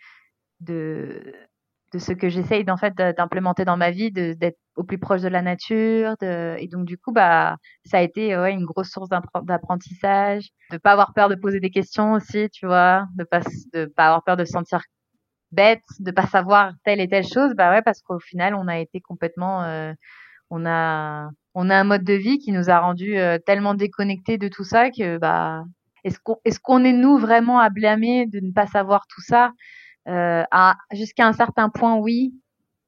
de, 0.61 1.99
ce 1.99 2.13
que 2.13 2.29
j'essaye 2.29 2.69
en 2.69 2.77
fait 2.77 2.93
d'implémenter 2.95 3.65
dans 3.65 3.77
ma 3.77 3.91
vie, 3.91 4.11
d'être 4.11 4.57
au 4.75 4.83
plus 4.83 4.97
proche 4.97 5.21
de 5.21 5.27
la 5.27 5.41
nature, 5.41 6.15
de, 6.21 6.55
et 6.59 6.67
donc 6.67 6.85
du 6.85 6.97
coup 6.97 7.11
bah 7.11 7.57
ça 7.85 7.97
a 7.97 8.01
été 8.01 8.37
ouais, 8.37 8.53
une 8.53 8.65
grosse 8.65 8.89
source 8.91 9.09
d'apprentissage, 9.09 10.49
de 10.71 10.77
pas 10.77 10.93
avoir 10.93 11.13
peur 11.13 11.29
de 11.29 11.35
poser 11.35 11.59
des 11.59 11.71
questions 11.71 12.13
aussi, 12.13 12.49
tu 12.51 12.65
vois, 12.65 13.05
de 13.15 13.23
pas 13.25 13.41
de 13.73 13.85
pas 13.85 14.07
avoir 14.07 14.23
peur 14.23 14.37
de 14.37 14.45
se 14.45 14.51
sentir 14.53 14.81
bête, 15.51 15.83
de 15.99 16.11
pas 16.11 16.27
savoir 16.27 16.73
telle 16.85 17.01
et 17.01 17.09
telle 17.09 17.27
chose, 17.27 17.53
bah 17.55 17.71
ouais 17.71 17.81
parce 17.81 18.01
qu'au 18.01 18.19
final 18.19 18.55
on 18.55 18.67
a 18.67 18.79
été 18.79 19.01
complètement 19.01 19.63
euh, 19.63 19.93
on 20.49 20.65
a 20.65 21.29
on 21.53 21.69
a 21.69 21.75
un 21.75 21.83
mode 21.83 22.03
de 22.03 22.13
vie 22.13 22.37
qui 22.37 22.51
nous 22.51 22.69
a 22.69 22.79
rendu 22.79 23.17
euh, 23.17 23.37
tellement 23.39 23.73
déconnectés 23.73 24.37
de 24.37 24.47
tout 24.47 24.63
ça 24.63 24.89
que 24.89 25.17
bah 25.17 25.63
est-ce 26.03 26.19
qu'on 26.19 26.37
qu'on 26.63 26.83
est 26.83 26.93
nous 26.93 27.17
vraiment 27.17 27.59
à 27.59 27.69
blâmer 27.69 28.25
de 28.27 28.39
ne 28.39 28.51
pas 28.51 28.67
savoir 28.67 29.05
tout 29.07 29.21
ça? 29.21 29.51
Euh, 30.07 30.43
jusqu'à 30.93 31.27
un 31.27 31.33
certain 31.33 31.69
point 31.69 31.95
oui. 31.95 32.33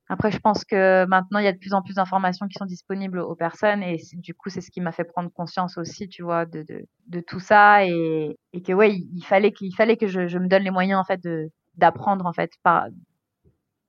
Après 0.09 0.31
je 0.31 0.39
pense 0.39 0.65
que 0.65 1.05
maintenant 1.05 1.39
il 1.39 1.45
y 1.45 1.47
a 1.47 1.53
de 1.53 1.57
plus 1.57 1.73
en 1.73 1.81
plus 1.81 1.95
d'informations 1.95 2.47
qui 2.47 2.57
sont 2.57 2.65
disponibles 2.65 3.19
aux 3.19 3.35
personnes 3.35 3.83
et 3.83 3.97
du 4.13 4.33
coup 4.33 4.49
c'est 4.49 4.61
ce 4.61 4.69
qui 4.69 4.81
m'a 4.81 4.91
fait 4.91 5.05
prendre 5.05 5.31
conscience 5.31 5.77
aussi 5.77 6.09
tu 6.09 6.23
vois 6.23 6.45
de 6.45 6.63
de, 6.63 6.85
de 7.07 7.19
tout 7.21 7.39
ça 7.39 7.85
et, 7.85 8.37
et 8.51 8.61
que 8.61 8.73
ouais 8.73 8.93
il, 8.93 9.23
fallait 9.23 9.51
qu'il 9.53 9.73
fallait 9.75 9.95
que 9.95 10.07
je, 10.07 10.27
je 10.27 10.37
me 10.37 10.47
donne 10.47 10.63
les 10.63 10.71
moyens 10.71 10.99
en 10.99 11.05
fait 11.05 11.23
de 11.23 11.49
d'apprendre 11.75 12.25
en 12.25 12.33
fait 12.33 12.51
par 12.63 12.87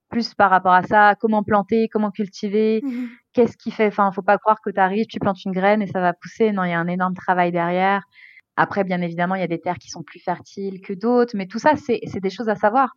plus 0.09 0.35
par 0.35 0.51
rapport 0.51 0.73
à 0.73 0.85
ça, 0.85 1.17
comment 1.21 1.43
planter, 1.43 1.89
comment 1.93 2.13
cultiver, 2.13 2.81
mmh 2.85 3.07
qu'est-ce 3.35 3.57
qui 3.57 3.71
fait. 3.71 3.89
Enfin, 3.89 4.11
faut 4.13 4.23
pas 4.23 4.39
croire 4.39 4.61
que 4.63 4.71
tu 4.71 4.81
arrives, 4.81 5.07
tu 5.07 5.19
plantes 5.19 5.45
une 5.45 5.53
graine 5.53 5.83
et 5.83 5.87
ça 5.87 6.01
va 6.01 6.13
pousser. 6.15 6.53
Non, 6.53 6.65
il 6.65 6.71
y 6.71 6.73
a 6.73 6.81
un 6.81 6.89
énorme 6.89 7.15
travail 7.15 7.53
derrière. 7.53 8.03
Après, 8.57 8.85
bien 8.85 9.01
évidemment, 9.03 9.35
il 9.35 9.41
y 9.41 9.45
a 9.45 9.49
des 9.49 9.61
terres 9.61 9.79
qui 9.79 9.91
sont 9.91 10.03
plus 10.03 10.21
fertiles 10.21 10.81
que 10.81 10.93
d'autres, 10.93 11.37
mais 11.37 11.47
tout 11.47 11.59
ça, 11.59 11.73
c'est 11.77 12.01
des 12.21 12.31
choses 12.31 12.49
à 12.49 12.55
savoir. 12.55 12.93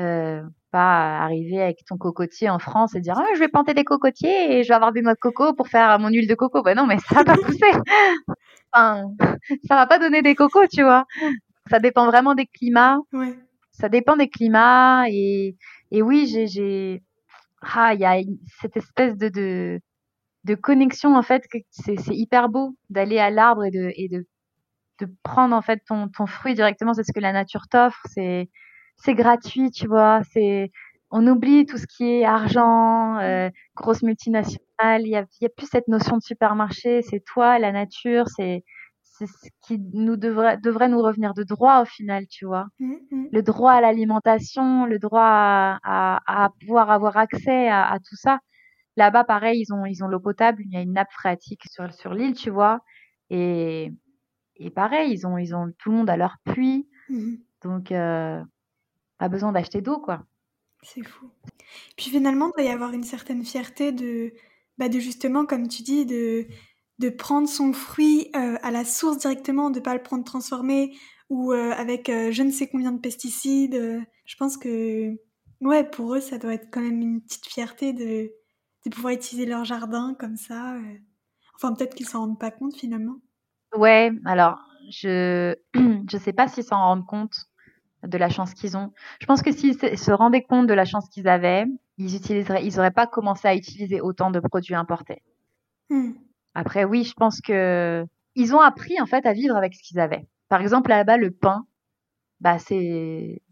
Euh, 0.00 0.42
pas 0.72 1.20
arriver 1.20 1.62
avec 1.62 1.84
ton 1.86 1.96
cocotier 1.96 2.50
en 2.50 2.58
France 2.58 2.96
et 2.96 3.00
dire 3.00 3.14
ah, 3.16 3.28
je 3.34 3.38
vais 3.38 3.46
planter 3.46 3.74
des 3.74 3.84
cocotiers 3.84 4.58
et 4.58 4.64
je 4.64 4.68
vais 4.68 4.74
avoir 4.74 4.90
des 4.90 5.02
noix 5.02 5.14
de 5.14 5.20
coco 5.20 5.54
pour 5.54 5.68
faire 5.68 5.96
mon 6.00 6.08
huile 6.08 6.26
de 6.26 6.34
coco. 6.34 6.62
Ben 6.62 6.76
non, 6.76 6.86
mais 6.86 6.98
ça 6.98 7.14
va 7.16 7.24
pas 7.24 7.36
pousser. 7.36 7.60
enfin, 8.72 9.04
ça 9.68 9.76
va 9.76 9.86
pas 9.86 10.00
donner 10.00 10.22
des 10.22 10.34
cocos, 10.34 10.66
tu 10.66 10.82
vois. 10.82 11.04
Ça 11.70 11.78
dépend 11.78 12.06
vraiment 12.06 12.34
des 12.34 12.46
climats. 12.46 12.98
Ouais. 13.12 13.38
Ça 13.70 13.88
dépend 13.88 14.16
des 14.16 14.28
climats 14.28 15.04
et 15.08 15.56
et 15.92 16.02
oui, 16.02 16.26
j'ai, 16.26 17.02
ah, 17.74 17.94
il 17.94 18.00
y 18.00 18.04
a 18.04 18.16
cette 18.60 18.76
espèce 18.76 19.16
de, 19.16 19.28
de, 19.28 19.80
de 20.44 20.54
connexion 20.54 21.16
en 21.16 21.22
fait 21.22 21.44
c'est, 21.70 21.96
c'est 21.98 22.14
hyper 22.14 22.48
beau 22.48 22.76
d'aller 22.90 23.18
à 23.18 23.30
l'arbre 23.30 23.64
et 23.64 23.70
de, 23.70 23.92
et 23.96 24.08
de, 24.08 24.26
de 25.00 25.08
prendre 25.22 25.54
en 25.54 25.62
fait 25.62 25.82
ton, 25.86 26.08
ton 26.08 26.26
fruit 26.26 26.54
directement. 26.54 26.94
C'est 26.94 27.04
ce 27.04 27.12
que 27.12 27.20
la 27.20 27.32
nature 27.32 27.68
t'offre. 27.68 28.00
C'est, 28.10 28.48
c'est 28.96 29.14
gratuit, 29.14 29.70
tu 29.70 29.86
vois. 29.86 30.22
C'est, 30.32 30.70
on 31.10 31.26
oublie 31.26 31.66
tout 31.66 31.78
ce 31.78 31.86
qui 31.86 32.04
est 32.04 32.24
argent, 32.24 33.18
euh, 33.18 33.50
grosse 33.76 34.02
multinationale. 34.02 35.02
Il 35.02 35.08
y 35.08 35.16
a, 35.16 35.24
y 35.40 35.46
a 35.46 35.48
plus 35.50 35.68
cette 35.68 35.88
notion 35.88 36.16
de 36.16 36.22
supermarché. 36.22 37.02
C'est 37.02 37.20
toi, 37.24 37.58
la 37.58 37.72
nature. 37.72 38.26
C'est, 38.28 38.64
c'est 39.16 39.26
ce 39.26 39.48
qui 39.62 39.78
nous 39.92 40.16
devrait, 40.16 40.58
devrait 40.58 40.88
nous 40.88 41.00
revenir 41.00 41.34
de 41.34 41.44
droit 41.44 41.80
au 41.82 41.84
final, 41.84 42.26
tu 42.26 42.46
vois. 42.46 42.66
Mmh, 42.80 42.94
mmh. 43.10 43.26
Le 43.32 43.42
droit 43.42 43.72
à 43.72 43.80
l'alimentation, 43.80 44.86
le 44.86 44.98
droit 44.98 45.22
à, 45.22 46.20
à, 46.26 46.50
pouvoir 46.60 46.90
avoir 46.90 47.16
accès 47.16 47.68
à, 47.68 47.86
à 47.90 47.98
tout 47.98 48.16
ça. 48.16 48.40
Là-bas, 48.96 49.24
pareil, 49.24 49.60
ils 49.60 49.72
ont, 49.72 49.86
ils 49.86 50.02
ont 50.02 50.08
l'eau 50.08 50.20
potable, 50.20 50.62
il 50.64 50.72
y 50.72 50.76
a 50.76 50.80
une 50.80 50.94
nappe 50.94 51.12
phréatique 51.12 51.62
sur, 51.70 51.92
sur 51.94 52.12
l'île, 52.12 52.34
tu 52.34 52.50
vois. 52.50 52.80
Et, 53.30 53.92
et 54.56 54.70
pareil, 54.70 55.12
ils 55.12 55.26
ont, 55.26 55.38
ils 55.38 55.54
ont 55.54 55.72
tout 55.78 55.90
le 55.90 55.96
monde 55.98 56.10
à 56.10 56.16
leur 56.16 56.36
puits. 56.44 56.88
Mmh. 57.08 57.34
Donc, 57.62 57.92
euh, 57.92 58.42
pas 59.18 59.28
besoin 59.28 59.52
d'acheter 59.52 59.80
d'eau, 59.80 60.00
quoi. 60.00 60.24
C'est 60.82 61.02
fou. 61.02 61.30
Puis 61.96 62.10
finalement, 62.10 62.48
il 62.48 62.62
doit 62.62 62.70
y 62.70 62.74
avoir 62.74 62.92
une 62.92 63.04
certaine 63.04 63.44
fierté 63.44 63.92
de, 63.92 64.32
bah 64.76 64.88
de 64.88 64.98
justement, 64.98 65.46
comme 65.46 65.68
tu 65.68 65.82
dis, 65.82 66.04
de 66.04 66.46
de 66.98 67.08
prendre 67.08 67.48
son 67.48 67.72
fruit 67.72 68.30
euh, 68.36 68.56
à 68.62 68.70
la 68.70 68.84
source 68.84 69.18
directement, 69.18 69.70
de 69.70 69.80
pas 69.80 69.94
le 69.94 70.02
prendre 70.02 70.24
transformé 70.24 70.96
ou 71.30 71.52
euh, 71.52 71.72
avec 71.72 72.08
euh, 72.08 72.30
je 72.30 72.42
ne 72.42 72.50
sais 72.50 72.68
combien 72.68 72.92
de 72.92 73.00
pesticides. 73.00 74.04
je 74.24 74.36
pense 74.36 74.56
que 74.56 75.10
ouais, 75.60 75.84
pour 75.84 76.14
eux, 76.14 76.20
ça 76.20 76.38
doit 76.38 76.54
être 76.54 76.68
quand 76.70 76.80
même 76.80 77.00
une 77.00 77.20
petite 77.22 77.46
fierté 77.46 77.92
de, 77.92 78.30
de 78.84 78.90
pouvoir 78.90 79.14
utiliser 79.14 79.46
leur 79.46 79.64
jardin 79.64 80.14
comme 80.18 80.36
ça. 80.36 80.76
Enfin, 81.56 81.74
peut-être 81.74 81.94
qu'ils 81.94 82.08
s'en 82.08 82.20
rendent 82.20 82.38
pas 82.38 82.50
compte 82.50 82.76
finalement. 82.76 83.16
Ouais, 83.76 84.12
alors 84.24 84.58
je 84.90 85.54
je 85.74 86.18
sais 86.18 86.32
pas 86.32 86.48
s'ils 86.48 86.64
s'en 86.64 86.76
rendent 86.76 87.06
compte 87.06 87.46
de 88.06 88.18
la 88.18 88.28
chance 88.28 88.54
qu'ils 88.54 88.76
ont. 88.76 88.92
Je 89.20 89.26
pense 89.26 89.42
que 89.42 89.52
s'ils 89.52 89.74
se 89.74 90.12
rendaient 90.12 90.42
compte 90.42 90.66
de 90.66 90.74
la 90.74 90.84
chance 90.84 91.08
qu'ils 91.08 91.28
avaient, 91.28 91.64
ils 91.98 92.14
utiliseraient, 92.14 92.64
ils 92.64 92.78
auraient 92.78 92.90
pas 92.90 93.06
commencé 93.06 93.48
à 93.48 93.54
utiliser 93.54 94.00
autant 94.00 94.30
de 94.30 94.40
produits 94.40 94.74
importés. 94.74 95.22
Hmm. 95.90 96.12
Après, 96.54 96.84
oui, 96.84 97.04
je 97.04 97.14
pense 97.14 97.40
que 97.40 98.06
ils 98.36 98.54
ont 98.54 98.60
appris 98.60 99.00
en 99.00 99.06
fait 99.06 99.26
à 99.26 99.32
vivre 99.32 99.56
avec 99.56 99.74
ce 99.74 99.82
qu'ils 99.82 100.00
avaient. 100.00 100.26
Par 100.48 100.60
exemple, 100.60 100.90
là-bas, 100.90 101.16
le 101.16 101.30
pain, 101.30 101.66
bah 102.40 102.58
c'est, 102.58 103.42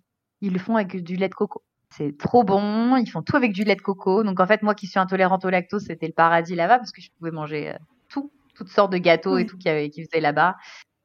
ils 0.40 0.52
le 0.52 0.58
font 0.58 0.76
avec 0.76 1.02
du 1.02 1.16
lait 1.16 1.28
de 1.28 1.34
coco. 1.34 1.62
C'est 1.90 2.16
trop 2.18 2.44
bon. 2.44 2.96
Ils 2.96 3.10
font 3.10 3.22
tout 3.22 3.36
avec 3.36 3.52
du 3.52 3.64
lait 3.64 3.76
de 3.76 3.82
coco. 3.82 4.22
Donc 4.24 4.40
en 4.40 4.46
fait, 4.46 4.62
moi 4.62 4.74
qui 4.74 4.86
suis 4.86 4.98
intolérante 4.98 5.44
au 5.44 5.50
lactose, 5.50 5.84
c'était 5.86 6.06
le 6.06 6.12
paradis 6.12 6.54
là-bas 6.54 6.78
parce 6.78 6.92
que 6.92 7.00
je 7.00 7.10
pouvais 7.18 7.30
manger 7.30 7.70
euh, 7.70 7.78
tout, 8.08 8.32
toutes 8.54 8.68
sortes 8.68 8.92
de 8.92 8.98
gâteaux 8.98 9.38
et 9.38 9.46
tout 9.46 9.58
qui 9.58 9.68
avait, 9.68 9.90
qui 9.90 10.04
faisaient 10.04 10.20
là-bas. 10.20 10.56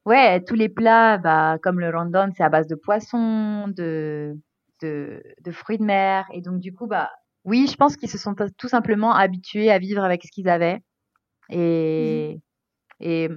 Ouais, 0.06 0.42
tous 0.44 0.54
les 0.54 0.68
plats, 0.70 1.18
bah 1.18 1.58
comme 1.62 1.80
le 1.80 1.90
rondon, 1.90 2.30
c'est 2.36 2.42
à 2.42 2.48
base 2.48 2.66
de 2.66 2.74
poisson, 2.76 3.68
de, 3.68 4.34
de 4.82 5.22
de 5.44 5.52
fruits 5.52 5.78
de 5.78 5.84
mer. 5.84 6.26
Et 6.32 6.40
donc 6.40 6.60
du 6.60 6.72
coup, 6.74 6.86
bah 6.86 7.10
oui, 7.44 7.66
je 7.70 7.76
pense 7.76 7.96
qu'ils 7.96 8.10
se 8.10 8.18
sont 8.18 8.34
tout 8.56 8.68
simplement 8.68 9.14
habitués 9.14 9.70
à 9.70 9.78
vivre 9.78 10.02
avec 10.04 10.24
ce 10.24 10.30
qu'ils 10.32 10.48
avaient 10.48 10.82
et, 11.50 12.36
mmh 12.36 12.40
et, 13.00 13.28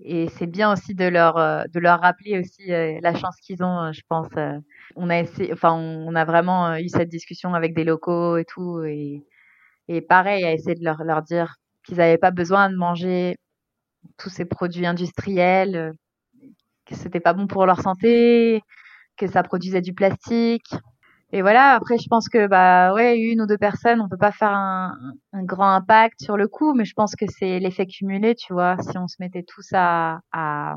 et 0.00 0.28
c'est 0.28 0.46
bien 0.46 0.72
aussi 0.72 0.94
de 0.94 1.04
leur, 1.06 1.36
euh, 1.38 1.64
de 1.72 1.78
leur 1.80 2.00
rappeler 2.00 2.38
aussi 2.40 2.72
euh, 2.72 2.98
la 3.02 3.14
chance 3.14 3.36
qu'ils 3.40 3.62
ont, 3.62 3.80
euh, 3.84 3.92
je 3.92 4.02
pense. 4.08 4.28
On 4.96 5.10
a 5.10 5.18
essayé, 5.20 5.52
enfin, 5.52 5.72
on 5.74 6.14
a 6.14 6.24
vraiment 6.24 6.76
eu 6.76 6.88
cette 6.88 7.08
discussion 7.08 7.54
avec 7.54 7.74
des 7.74 7.84
locaux 7.84 8.36
et 8.36 8.44
tout. 8.44 8.82
Et, 8.84 9.24
et 9.88 10.00
pareil, 10.02 10.44
à 10.44 10.52
essayer 10.52 10.74
de 10.76 10.84
leur, 10.84 11.04
leur 11.04 11.22
dire 11.22 11.56
qu'ils 11.84 11.98
n'avaient 11.98 12.18
pas 12.18 12.32
besoin 12.32 12.70
de 12.70 12.76
manger 12.76 13.36
tous 14.18 14.30
ces 14.30 14.44
produits 14.46 14.86
industriels, 14.86 15.92
que 16.86 16.94
c'était 16.94 17.20
pas 17.20 17.32
bon 17.34 17.46
pour 17.46 17.66
leur 17.66 17.80
santé, 17.80 18.62
que 19.16 19.26
ça 19.26 19.42
produisait 19.42 19.82
du 19.82 19.94
plastique 19.94 20.74
et 21.34 21.42
voilà, 21.42 21.72
après, 21.74 21.98
je 21.98 22.06
pense 22.08 22.28
que, 22.28 22.46
bah, 22.46 22.94
ouais, 22.94 23.18
une 23.18 23.40
ou 23.42 23.46
deux 23.46 23.58
personnes, 23.58 24.00
on 24.00 24.08
peut 24.08 24.16
pas 24.16 24.30
faire 24.30 24.52
un, 24.52 24.96
un 25.32 25.42
grand 25.42 25.68
impact 25.68 26.22
sur 26.22 26.36
le 26.36 26.46
coup, 26.46 26.74
mais 26.74 26.84
je 26.84 26.94
pense 26.94 27.16
que 27.16 27.26
c'est 27.28 27.58
l'effet 27.58 27.86
cumulé, 27.86 28.36
tu 28.36 28.52
vois. 28.52 28.76
Si 28.78 28.96
on 28.96 29.08
se 29.08 29.16
mettait 29.18 29.42
tous 29.42 29.68
à, 29.72 30.20
à, 30.30 30.76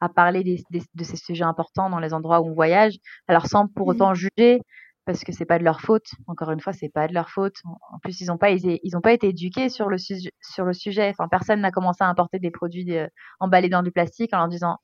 à 0.00 0.08
parler 0.10 0.44
des, 0.44 0.62
des, 0.68 0.82
de 0.94 1.04
ces 1.04 1.16
sujets 1.16 1.44
importants 1.44 1.88
dans 1.88 2.00
les 2.00 2.12
endroits 2.12 2.42
où 2.42 2.50
on 2.50 2.54
voyage, 2.54 2.98
alors 3.28 3.46
sans 3.46 3.66
pour 3.66 3.86
autant 3.86 4.10
mmh. 4.10 4.14
juger, 4.14 4.60
parce 5.06 5.24
que 5.24 5.32
c'est 5.32 5.46
pas 5.46 5.58
de 5.58 5.64
leur 5.64 5.80
faute. 5.80 6.06
Encore 6.26 6.50
une 6.50 6.60
fois, 6.60 6.74
c'est 6.74 6.90
pas 6.90 7.08
de 7.08 7.14
leur 7.14 7.30
faute. 7.30 7.56
En 7.64 7.98
plus, 7.98 8.20
ils 8.20 8.30
ont 8.30 8.36
pas, 8.36 8.50
ils, 8.50 8.78
ils 8.82 8.96
ont 8.98 9.00
pas 9.00 9.12
été 9.12 9.28
éduqués 9.28 9.70
sur 9.70 9.88
le 9.88 9.96
sujet, 9.96 10.32
sur 10.42 10.66
le 10.66 10.74
sujet. 10.74 11.08
Enfin, 11.10 11.28
personne 11.28 11.62
n'a 11.62 11.70
commencé 11.70 12.04
à 12.04 12.08
importer 12.08 12.38
des 12.38 12.50
produits 12.50 12.94
euh, 12.96 13.06
emballés 13.40 13.70
dans 13.70 13.82
du 13.82 13.90
plastique 13.90 14.34
en 14.34 14.38
leur 14.38 14.48
disant, 14.48 14.76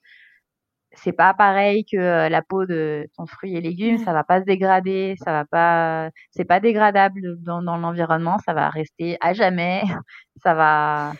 c'est 0.92 1.12
pas 1.12 1.34
pareil 1.34 1.84
que 1.84 1.96
euh, 1.96 2.28
la 2.28 2.42
peau 2.42 2.66
de 2.66 3.06
ton 3.16 3.26
fruit 3.26 3.54
et 3.56 3.60
légumes, 3.60 3.98
ça 3.98 4.12
va 4.12 4.24
pas 4.24 4.40
se 4.40 4.44
dégrader, 4.44 5.14
ça 5.24 5.32
va 5.32 5.44
pas, 5.44 6.10
c'est 6.30 6.44
pas 6.44 6.60
dégradable 6.60 7.40
dans, 7.42 7.62
dans 7.62 7.76
l'environnement, 7.76 8.38
ça 8.38 8.54
va 8.54 8.70
rester 8.70 9.16
à 9.20 9.32
jamais, 9.32 9.82
ça 10.42 10.54
va. 10.54 11.12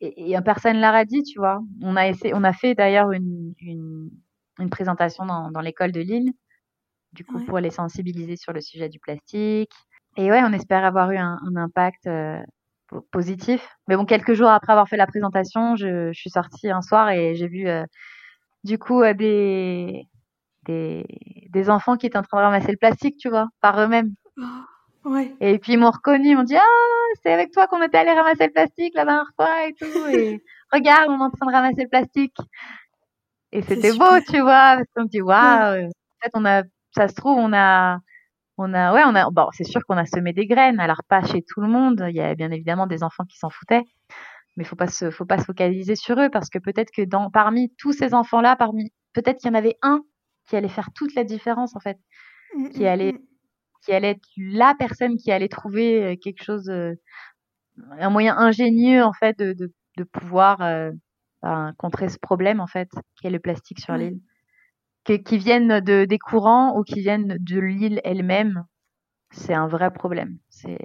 Et, 0.00 0.32
et 0.32 0.40
personne 0.42 0.78
l'a 0.78 1.04
dit, 1.04 1.22
tu 1.22 1.38
vois. 1.38 1.60
On 1.82 1.96
a 1.96 2.08
essayé, 2.08 2.34
on 2.34 2.44
a 2.44 2.52
fait 2.52 2.74
d'ailleurs 2.74 3.12
une, 3.12 3.54
une, 3.60 4.10
une, 4.58 4.70
présentation 4.70 5.24
dans, 5.24 5.50
dans 5.50 5.60
l'école 5.60 5.92
de 5.92 6.00
Lille, 6.00 6.32
du 7.12 7.24
coup 7.24 7.44
pour 7.44 7.58
les 7.58 7.70
sensibiliser 7.70 8.36
sur 8.36 8.52
le 8.52 8.60
sujet 8.60 8.88
du 8.88 8.98
plastique. 8.98 9.72
Et 10.16 10.30
ouais, 10.30 10.42
on 10.44 10.52
espère 10.52 10.84
avoir 10.84 11.10
eu 11.10 11.16
un, 11.16 11.38
un 11.46 11.56
impact 11.56 12.06
euh, 12.06 12.38
positif. 13.10 13.66
Mais 13.88 13.96
bon, 13.96 14.04
quelques 14.04 14.34
jours 14.34 14.48
après 14.50 14.72
avoir 14.72 14.88
fait 14.88 14.96
la 14.96 15.06
présentation, 15.06 15.76
je, 15.76 16.12
je 16.12 16.20
suis 16.20 16.30
sortie 16.30 16.70
un 16.70 16.82
soir 16.82 17.10
et 17.10 17.34
j'ai 17.34 17.48
vu 17.48 17.68
euh, 17.68 17.84
du 18.64 18.78
coup 18.78 19.02
des, 19.14 20.06
des, 20.66 21.04
des 21.50 21.70
enfants 21.70 21.96
qui 21.96 22.06
étaient 22.06 22.18
en 22.18 22.22
train 22.22 22.38
de 22.38 22.44
ramasser 22.44 22.72
le 22.72 22.78
plastique, 22.78 23.16
tu 23.18 23.28
vois, 23.28 23.48
par 23.60 23.80
eux-mêmes. 23.80 24.14
Oh, 24.38 25.10
ouais. 25.10 25.34
Et 25.40 25.58
puis 25.58 25.74
ils 25.74 25.78
m'ont 25.78 25.90
reconnu, 25.90 26.30
ils 26.30 26.36
m'ont 26.36 26.42
dit 26.42 26.56
ah 26.56 26.62
c'est 27.22 27.32
avec 27.32 27.52
toi 27.52 27.66
qu'on 27.66 27.82
était 27.82 27.98
allé 27.98 28.12
ramasser 28.12 28.46
le 28.46 28.52
plastique 28.52 28.94
la 28.94 29.04
dernière 29.04 29.30
fois 29.36 29.66
et 29.66 29.74
tout. 29.74 30.06
Et 30.08 30.42
regarde 30.72 31.08
on 31.10 31.18
est 31.18 31.22
en 31.22 31.30
train 31.30 31.46
de 31.46 31.52
ramasser 31.52 31.82
le 31.82 31.88
plastique. 31.88 32.36
Et 33.52 33.60
c'était 33.62 33.92
beau, 33.92 34.18
tu 34.30 34.40
vois, 34.40 34.76
parce 34.76 34.88
qu'on 34.94 35.02
me 35.02 35.08
dit 35.08 35.20
waouh. 35.20 35.86
En 35.86 35.90
fait 36.22 36.30
on 36.34 36.44
a, 36.46 36.62
ça 36.96 37.08
se 37.08 37.14
trouve 37.14 37.38
on 37.38 37.52
a 37.52 37.98
on 38.58 38.74
a, 38.74 38.92
ouais, 38.92 39.02
on 39.06 39.14
a, 39.14 39.30
bon, 39.30 39.48
c'est 39.52 39.64
sûr 39.64 39.84
qu'on 39.86 39.96
a 39.96 40.06
semé 40.06 40.32
des 40.32 40.46
graines. 40.46 40.78
Alors 40.78 41.02
pas 41.08 41.22
chez 41.24 41.42
tout 41.42 41.60
le 41.60 41.68
monde. 41.68 42.04
Il 42.08 42.14
y 42.16 42.20
a 42.20 42.34
bien 42.34 42.50
évidemment 42.50 42.86
des 42.86 43.02
enfants 43.02 43.24
qui 43.24 43.38
s'en 43.38 43.50
foutaient, 43.50 43.82
mais 44.56 44.64
faut 44.64 44.76
pas 44.76 44.88
se, 44.88 45.10
faut 45.10 45.24
pas 45.24 45.38
se 45.38 45.44
focaliser 45.44 45.96
sur 45.96 46.20
eux 46.20 46.28
parce 46.30 46.50
que 46.50 46.58
peut-être 46.58 46.90
que 46.90 47.02
dans, 47.02 47.30
parmi 47.30 47.74
tous 47.76 47.92
ces 47.92 48.14
enfants-là, 48.14 48.56
parmi, 48.56 48.92
peut-être 49.12 49.38
qu'il 49.38 49.48
y 49.48 49.52
en 49.52 49.58
avait 49.58 49.76
un 49.82 50.02
qui 50.46 50.56
allait 50.56 50.68
faire 50.68 50.90
toute 50.94 51.14
la 51.14 51.24
différence 51.24 51.74
en 51.76 51.80
fait, 51.80 51.98
mmh, 52.56 52.68
qui 52.70 52.82
mmh, 52.82 52.86
allait, 52.86 53.12
mmh. 53.12 53.18
qui 53.84 53.92
allait 53.92 54.10
être 54.10 54.28
la 54.36 54.74
personne 54.78 55.16
qui 55.16 55.32
allait 55.32 55.48
trouver 55.48 56.02
euh, 56.02 56.16
quelque 56.16 56.42
chose, 56.42 56.68
euh, 56.68 56.94
un 57.98 58.10
moyen 58.10 58.36
ingénieux 58.36 59.02
en 59.02 59.12
fait 59.12 59.38
de, 59.38 59.52
de, 59.52 59.72
de 59.96 60.04
pouvoir 60.04 60.60
euh, 60.62 60.90
ben, 61.42 61.72
contrer 61.78 62.08
ce 62.08 62.18
problème 62.18 62.60
en 62.60 62.66
fait, 62.66 62.88
qui 63.16 63.26
est 63.26 63.30
le 63.30 63.40
plastique 63.40 63.80
sur 63.80 63.96
l'île 63.96 64.20
qui 65.04 65.38
viennent 65.38 65.80
de, 65.80 66.04
des 66.04 66.18
courants 66.18 66.78
ou 66.78 66.84
qui 66.84 67.00
viennent 67.00 67.36
de 67.40 67.58
l'île 67.58 68.00
elle-même, 68.04 68.64
c'est 69.30 69.54
un 69.54 69.66
vrai 69.66 69.92
problème. 69.92 70.38
C'est, 70.48 70.78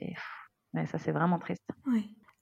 ça, 0.86 0.98
c'est 0.98 1.12
vraiment 1.12 1.40
triste. 1.40 1.68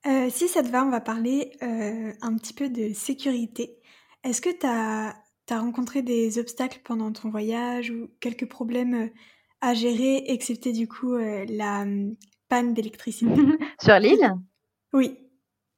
Euh, 0.07 0.29
si 0.29 0.47
ça 0.47 0.61
te 0.61 0.69
va, 0.69 0.85
on 0.85 0.91
va 0.91 1.01
parler 1.01 1.51
euh, 1.63 2.13
un 2.21 2.35
petit 2.35 2.53
peu 2.53 2.69
de 2.69 2.93
sécurité. 2.93 3.79
Est-ce 4.23 4.41
que 4.41 4.49
tu 4.49 4.65
as, 4.65 5.15
rencontré 5.49 6.01
des 6.01 6.37
obstacles 6.37 6.79
pendant 6.83 7.11
ton 7.11 7.29
voyage 7.29 7.89
ou 7.89 8.09
quelques 8.19 8.47
problèmes 8.47 8.93
euh, 8.93 9.09
à 9.61 9.73
gérer, 9.73 10.23
excepté 10.27 10.73
du 10.73 10.87
coup 10.87 11.15
la 11.15 11.81
hum, 11.81 12.15
panne 12.49 12.73
d'électricité? 12.73 13.33
Sur 13.81 13.97
l'île? 13.99 14.31
Oui. 14.93 15.17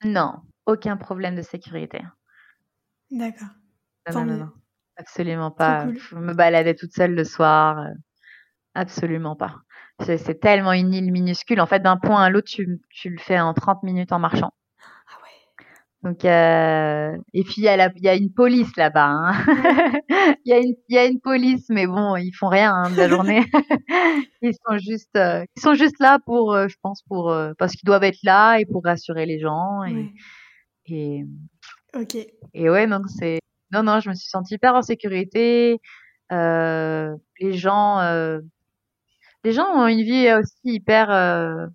Non, 0.03 0.41
aucun 0.65 0.97
problème 0.97 1.35
de 1.35 1.41
sécurité. 1.41 2.01
D'accord. 3.09 3.47
Non, 4.13 4.25
non, 4.25 4.37
non, 4.37 4.51
Absolument 4.97 5.51
pas. 5.51 5.87
Je 5.93 6.15
me 6.15 6.33
baladais 6.33 6.75
toute 6.75 6.93
seule 6.93 7.13
le 7.13 7.23
soir. 7.23 7.87
Absolument 8.73 9.35
pas. 9.35 9.61
C'est 9.99 10.39
tellement 10.39 10.73
une 10.73 10.93
île 10.93 11.11
minuscule. 11.11 11.59
En 11.59 11.65
fait, 11.65 11.79
d'un 11.79 11.97
point 11.97 12.23
à 12.23 12.29
l'autre, 12.29 12.47
tu, 12.47 12.79
tu, 12.89 13.09
le 13.09 13.17
fais 13.17 13.39
en 13.39 13.53
30 13.53 13.83
minutes 13.83 14.11
en 14.11 14.19
marchant. 14.19 14.51
Ah 14.79 15.17
ouais. 15.23 15.65
Donc, 16.03 16.23
euh, 16.23 17.17
et 17.33 17.43
puis 17.43 17.55
il 17.57 17.63
y, 17.63 17.67
a 17.67 17.91
y 17.95 18.07
a 18.07 18.15
une 18.15 18.31
police 18.31 18.75
là-bas. 18.77 19.07
Hein. 19.07 19.33
Il 20.45 20.51
y, 20.51 20.53
a 20.53 20.59
une, 20.59 20.75
y 20.89 20.97
a 20.97 21.05
une 21.05 21.19
police, 21.19 21.65
mais 21.69 21.87
bon, 21.87 22.15
ils 22.15 22.31
font 22.31 22.47
rien 22.47 22.73
hein, 22.73 22.89
de 22.89 22.97
la 22.97 23.07
journée. 23.09 23.45
ils 24.41 24.53
sont 24.53 24.77
juste, 24.77 25.15
euh, 25.15 25.45
ils 25.55 25.61
sont 25.61 25.73
juste 25.73 25.99
là 25.99 26.19
pour, 26.25 26.53
euh, 26.53 26.67
je 26.67 26.75
pense, 26.81 27.01
pour 27.03 27.33
parce 27.57 27.73
qu'ils 27.73 27.87
doivent 27.87 28.03
être 28.03 28.21
là 28.23 28.57
et 28.57 28.65
pour 28.65 28.83
rassurer 28.83 29.25
les 29.25 29.39
gens. 29.39 29.83
Et, 29.83 30.13
et, 30.85 31.25
ok. 31.93 32.17
Et 32.53 32.69
ouais, 32.69 32.87
donc 32.87 33.03
c'est 33.07 33.39
non, 33.71 33.83
non, 33.83 33.99
je 33.99 34.09
me 34.09 34.15
suis 34.15 34.29
sentie 34.29 34.55
hyper 34.55 34.75
en 34.75 34.81
sécurité. 34.81 35.81
Euh, 36.31 37.15
les 37.39 37.53
gens, 37.53 37.99
euh, 37.99 38.39
les 39.47 39.53
gens 39.53 39.67
ont 39.73 39.87
une 39.87 40.01
vie 40.01 40.29
aussi 40.33 40.57
hyper, 40.65 41.09
euh, 41.09 41.67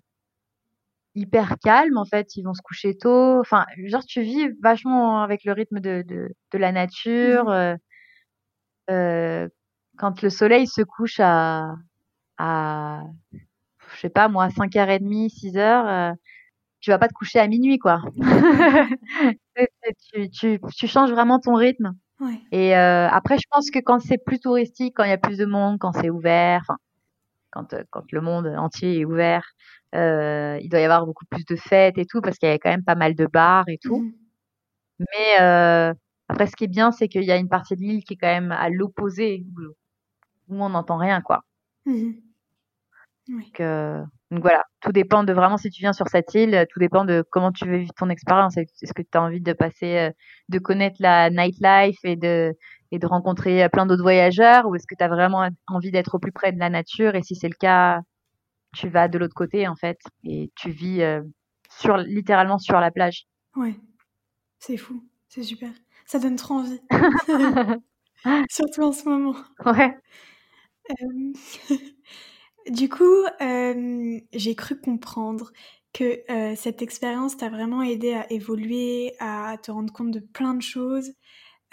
hyper 1.15 1.57
calme 1.57 1.97
en 1.97 2.05
fait. 2.05 2.35
Ils 2.35 2.43
vont 2.43 2.53
se 2.53 2.61
coucher 2.61 2.95
tôt. 2.95 3.39
Enfin, 3.39 3.65
genre 3.85 4.05
tu 4.05 4.21
vis 4.21 4.49
vachement 4.61 5.23
avec 5.23 5.43
le 5.43 5.53
rythme 5.53 5.79
de 5.79 6.03
de, 6.07 6.29
de 6.51 6.57
la 6.59 6.71
nature. 6.71 7.45
Mmh. 7.45 7.77
Euh, 8.91 9.47
quand 9.97 10.21
le 10.21 10.29
soleil 10.29 10.67
se 10.67 10.83
couche 10.83 11.19
à 11.19 11.73
à 12.37 13.01
je 13.95 13.99
sais 14.01 14.09
pas 14.09 14.27
moi 14.27 14.49
5h30, 14.49 15.29
6h, 15.33 16.15
tu 16.79 16.91
vas 16.91 16.99
pas 16.99 17.07
te 17.07 17.13
coucher 17.13 17.39
à 17.39 17.47
minuit 17.47 17.79
quoi. 17.79 18.03
tu, 20.13 20.29
tu, 20.29 20.59
tu, 20.77 20.87
changes 20.87 21.11
vraiment 21.11 21.39
ton 21.39 21.55
rythme. 21.55 21.93
Ouais. 22.19 22.39
Et 22.51 22.77
euh, 22.77 23.07
après, 23.09 23.37
je 23.37 23.47
pense 23.49 23.71
que 23.71 23.79
quand 23.79 23.99
c'est 23.99 24.23
plus 24.23 24.39
touristique, 24.39 24.93
quand 24.95 25.05
il 25.05 25.09
y 25.09 25.13
a 25.13 25.17
plus 25.17 25.37
de 25.37 25.45
monde, 25.45 25.79
quand 25.79 25.91
c'est 25.93 26.11
ouvert, 26.11 26.61
enfin, 26.61 26.77
quand, 27.53 27.73
euh, 27.73 27.83
quand 27.91 28.11
le 28.11 28.21
monde 28.21 28.47
entier 28.47 28.99
est 28.99 29.05
ouvert, 29.05 29.45
euh, 29.95 30.57
il 30.61 30.69
doit 30.69 30.79
y 30.79 30.83
avoir 30.83 31.05
beaucoup 31.05 31.25
plus 31.29 31.45
de 31.45 31.55
fêtes 31.55 31.97
et 31.97 32.05
tout, 32.05 32.21
parce 32.21 32.37
qu'il 32.37 32.49
y 32.49 32.51
a 32.51 32.57
quand 32.57 32.69
même 32.69 32.83
pas 32.83 32.95
mal 32.95 33.15
de 33.15 33.27
bars 33.27 33.65
et 33.67 33.77
tout. 33.77 34.01
Mmh. 34.01 34.13
Mais 34.99 35.41
euh, 35.41 35.93
après, 36.29 36.47
ce 36.47 36.55
qui 36.55 36.63
est 36.65 36.67
bien, 36.67 36.91
c'est 36.91 37.07
qu'il 37.07 37.23
y 37.23 37.31
a 37.31 37.37
une 37.37 37.49
partie 37.49 37.75
de 37.75 37.81
l'île 37.81 38.03
qui 38.03 38.13
est 38.13 38.17
quand 38.17 38.27
même 38.27 38.51
à 38.51 38.69
l'opposé, 38.69 39.45
où, 40.49 40.55
on 40.55 40.69
n'entend 40.69 40.97
rien, 40.97 41.21
quoi. 41.21 41.41
Mmh. 41.85 42.11
Donc, 43.29 43.59
euh, 43.61 44.03
donc 44.31 44.41
voilà, 44.41 44.63
tout 44.81 44.91
dépend 44.91 45.23
de 45.23 45.31
vraiment 45.31 45.57
si 45.57 45.69
tu 45.69 45.81
viens 45.81 45.93
sur 45.93 46.09
cette 46.09 46.33
île, 46.33 46.65
tout 46.71 46.79
dépend 46.79 47.05
de 47.05 47.23
comment 47.29 47.51
tu 47.51 47.65
veux 47.65 47.77
vivre 47.77 47.93
ton 47.95 48.09
expérience. 48.09 48.57
Est-ce 48.57 48.93
que 48.93 49.01
tu 49.01 49.17
as 49.17 49.21
envie 49.21 49.41
de 49.41 49.53
passer, 49.53 50.09
de 50.49 50.59
connaître 50.59 50.97
la 50.99 51.29
nightlife 51.29 51.99
et 52.03 52.15
de, 52.15 52.53
et 52.93 52.99
de 52.99 53.07
rencontrer 53.07 53.63
euh, 53.63 53.69
plein 53.69 53.85
d'autres 53.87 54.03
voyageurs 54.03 54.67
ou 54.67 54.75
est-ce 54.75 54.85
que 54.85 54.95
tu 54.95 55.03
as 55.03 55.07
vraiment 55.07 55.49
envie 55.67 55.91
d'être 55.91 56.15
au 56.15 56.19
plus 56.19 56.31
près 56.31 56.51
de 56.51 56.59
la 56.59 56.69
nature 56.69 57.15
et 57.15 57.23
si 57.23 57.35
c'est 57.35 57.49
le 57.49 57.55
cas, 57.59 58.01
tu 58.75 58.87
vas 58.87 59.07
de 59.07 59.17
l'autre 59.17 59.33
côté 59.33 59.67
en 59.67 59.75
fait 59.75 59.97
et 60.23 60.51
tu 60.55 60.69
vis 60.69 61.01
euh, 61.01 61.21
sur 61.69 61.97
littéralement 61.97 62.59
sur 62.59 62.79
la 62.79 62.91
plage. 62.91 63.25
Ouais, 63.55 63.75
c'est 64.59 64.77
fou, 64.77 65.03
c'est 65.27 65.43
super. 65.43 65.69
Ça 66.05 66.19
donne 66.19 66.35
trop 66.35 66.55
envie. 66.55 66.81
Surtout 68.49 68.83
en 68.83 68.91
ce 68.91 69.09
moment. 69.09 69.35
Ouais. 69.65 69.97
Du 72.69 72.87
coup, 72.87 73.25
euh, 73.41 74.19
j'ai 74.31 74.55
cru 74.55 74.79
comprendre 74.79 75.51
que 75.91 76.23
euh, 76.31 76.55
cette 76.55 76.81
expérience 76.81 77.35
t'a 77.35 77.49
vraiment 77.49 77.81
aidé 77.83 78.13
à 78.13 78.31
évoluer, 78.31 79.13
à 79.19 79.57
te 79.61 79.69
rendre 79.69 79.91
compte 79.91 80.11
de 80.11 80.19
plein 80.19 80.53
de 80.53 80.61
choses. 80.61 81.11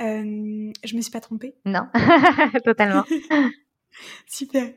Euh, 0.01 0.73
je 0.85 0.97
me 0.97 1.01
suis 1.01 1.11
pas 1.11 1.21
trompée 1.21 1.55
Non, 1.65 1.87
totalement. 2.65 3.05
Super. 4.27 4.73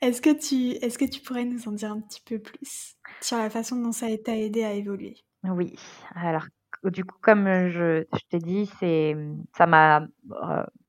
Est-ce 0.00 0.20
que, 0.20 0.30
tu, 0.30 0.76
est-ce 0.84 0.98
que 0.98 1.04
tu 1.04 1.20
pourrais 1.20 1.44
nous 1.44 1.68
en 1.68 1.72
dire 1.72 1.92
un 1.92 2.00
petit 2.00 2.20
peu 2.20 2.38
plus 2.38 2.96
sur 3.20 3.38
la 3.38 3.48
façon 3.48 3.76
dont 3.76 3.92
ça 3.92 4.06
t'a 4.24 4.36
aidé 4.36 4.64
à 4.64 4.72
évoluer? 4.72 5.16
Oui. 5.44 5.74
Alors, 6.14 6.46
du 6.84 7.04
coup, 7.04 7.16
comme 7.20 7.44
je, 7.68 8.04
je 8.12 8.20
t'ai 8.28 8.38
dit, 8.38 8.68
c'est, 8.80 9.16
ça 9.56 9.66
m'a 9.66 10.06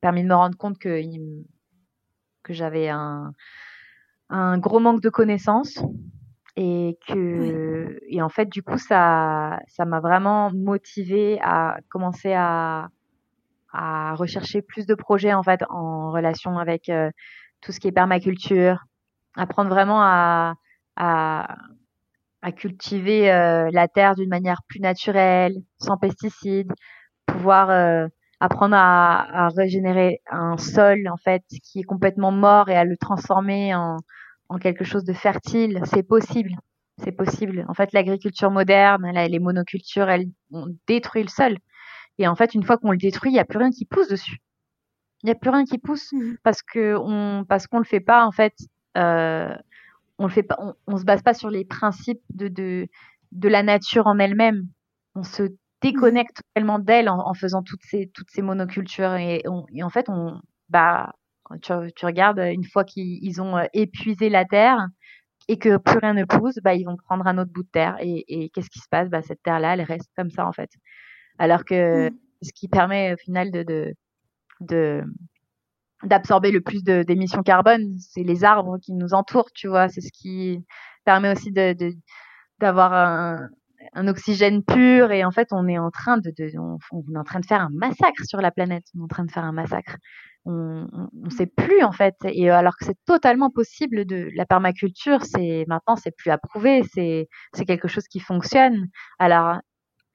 permis 0.02 0.24
de 0.24 0.28
me 0.28 0.36
rendre 0.36 0.58
compte 0.58 0.80
que, 0.80 1.02
que 2.44 2.54
j'avais 2.54 2.90
un 2.90 3.34
un 4.30 4.58
gros 4.58 4.80
manque 4.80 5.02
de 5.02 5.10
connaissances 5.10 5.80
et 6.56 6.98
que 7.08 8.00
et 8.08 8.22
en 8.22 8.30
fait 8.30 8.50
du 8.50 8.64
coup 8.64 8.78
ça 8.78 9.60
ça 9.68 9.86
m'a 9.86 10.00
vraiment 10.00 10.52
motivé 10.52 11.40
à 11.42 11.78
commencer 11.90 12.34
à 12.34 12.88
à 13.76 14.16
rechercher 14.16 14.62
plus 14.62 14.86
de 14.86 14.96
projets 14.96 15.34
en 15.34 15.44
fait 15.44 15.62
en 15.70 16.12
relation 16.12 16.58
avec 16.58 16.90
euh, 16.90 17.10
tout 17.62 17.72
ce 17.72 17.80
qui 17.80 17.88
est 17.88 17.92
permaculture 17.92 18.80
apprendre 19.36 19.70
vraiment 19.70 20.02
à 20.02 20.56
à, 20.98 21.58
à 22.42 22.52
cultiver 22.52 23.32
euh, 23.32 23.70
la 23.72 23.88
terre 23.88 24.16
d'une 24.16 24.30
manière 24.30 24.62
plus 24.68 24.80
naturelle 24.80 25.56
sans 25.80 25.98
pesticides 25.98 26.72
pouvoir 27.26 27.70
euh, 27.70 28.08
apprendre 28.40 28.76
à, 28.76 29.46
à, 29.46 29.50
régénérer 29.50 30.22
un 30.32 30.58
sol 30.58 31.08
en 31.10 31.18
fait 31.18 31.44
qui 31.64 31.80
est 31.80 31.84
complètement 31.84 32.32
mort 32.32 32.70
et 32.70 32.76
à 32.76 32.86
le 32.86 32.98
transformer 32.98 33.76
en, 33.76 33.98
en 34.50 34.58
quelque 34.58 34.84
chose 34.84 35.04
de 35.04 35.14
fertile. 35.14 35.82
C'est 35.86 36.04
possible. 36.04 36.52
C'est 37.04 37.12
possible. 37.12 37.66
En 37.68 37.74
fait, 37.74 37.92
l'agriculture 37.92 38.52
moderne, 38.52 39.06
les 39.14 39.40
monocultures, 39.40 40.10
elles 40.10 40.28
ont 40.52 40.68
détruit 40.88 41.24
le 41.24 41.30
sol. 41.30 41.58
Et 42.18 42.28
en 42.28 42.36
fait, 42.36 42.54
une 42.54 42.64
fois 42.64 42.78
qu'on 42.78 42.92
le 42.92 42.98
détruit, 42.98 43.32
il 43.32 43.34
n'y 43.34 43.40
a 43.40 43.46
plus 43.46 43.60
rien 43.60 43.72
qui 43.72 43.86
pousse 43.86 44.08
dessus. 44.08 44.38
Il 45.24 45.28
n'y 45.28 45.32
a 45.32 45.36
plus 45.36 45.50
rien 45.50 45.66
qui 45.66 45.78
pousse 45.78 46.12
mmh. 46.14 46.36
parce 46.44 46.62
que 46.62 46.96
on 46.98 47.46
parce 47.46 47.68
qu'on 47.68 47.80
le 47.80 47.86
fait 47.86 48.00
pas 48.00 48.26
en 48.26 48.32
fait. 48.32 48.54
Euh, 48.98 49.54
on 50.18 50.26
le 50.26 50.32
fait 50.32 50.44
pas. 50.44 50.58
On, 50.60 50.74
on, 50.88 50.98
se 50.98 51.04
base 51.04 51.24
pas 51.24 51.34
sur 51.34 51.50
les 51.50 51.66
principes 51.66 52.22
de 52.34 52.48
de 52.48 52.88
de 53.32 53.50
la 53.50 53.64
nature 53.64 54.08
en 54.08 54.20
elle-même. 54.20 54.68
On 55.16 55.24
se 55.24 55.44
déconnecte 55.82 56.42
tellement 56.54 56.80
d'elle 56.80 57.10
en, 57.10 57.20
en, 57.28 57.34
faisant 57.34 57.64
toutes 57.64 57.84
ces 57.84 58.10
toutes 58.14 58.30
ces 58.32 58.42
monocultures 58.42 59.16
et, 59.16 59.42
on, 59.48 59.66
et 59.74 59.84
en 59.84 59.90
fait 59.90 60.10
on 60.10 60.40
bah 60.70 61.14
tu, 61.62 61.74
tu 61.96 62.06
regardes 62.06 62.40
une 62.40 62.64
fois 62.64 62.84
qu'ils 62.84 63.42
ont 63.42 63.58
euh, 63.58 63.66
épuisé 63.74 64.30
la 64.30 64.46
terre 64.46 64.88
et 65.48 65.58
que 65.60 65.78
plus 65.78 66.00
rien 66.00 66.14
ne 66.14 66.24
pousse 66.26 66.60
bah 66.64 66.74
ils 66.76 66.86
vont 66.86 66.98
prendre 66.98 67.28
un 67.28 67.38
autre 67.38 67.52
bout 67.52 67.64
de 67.64 67.70
terre 67.70 67.98
et, 68.00 68.26
et 68.28 68.50
qu'est-ce 68.50 68.70
qui 68.70 68.80
se 68.80 68.90
passe? 68.90 69.10
Bah 69.10 69.22
cette 69.22 69.44
terre 69.44 69.60
là 69.60 69.74
elle 69.74 69.82
reste 69.82 70.10
comme 70.16 70.32
ça 70.32 70.48
en 70.48 70.54
fait 70.54 70.72
alors 71.40 71.66
que 71.66 72.10
mmh. 72.10 72.18
ce 72.42 72.52
qui 72.54 72.68
permet 72.68 73.14
au 73.14 73.18
final 73.18 73.52
de 73.52 73.64
de, 73.64 73.94
de 74.62 75.04
d'absorber 76.04 76.52
le 76.52 76.62
plus 76.62 76.84
d'émissions 76.84 77.42
carbone, 77.44 77.96
c'est 78.00 78.24
les 78.24 78.44
arbres 78.44 78.78
qui 78.80 78.94
nous 78.94 79.14
entourent, 79.14 79.52
tu 79.54 79.68
vois. 79.68 79.90
C'est 79.90 80.02
ce 80.02 80.12
qui 80.12 80.64
permet 81.06 81.32
aussi 81.32 81.52
de 81.52 81.76
d'avoir 82.60 82.94
un, 82.94 83.50
un 83.94 84.08
oxygène 84.08 84.64
pur. 84.64 85.12
Et 85.12 85.24
en 85.24 85.32
fait 85.32 85.50
on 85.52 85.68
est 85.68 85.78
en 85.78 85.92
train 85.92 86.18
de, 86.18 86.32
on, 86.60 86.78
est 87.14 87.18
en 87.18 87.24
train 87.24 87.40
de 87.40 87.46
faire 87.46 87.62
un 87.62 87.70
massacre 87.72 88.24
sur 88.26 88.42
la 88.42 88.52
planète. 88.52 88.84
On 88.96 89.02
est 89.02 89.04
en 89.04 89.08
train 89.08 89.26
de 89.26 89.32
faire 89.32 89.44
un 89.44 89.52
massacre. 89.52 89.98
On 90.46 90.88
ne 91.14 91.30
sait 91.30 91.48
plus 91.48 91.84
en 91.84 91.92
fait. 91.92 92.16
Et 92.26 92.50
alors 92.50 92.78
que 92.78 92.86
c'est 92.86 92.98
totalement 93.06 93.50
possible 93.50 94.06
de 94.06 94.30
la 94.36 94.46
permaculture 94.46 95.24
c'est 95.24 95.66
maintenant 95.68 95.96
c'est 95.96 96.16
plus 96.16 96.32
approuvé. 96.32 96.84
C'est 96.94 97.28
c'est 97.54 97.66
quelque 97.66 97.88
chose 97.88 98.08
qui 98.08 98.20
fonctionne. 98.20 98.88
Alors 99.20 99.60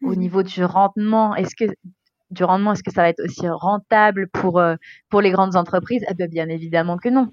au 0.02 0.12
mmh 0.12 0.16
niveau 0.16 0.42
du 0.42 0.64
rendement 0.64 1.34
est-ce 1.34 1.54
que 1.56 1.70
du 2.30 2.44
rendement 2.44 2.72
est-ce 2.72 2.82
que 2.82 2.92
ça 2.92 3.02
va 3.02 3.08
être 3.08 3.22
aussi 3.24 3.48
rentable 3.48 4.28
pour 4.28 4.58
euh, 4.58 4.76
pour 5.10 5.20
les 5.20 5.30
grandes 5.30 5.56
entreprises? 5.56 6.04
Eh 6.08 6.14
bien, 6.14 6.28
bien 6.28 6.48
évidemment 6.48 6.96
que 6.96 7.08
non 7.08 7.32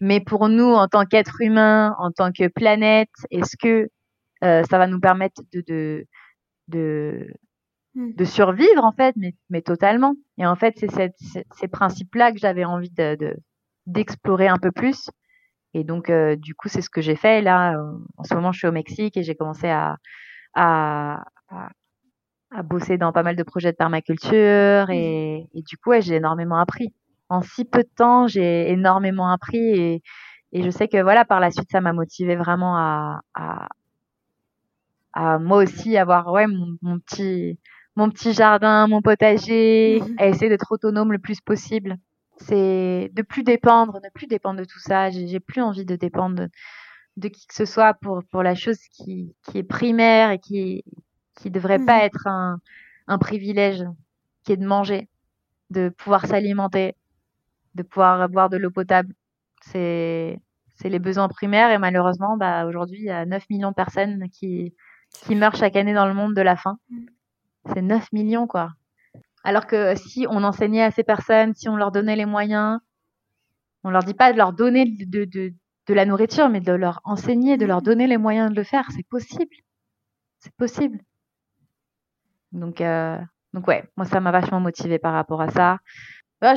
mais 0.00 0.20
pour 0.20 0.48
nous 0.48 0.72
en 0.72 0.88
tant 0.88 1.04
qu'être 1.04 1.40
humain 1.40 1.94
en 1.98 2.10
tant 2.10 2.32
que 2.32 2.48
planète 2.48 3.10
est-ce 3.30 3.56
que 3.56 3.88
euh, 4.42 4.62
ça 4.70 4.78
va 4.78 4.86
nous 4.86 5.00
permettre 5.00 5.42
de, 5.52 5.62
de, 5.66 6.06
de, 6.68 7.26
mmh. 7.94 8.12
de, 8.14 8.24
survivre, 8.24 8.84
en 8.84 8.92
fait, 8.92 9.14
mais, 9.16 9.34
mais 9.50 9.60
totalement. 9.60 10.14
Et 10.38 10.46
en 10.46 10.56
fait, 10.56 10.74
c'est 10.78 11.12
ces 11.56 11.68
principes-là 11.68 12.32
que 12.32 12.38
j'avais 12.38 12.64
envie 12.64 12.90
de, 12.90 13.36
d'explorer 13.86 14.48
un 14.48 14.56
peu 14.56 14.72
plus. 14.72 15.10
Et 15.74 15.84
donc, 15.84 16.10
euh, 16.10 16.36
du 16.36 16.54
coup, 16.54 16.68
c'est 16.68 16.80
ce 16.80 16.90
que 16.90 17.02
j'ai 17.02 17.16
fait. 17.16 17.42
Là, 17.42 17.74
euh, 17.74 17.92
en 18.16 18.24
ce 18.24 18.34
moment, 18.34 18.50
je 18.52 18.58
suis 18.58 18.68
au 18.68 18.72
Mexique 18.72 19.16
et 19.16 19.22
j'ai 19.22 19.34
commencé 19.34 19.68
à, 19.68 19.98
à, 20.54 21.22
à, 21.48 21.68
bosser 22.64 22.98
dans 22.98 23.12
pas 23.12 23.22
mal 23.22 23.36
de 23.36 23.42
projets 23.42 23.72
de 23.72 23.76
permaculture. 23.76 24.90
Et, 24.90 25.48
et 25.54 25.62
du 25.62 25.76
coup, 25.76 25.90
ouais, 25.90 26.02
j'ai 26.02 26.16
énormément 26.16 26.58
appris. 26.58 26.92
En 27.28 27.42
si 27.42 27.64
peu 27.64 27.82
de 27.82 27.90
temps, 27.96 28.26
j'ai 28.26 28.70
énormément 28.70 29.30
appris 29.30 29.58
et, 29.58 30.02
et 30.52 30.62
je 30.62 30.70
sais 30.70 30.88
que 30.88 31.00
voilà, 31.00 31.24
par 31.24 31.38
la 31.40 31.50
suite, 31.50 31.70
ça 31.70 31.80
m'a 31.80 31.92
motivé 31.92 32.34
vraiment 32.34 32.76
à, 32.76 33.20
à, 33.34 33.68
à 35.12 35.38
moi 35.38 35.58
aussi 35.58 35.96
avoir 35.96 36.32
ouais 36.32 36.48
mon, 36.48 36.76
mon, 36.82 36.98
petit 36.98 37.58
mon 37.94 38.10
petit 38.10 38.32
jardin, 38.32 38.88
mon 38.88 39.00
potager, 39.00 40.00
mhm. 40.00 40.16
à 40.18 40.26
essayer 40.26 40.48
d'être 40.48 40.72
autonome 40.72 41.12
le 41.12 41.18
plus 41.18 41.40
possible. 41.40 41.96
C'est 42.36 43.10
de 43.12 43.22
plus 43.22 43.44
dépendre, 43.44 44.00
ne 44.02 44.08
plus 44.12 44.26
dépendre 44.26 44.60
de 44.60 44.64
tout 44.64 44.78
ça. 44.80 45.10
J'ai 45.10 45.40
plus 45.40 45.60
envie 45.60 45.84
de 45.84 45.94
dépendre 45.94 46.36
de, 46.36 46.48
de, 47.16 47.28
qui 47.28 47.46
que 47.46 47.54
ce 47.54 47.64
soit 47.64 47.94
pour 47.94 48.22
pour 48.30 48.42
la 48.42 48.54
chose 48.54 48.78
qui 48.92 49.36
qui 49.44 49.58
est 49.58 49.62
primaire 49.62 50.30
et 50.30 50.38
qui 50.40 50.84
qui 51.40 51.50
devrait 51.50 51.84
pas 51.84 51.98
mhm. 51.98 52.04
être 52.04 52.26
un 52.26 52.60
un 53.06 53.18
privilège, 53.18 53.84
qui 54.44 54.52
est 54.52 54.56
de 54.56 54.66
manger, 54.66 55.08
de 55.70 55.88
pouvoir 55.88 56.26
s'alimenter, 56.26 56.94
de 57.74 57.82
pouvoir 57.82 58.28
boire 58.28 58.48
de 58.50 58.56
l'eau 58.56 58.70
potable. 58.70 59.14
C'est 59.62 60.40
c'est 60.76 60.88
les 60.88 60.98
besoins 60.98 61.28
primaires 61.28 61.72
et 61.72 61.78
malheureusement 61.78 62.36
bah 62.36 62.64
aujourd'hui 62.66 63.00
il 63.00 63.04
y 63.04 63.10
a 63.10 63.26
9 63.26 63.50
millions 63.50 63.70
de 63.70 63.74
personnes 63.74 64.28
qui 64.30 64.74
qui 65.12 65.34
meurent 65.34 65.56
chaque 65.56 65.76
année 65.76 65.94
dans 65.94 66.06
le 66.06 66.14
monde 66.14 66.34
de 66.34 66.40
la 66.42 66.56
faim. 66.56 66.78
Mm. 66.90 67.06
C'est 67.74 67.82
9 67.82 68.12
millions, 68.12 68.46
quoi. 68.46 68.72
Alors 69.44 69.66
que 69.66 69.94
si 69.96 70.26
on 70.28 70.44
enseignait 70.44 70.82
à 70.82 70.90
ces 70.90 71.02
personnes, 71.02 71.54
si 71.54 71.68
on 71.68 71.76
leur 71.76 71.92
donnait 71.92 72.16
les 72.16 72.26
moyens, 72.26 72.78
on 73.84 73.90
leur 73.90 74.02
dit 74.04 74.14
pas 74.14 74.32
de 74.32 74.38
leur 74.38 74.52
donner 74.52 74.84
de, 74.86 75.24
de, 75.24 75.52
de 75.86 75.94
la 75.94 76.04
nourriture, 76.04 76.48
mais 76.48 76.60
de 76.60 76.72
leur 76.72 77.00
enseigner, 77.04 77.56
de 77.56 77.66
leur 77.66 77.82
donner 77.82 78.06
les 78.06 78.18
moyens 78.18 78.50
de 78.50 78.56
le 78.56 78.64
faire. 78.64 78.88
C'est 78.94 79.06
possible. 79.06 79.54
C'est 80.38 80.54
possible. 80.54 81.00
Donc, 82.52 82.80
euh, 82.80 83.16
donc 83.52 83.66
ouais, 83.68 83.84
moi 83.96 84.06
ça 84.06 84.20
m'a 84.20 84.30
vachement 84.30 84.60
motivé 84.60 84.98
par 84.98 85.12
rapport 85.12 85.40
à 85.40 85.50
ça. 85.50 85.78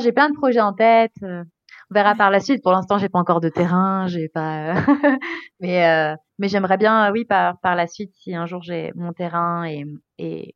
j'ai 0.00 0.12
plein 0.12 0.30
de 0.30 0.34
projets 0.34 0.60
en 0.60 0.72
tête. 0.72 1.12
Euh, 1.22 1.44
on 1.90 1.94
verra 1.94 2.14
par 2.14 2.30
la 2.30 2.40
suite. 2.40 2.62
Pour 2.62 2.72
l'instant, 2.72 2.98
j'ai 2.98 3.08
pas 3.08 3.18
encore 3.18 3.40
de 3.40 3.48
terrain, 3.48 4.06
j'ai 4.06 4.28
pas. 4.28 4.74
mais 5.60 5.86
euh, 5.86 6.16
mais 6.38 6.48
j'aimerais 6.48 6.78
bien, 6.78 7.10
oui, 7.12 7.24
par 7.24 7.58
par 7.60 7.74
la 7.76 7.86
suite, 7.86 8.12
si 8.14 8.34
un 8.34 8.46
jour 8.46 8.62
j'ai 8.62 8.92
mon 8.94 9.12
terrain 9.12 9.64
et 9.64 9.84
et 10.18 10.54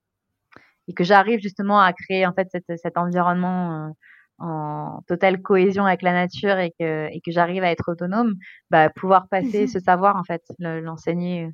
et 0.88 0.94
que 0.94 1.04
j'arrive 1.04 1.40
justement 1.40 1.80
à 1.80 1.92
créer 1.92 2.26
en 2.26 2.32
fait 2.32 2.48
cet 2.50 2.64
cet 2.76 2.96
environnement 2.98 3.88
euh, 3.88 3.90
en 4.38 5.02
totale 5.08 5.42
cohésion 5.42 5.84
avec 5.84 6.02
la 6.02 6.12
nature 6.12 6.58
et 6.58 6.72
que 6.78 7.08
et 7.12 7.20
que 7.20 7.30
j'arrive 7.32 7.64
à 7.64 7.70
être 7.70 7.90
autonome, 7.90 8.34
bah 8.70 8.88
pouvoir 8.90 9.28
passer 9.28 9.64
mmh 9.64 9.68
ce 9.68 9.80
savoir 9.80 10.16
en 10.16 10.24
fait, 10.24 10.42
l'enseigner 10.58 11.50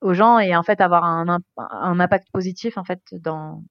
aux 0.00 0.14
gens 0.14 0.38
et 0.38 0.54
en 0.56 0.62
fait 0.62 0.80
avoir 0.80 1.04
un, 1.04 1.40
un 1.56 2.00
impact 2.00 2.28
positif 2.32 2.78
en 2.78 2.84
fait 2.84 3.00
dans 3.12 3.62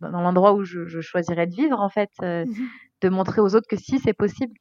dans 0.00 0.22
l'endroit 0.22 0.54
où 0.54 0.64
je, 0.64 0.86
je, 0.86 1.00
choisirais 1.02 1.46
de 1.46 1.54
vivre 1.54 1.78
en 1.78 1.90
fait 1.90 2.10
euh, 2.22 2.46
mmh 2.46 2.68
de 3.00 3.08
montrer 3.08 3.40
aux 3.40 3.54
autres 3.54 3.68
que 3.68 3.76
si 3.76 3.98
c'est 3.98 4.12
possible. 4.12 4.54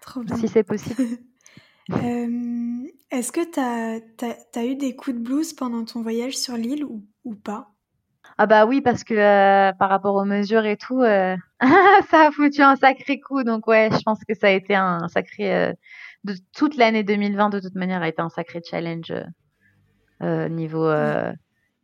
Trop 0.00 0.22
bien. 0.22 0.36
Si 0.36 0.48
c'est 0.48 0.62
possible. 0.62 1.02
euh, 1.92 2.86
Est-ce 3.10 3.32
que 3.32 3.50
tu 3.50 3.60
as, 3.60 4.00
as, 4.54 4.64
eu 4.64 4.76
des 4.76 4.94
coups 4.94 5.16
de 5.16 5.22
blues 5.22 5.52
pendant 5.52 5.84
ton 5.84 6.02
voyage 6.02 6.36
sur 6.36 6.56
l'île 6.56 6.84
ou, 6.84 7.04
ou, 7.24 7.34
pas? 7.34 7.70
Ah 8.38 8.46
bah 8.46 8.66
oui, 8.66 8.80
parce 8.80 9.04
que 9.04 9.14
euh, 9.14 9.72
par 9.72 9.90
rapport 9.90 10.14
aux 10.14 10.24
mesures 10.24 10.64
et 10.64 10.76
tout, 10.76 11.00
euh, 11.00 11.36
ça 12.10 12.26
a 12.26 12.30
foutu 12.32 12.62
un 12.62 12.76
sacré 12.76 13.20
coup. 13.20 13.44
Donc 13.44 13.66
ouais, 13.66 13.90
je 13.92 14.02
pense 14.02 14.20
que 14.24 14.34
ça 14.34 14.48
a 14.48 14.50
été 14.50 14.74
un 14.74 15.08
sacré... 15.08 15.54
Euh, 15.54 15.72
de 16.24 16.34
toute 16.54 16.76
l'année 16.76 17.02
2020, 17.02 17.50
de 17.50 17.60
toute 17.60 17.74
manière, 17.74 18.02
a 18.02 18.08
été 18.08 18.20
un 18.22 18.28
sacré 18.28 18.60
challenge 18.64 19.12
niveau 20.20 20.88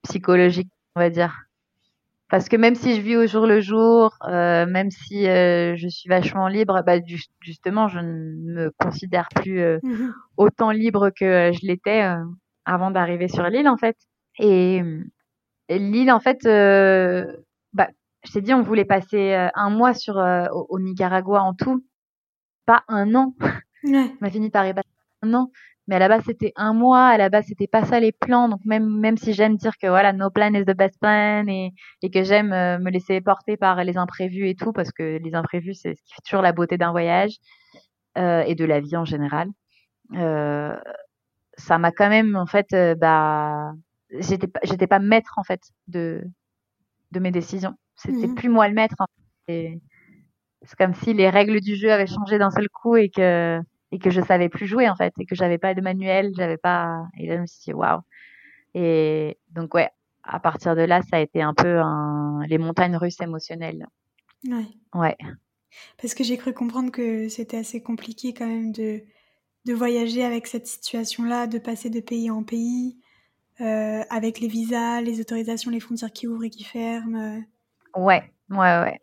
psychologique, 0.03 0.71
on 0.95 1.01
va 1.01 1.11
dire 1.11 1.49
parce 2.31 2.51
que 2.51 2.57
même 2.57 2.75
si 2.75 2.95
je 2.95 3.01
vis 3.01 3.17
au 3.17 3.27
jour 3.27 3.47
le 3.47 3.61
jour, 3.61 4.15
euh, 4.29 4.67
même 4.67 4.91
si 4.91 5.27
euh, 5.27 5.77
je 5.77 5.89
suis 5.89 6.11
vachement 6.11 6.47
libre, 6.47 6.83
bah, 6.85 6.99
justement, 7.41 7.89
je 7.89 8.01
ne 8.01 8.53
me 8.53 8.71
considère 8.79 9.29
plus 9.35 9.61
euh, 9.61 9.79
mmh 9.83 10.13
autant 10.37 10.71
libre 10.71 11.11
que 11.11 11.51
je 11.53 11.67
l'étais 11.67 12.05
euh, 12.05 12.23
avant 12.67 12.91
d'arriver 12.91 13.29
sur 13.29 13.45
l'île, 13.49 13.69
en 13.69 13.79
fait. 13.79 13.97
Et, 14.39 14.83
l'île, 15.71 16.13
en 16.13 16.21
fait, 16.21 16.45
bah, 17.73 17.89
je 18.25 18.33
t'ai 18.33 18.43
dit, 18.43 18.53
on 18.53 18.63
voulait 18.63 18.85
passer 18.85 19.35
un 19.55 19.71
mois 19.71 19.95
sur 19.95 20.17
au, 20.17 20.67
au, 20.69 20.79
Nicaragua 20.79 21.41
en 21.41 21.55
tout, 21.55 21.85
pas 22.67 22.85
un 22.89 23.15
an. 23.15 23.35
Ouais. 23.85 24.13
on 24.21 24.27
a 24.27 24.31
fini 24.31 24.51
par 24.51 24.67
y 24.67 24.75
passer 24.75 24.89
un 25.23 25.35
an. 25.35 25.51
Mais 25.89 25.97
à 25.97 25.99
la 26.01 26.09
base, 26.09 26.25
c'était 26.27 26.53
un 26.57 26.75
mois. 26.75 27.07
À 27.07 27.17
la 27.17 27.31
base, 27.31 27.47
c'était 27.49 27.67
pas 27.67 27.85
ça 27.85 27.99
les 27.99 28.13
plans. 28.13 28.49
Donc 28.49 28.61
même 28.67 28.87
même 29.01 29.17
si 29.17 29.33
j'aime 29.33 29.57
dire 29.57 29.73
que 29.79 29.87
voilà, 29.87 30.13
no 30.13 30.31
plan 30.31 30.53
is 30.55 30.65
the 30.65 30.77
best 30.77 31.01
plan 31.01 31.47
et 31.49 31.73
et 32.03 32.11
que 32.11 32.23
j'aime 32.25 32.53
euh, 32.53 32.79
me 32.79 32.91
laisser 32.91 33.21
porter 33.23 33.57
par 33.57 33.83
les 33.85 33.97
imprévus 33.97 34.49
et 34.49 34.55
tout 34.55 34.73
parce 34.73 34.93
que 34.93 35.19
les 35.19 35.35
imprévus 35.35 35.75
c'est 35.75 35.95
ce 35.95 36.03
qui 36.03 36.15
fait 36.15 36.23
toujours 36.25 36.43
la 36.43 36.53
beauté 36.53 36.77
d'un 36.77 36.91
voyage 36.91 37.37
euh, 38.19 38.43
et 38.47 38.55
de 38.55 38.65
la 38.67 38.81
vie 38.81 38.97
en 38.97 39.05
général. 39.07 39.49
Euh, 40.15 40.77
ça 41.57 41.79
m'a 41.79 41.93
quand 41.93 42.09
même 42.11 42.37
en 42.37 42.47
fait 42.47 42.69
bah 42.99 43.73
j'étais 44.21 44.47
pas 44.49 44.61
j'étais 44.65 44.87
pas 44.87 44.99
maître 44.99 45.35
en 45.39 45.45
fait 45.45 45.63
de 45.89 46.23
de 47.13 47.21
mes 47.21 47.31
décisions. 47.31 47.75
C'était 47.97 48.27
mmh 48.29 48.35
plus 48.35 48.49
moi 48.51 48.69
le 48.69 48.75
maître. 48.75 48.97
C'est 50.69 50.77
comme 50.77 50.95
si 50.95 51.15
les 51.15 51.31
règles 51.31 51.61
du 51.61 51.77
jeu 51.77 51.91
avaient 51.91 52.07
changé 52.07 52.39
d'un 52.39 52.51
seul 52.51 52.69
coup 52.69 52.97
et 52.97 53.09
que 53.09 53.59
et 53.91 53.99
que 53.99 54.11
je 54.11 54.21
savais 54.21 54.51
plus 54.51 54.67
jouer 54.67 54.87
en 54.87 54.97
fait 54.97 55.15
et 55.19 55.25
que 55.25 55.35
j'avais 55.35 55.57
pas 55.57 55.73
de 55.73 55.81
manuel, 55.81 56.31
j'avais 56.37 56.59
pas 56.59 57.07
et 57.19 57.27
là 57.27 57.37
je 57.37 57.41
me 57.41 57.47
suis 57.47 57.63
dit 57.65 57.73
waouh. 57.73 58.01
Et 58.75 59.39
donc 59.51 59.73
ouais, 59.73 59.89
à 60.23 60.39
partir 60.41 60.77
de 60.77 60.83
là, 60.83 61.01
ça 61.01 61.17
a 61.17 61.21
été 61.21 61.41
un 61.41 61.55
peu 61.55 61.79
un... 61.79 62.43
les 62.47 62.59
montagnes 62.59 62.97
russes 62.97 63.21
émotionnelles. 63.23 63.87
Ouais. 64.47 64.67
Ouais. 64.95 65.17
Parce 66.01 66.13
que 66.13 66.23
j'ai 66.23 66.37
cru 66.37 66.53
comprendre 66.53 66.93
que 66.93 67.31
c'était 67.31 67.57
assez 67.57 67.83
compliqué 67.83 68.35
quand 68.35 68.47
même 68.47 68.73
de 68.73 69.01
de 69.65 69.73
voyager 69.73 70.23
avec 70.23 70.47
cette 70.47 70.67
situation-là, 70.67 71.47
de 71.47 71.59
passer 71.59 71.89
de 71.89 72.01
pays 72.01 72.31
en 72.31 72.43
pays, 72.43 72.99
euh, 73.63 74.03
avec 74.11 74.39
les 74.39 74.49
visas, 74.49 75.01
les 75.01 75.21
autorisations, 75.21 75.71
les 75.71 75.81
frontières 75.81 76.13
qui 76.13 76.27
ouvrent 76.27 76.45
et 76.45 76.51
qui 76.51 76.65
ferment. 76.65 77.43
Ouais, 77.97 78.31
ouais, 78.51 78.57
ouais. 78.57 79.01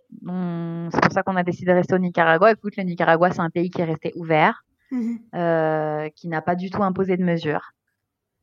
C'est 0.91 1.01
pour 1.01 1.11
ça 1.11 1.23
qu'on 1.23 1.35
a 1.35 1.43
décidé 1.43 1.71
de 1.71 1.77
rester 1.77 1.95
au 1.95 1.99
Nicaragua. 1.99 2.51
Écoute, 2.51 2.77
le 2.77 2.83
Nicaragua, 2.83 3.31
c'est 3.31 3.41
un 3.41 3.49
pays 3.49 3.69
qui 3.69 3.81
est 3.81 3.85
resté 3.85 4.11
ouvert. 4.15 4.63
Mmh 4.91 5.15
euh, 5.33 6.09
qui 6.15 6.27
n'a 6.27 6.41
pas 6.43 6.55
du 6.55 6.69
tout 6.69 6.83
imposé 6.83 7.17
de 7.17 7.23
mesures, 7.23 7.71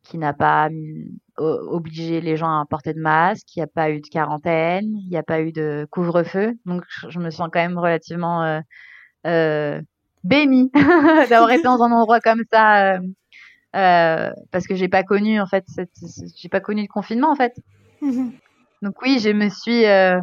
qui 0.03 0.19
n'a 0.19 0.33
pas 0.33 0.69
obligé 1.37 2.21
les 2.21 2.37
gens 2.37 2.61
à 2.61 2.67
porter 2.69 2.95
de 2.95 3.01
masque, 3.01 3.55
il 3.55 3.61
n'y 3.61 3.63
a 3.63 3.69
pas 3.69 3.91
eu 3.91 4.01
de 4.01 4.09
quarantaine, 4.09 4.97
il 4.97 5.09
n'y 5.09 5.17
a 5.17 5.23
pas 5.23 5.41
eu 5.41 5.53
de 5.53 5.87
couvre-feu. 5.91 6.55
Donc 6.67 6.83
je 7.09 7.19
me 7.21 7.31
sens 7.31 7.49
quand 7.53 7.61
même 7.61 7.79
relativement 7.79 8.43
euh, 8.43 8.61
euh, 9.27 9.81
bénie 10.25 10.71
d'avoir 11.31 11.51
été 11.53 11.63
dans 11.63 11.81
un 11.83 11.93
endroit 11.93 12.21
comme 12.21 12.43
ça. 12.53 12.99
Euh, 13.75 14.31
parce 14.51 14.67
que 14.67 14.75
j'ai 14.75 14.89
pas 14.89 15.03
connu 15.03 15.41
en 15.41 15.47
fait 15.47 15.65
j'ai 16.37 16.51
pas 16.51 16.61
connu 16.61 16.83
de 16.83 16.89
confinement 16.89 17.31
en 17.31 17.35
fait 17.35 17.55
mmh 18.03 18.29
donc 18.83 19.01
oui 19.01 19.19
je 19.19 19.31
me 19.31 19.49
suis 19.49 19.87
euh, 19.87 20.21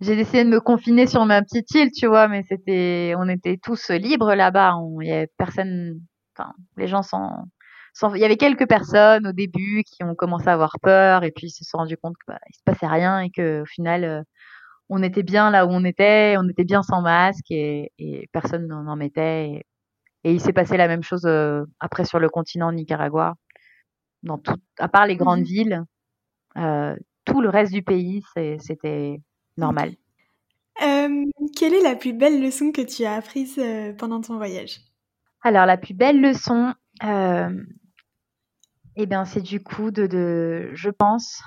j'ai 0.00 0.18
essayé 0.18 0.44
de 0.44 0.50
me 0.50 0.60
confiner 0.60 1.06
sur 1.06 1.24
ma 1.26 1.42
petite 1.42 1.70
île, 1.74 1.90
tu 1.92 2.06
vois, 2.06 2.28
mais 2.28 2.42
c'était, 2.48 3.14
on 3.18 3.28
était 3.28 3.58
tous 3.62 3.90
libres 3.90 4.34
là-bas. 4.34 4.74
Il 5.02 5.08
y 5.08 5.12
avait 5.12 5.28
personne, 5.38 6.00
enfin, 6.36 6.52
les 6.76 6.88
gens 6.88 7.02
sont, 7.02 7.30
il 8.14 8.20
y 8.20 8.24
avait 8.24 8.36
quelques 8.36 8.68
personnes 8.68 9.26
au 9.26 9.32
début 9.32 9.82
qui 9.84 10.04
ont 10.04 10.14
commencé 10.14 10.48
à 10.48 10.54
avoir 10.54 10.78
peur 10.82 11.24
et 11.24 11.32
puis 11.32 11.48
ils 11.48 11.50
se 11.50 11.64
sont 11.64 11.78
rendus 11.78 11.96
compte 11.98 12.14
qu'il 12.24 12.34
bah, 12.34 12.40
se 12.52 12.60
passait 12.64 12.86
rien 12.86 13.20
et 13.20 13.30
que 13.30 13.62
au 13.62 13.66
final, 13.66 14.04
euh, 14.04 14.22
on 14.90 15.02
était 15.02 15.22
bien 15.24 15.50
là 15.50 15.66
où 15.66 15.70
on 15.70 15.84
était, 15.84 16.36
on 16.38 16.48
était 16.48 16.64
bien 16.64 16.82
sans 16.82 17.02
masque 17.02 17.50
et, 17.50 17.92
et 17.98 18.28
personne 18.32 18.66
n'en 18.68 18.96
mettait. 18.96 19.50
Et, 19.50 19.66
et 20.24 20.32
il 20.32 20.40
s'est 20.40 20.52
passé 20.54 20.76
la 20.78 20.88
même 20.88 21.02
chose 21.04 21.24
euh, 21.26 21.64
après 21.80 22.04
sur 22.04 22.18
le 22.20 22.28
continent 22.30 22.72
Nicaragua. 22.72 23.34
dans 24.22 24.38
tout, 24.38 24.56
à 24.78 24.88
part 24.88 25.06
les 25.06 25.16
grandes 25.16 25.40
Mhm. 25.40 25.44
villes, 25.44 25.84
euh, 26.58 26.96
tout 27.24 27.40
le 27.42 27.50
reste 27.50 27.72
du 27.72 27.82
pays, 27.82 28.22
c'était 28.60 29.20
normal. 29.60 29.94
Euh, 30.82 31.24
quelle 31.56 31.74
est 31.74 31.82
la 31.82 31.94
plus 31.94 32.12
belle 32.12 32.42
leçon 32.42 32.72
que 32.72 32.80
tu 32.80 33.04
as 33.04 33.14
apprise 33.14 33.58
euh, 33.58 33.92
pendant 33.92 34.20
ton 34.20 34.36
voyage? 34.36 34.80
Alors, 35.42 35.66
la 35.66 35.76
plus 35.76 35.94
belle 35.94 36.20
leçon, 36.20 36.74
euh, 37.04 37.50
eh 38.96 39.06
bien, 39.06 39.24
c'est 39.24 39.42
du 39.42 39.62
coup 39.62 39.90
de, 39.90 40.06
de, 40.06 40.70
je 40.74 40.90
pense, 40.90 41.42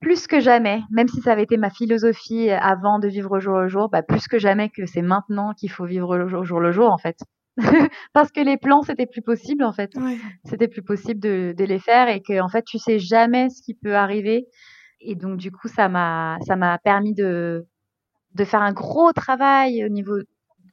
plus 0.00 0.26
que 0.26 0.40
jamais, 0.40 0.82
même 0.90 1.08
si 1.08 1.20
ça 1.20 1.32
avait 1.32 1.42
été 1.42 1.56
ma 1.56 1.70
philosophie 1.70 2.50
avant 2.50 2.98
de 2.98 3.08
vivre 3.08 3.36
au 3.36 3.40
jour 3.40 3.58
le 3.58 3.68
jour, 3.68 3.88
bah, 3.88 4.02
plus 4.02 4.28
que 4.28 4.38
jamais 4.38 4.68
que 4.68 4.86
c'est 4.86 5.02
maintenant 5.02 5.52
qu'il 5.52 5.70
faut 5.70 5.84
vivre 5.84 6.16
au 6.16 6.28
jour, 6.28 6.44
jour 6.44 6.60
le 6.60 6.72
jour, 6.72 6.90
en 6.90 6.98
fait. 6.98 7.18
Parce 8.12 8.30
que 8.30 8.40
les 8.40 8.56
plans, 8.56 8.82
c'était 8.82 9.06
plus 9.06 9.22
possible, 9.22 9.64
en 9.64 9.72
fait. 9.72 9.90
Ouais. 9.96 10.18
C'était 10.44 10.68
plus 10.68 10.82
possible 10.82 11.20
de, 11.20 11.54
de 11.56 11.64
les 11.64 11.80
faire 11.80 12.08
et 12.08 12.22
que, 12.22 12.40
en 12.40 12.48
fait, 12.48 12.64
tu 12.64 12.78
sais 12.78 12.98
jamais 12.98 13.50
ce 13.50 13.62
qui 13.62 13.74
peut 13.74 13.96
arriver. 13.96 14.46
Et 15.00 15.14
donc, 15.14 15.38
du 15.38 15.50
coup, 15.50 15.68
ça 15.68 15.88
m'a, 15.88 16.38
ça 16.46 16.56
m'a 16.56 16.78
permis 16.78 17.14
de, 17.14 17.66
de 18.34 18.44
faire 18.44 18.62
un 18.62 18.72
gros 18.72 19.12
travail 19.12 19.84
au 19.84 19.88
niveau, 19.88 20.18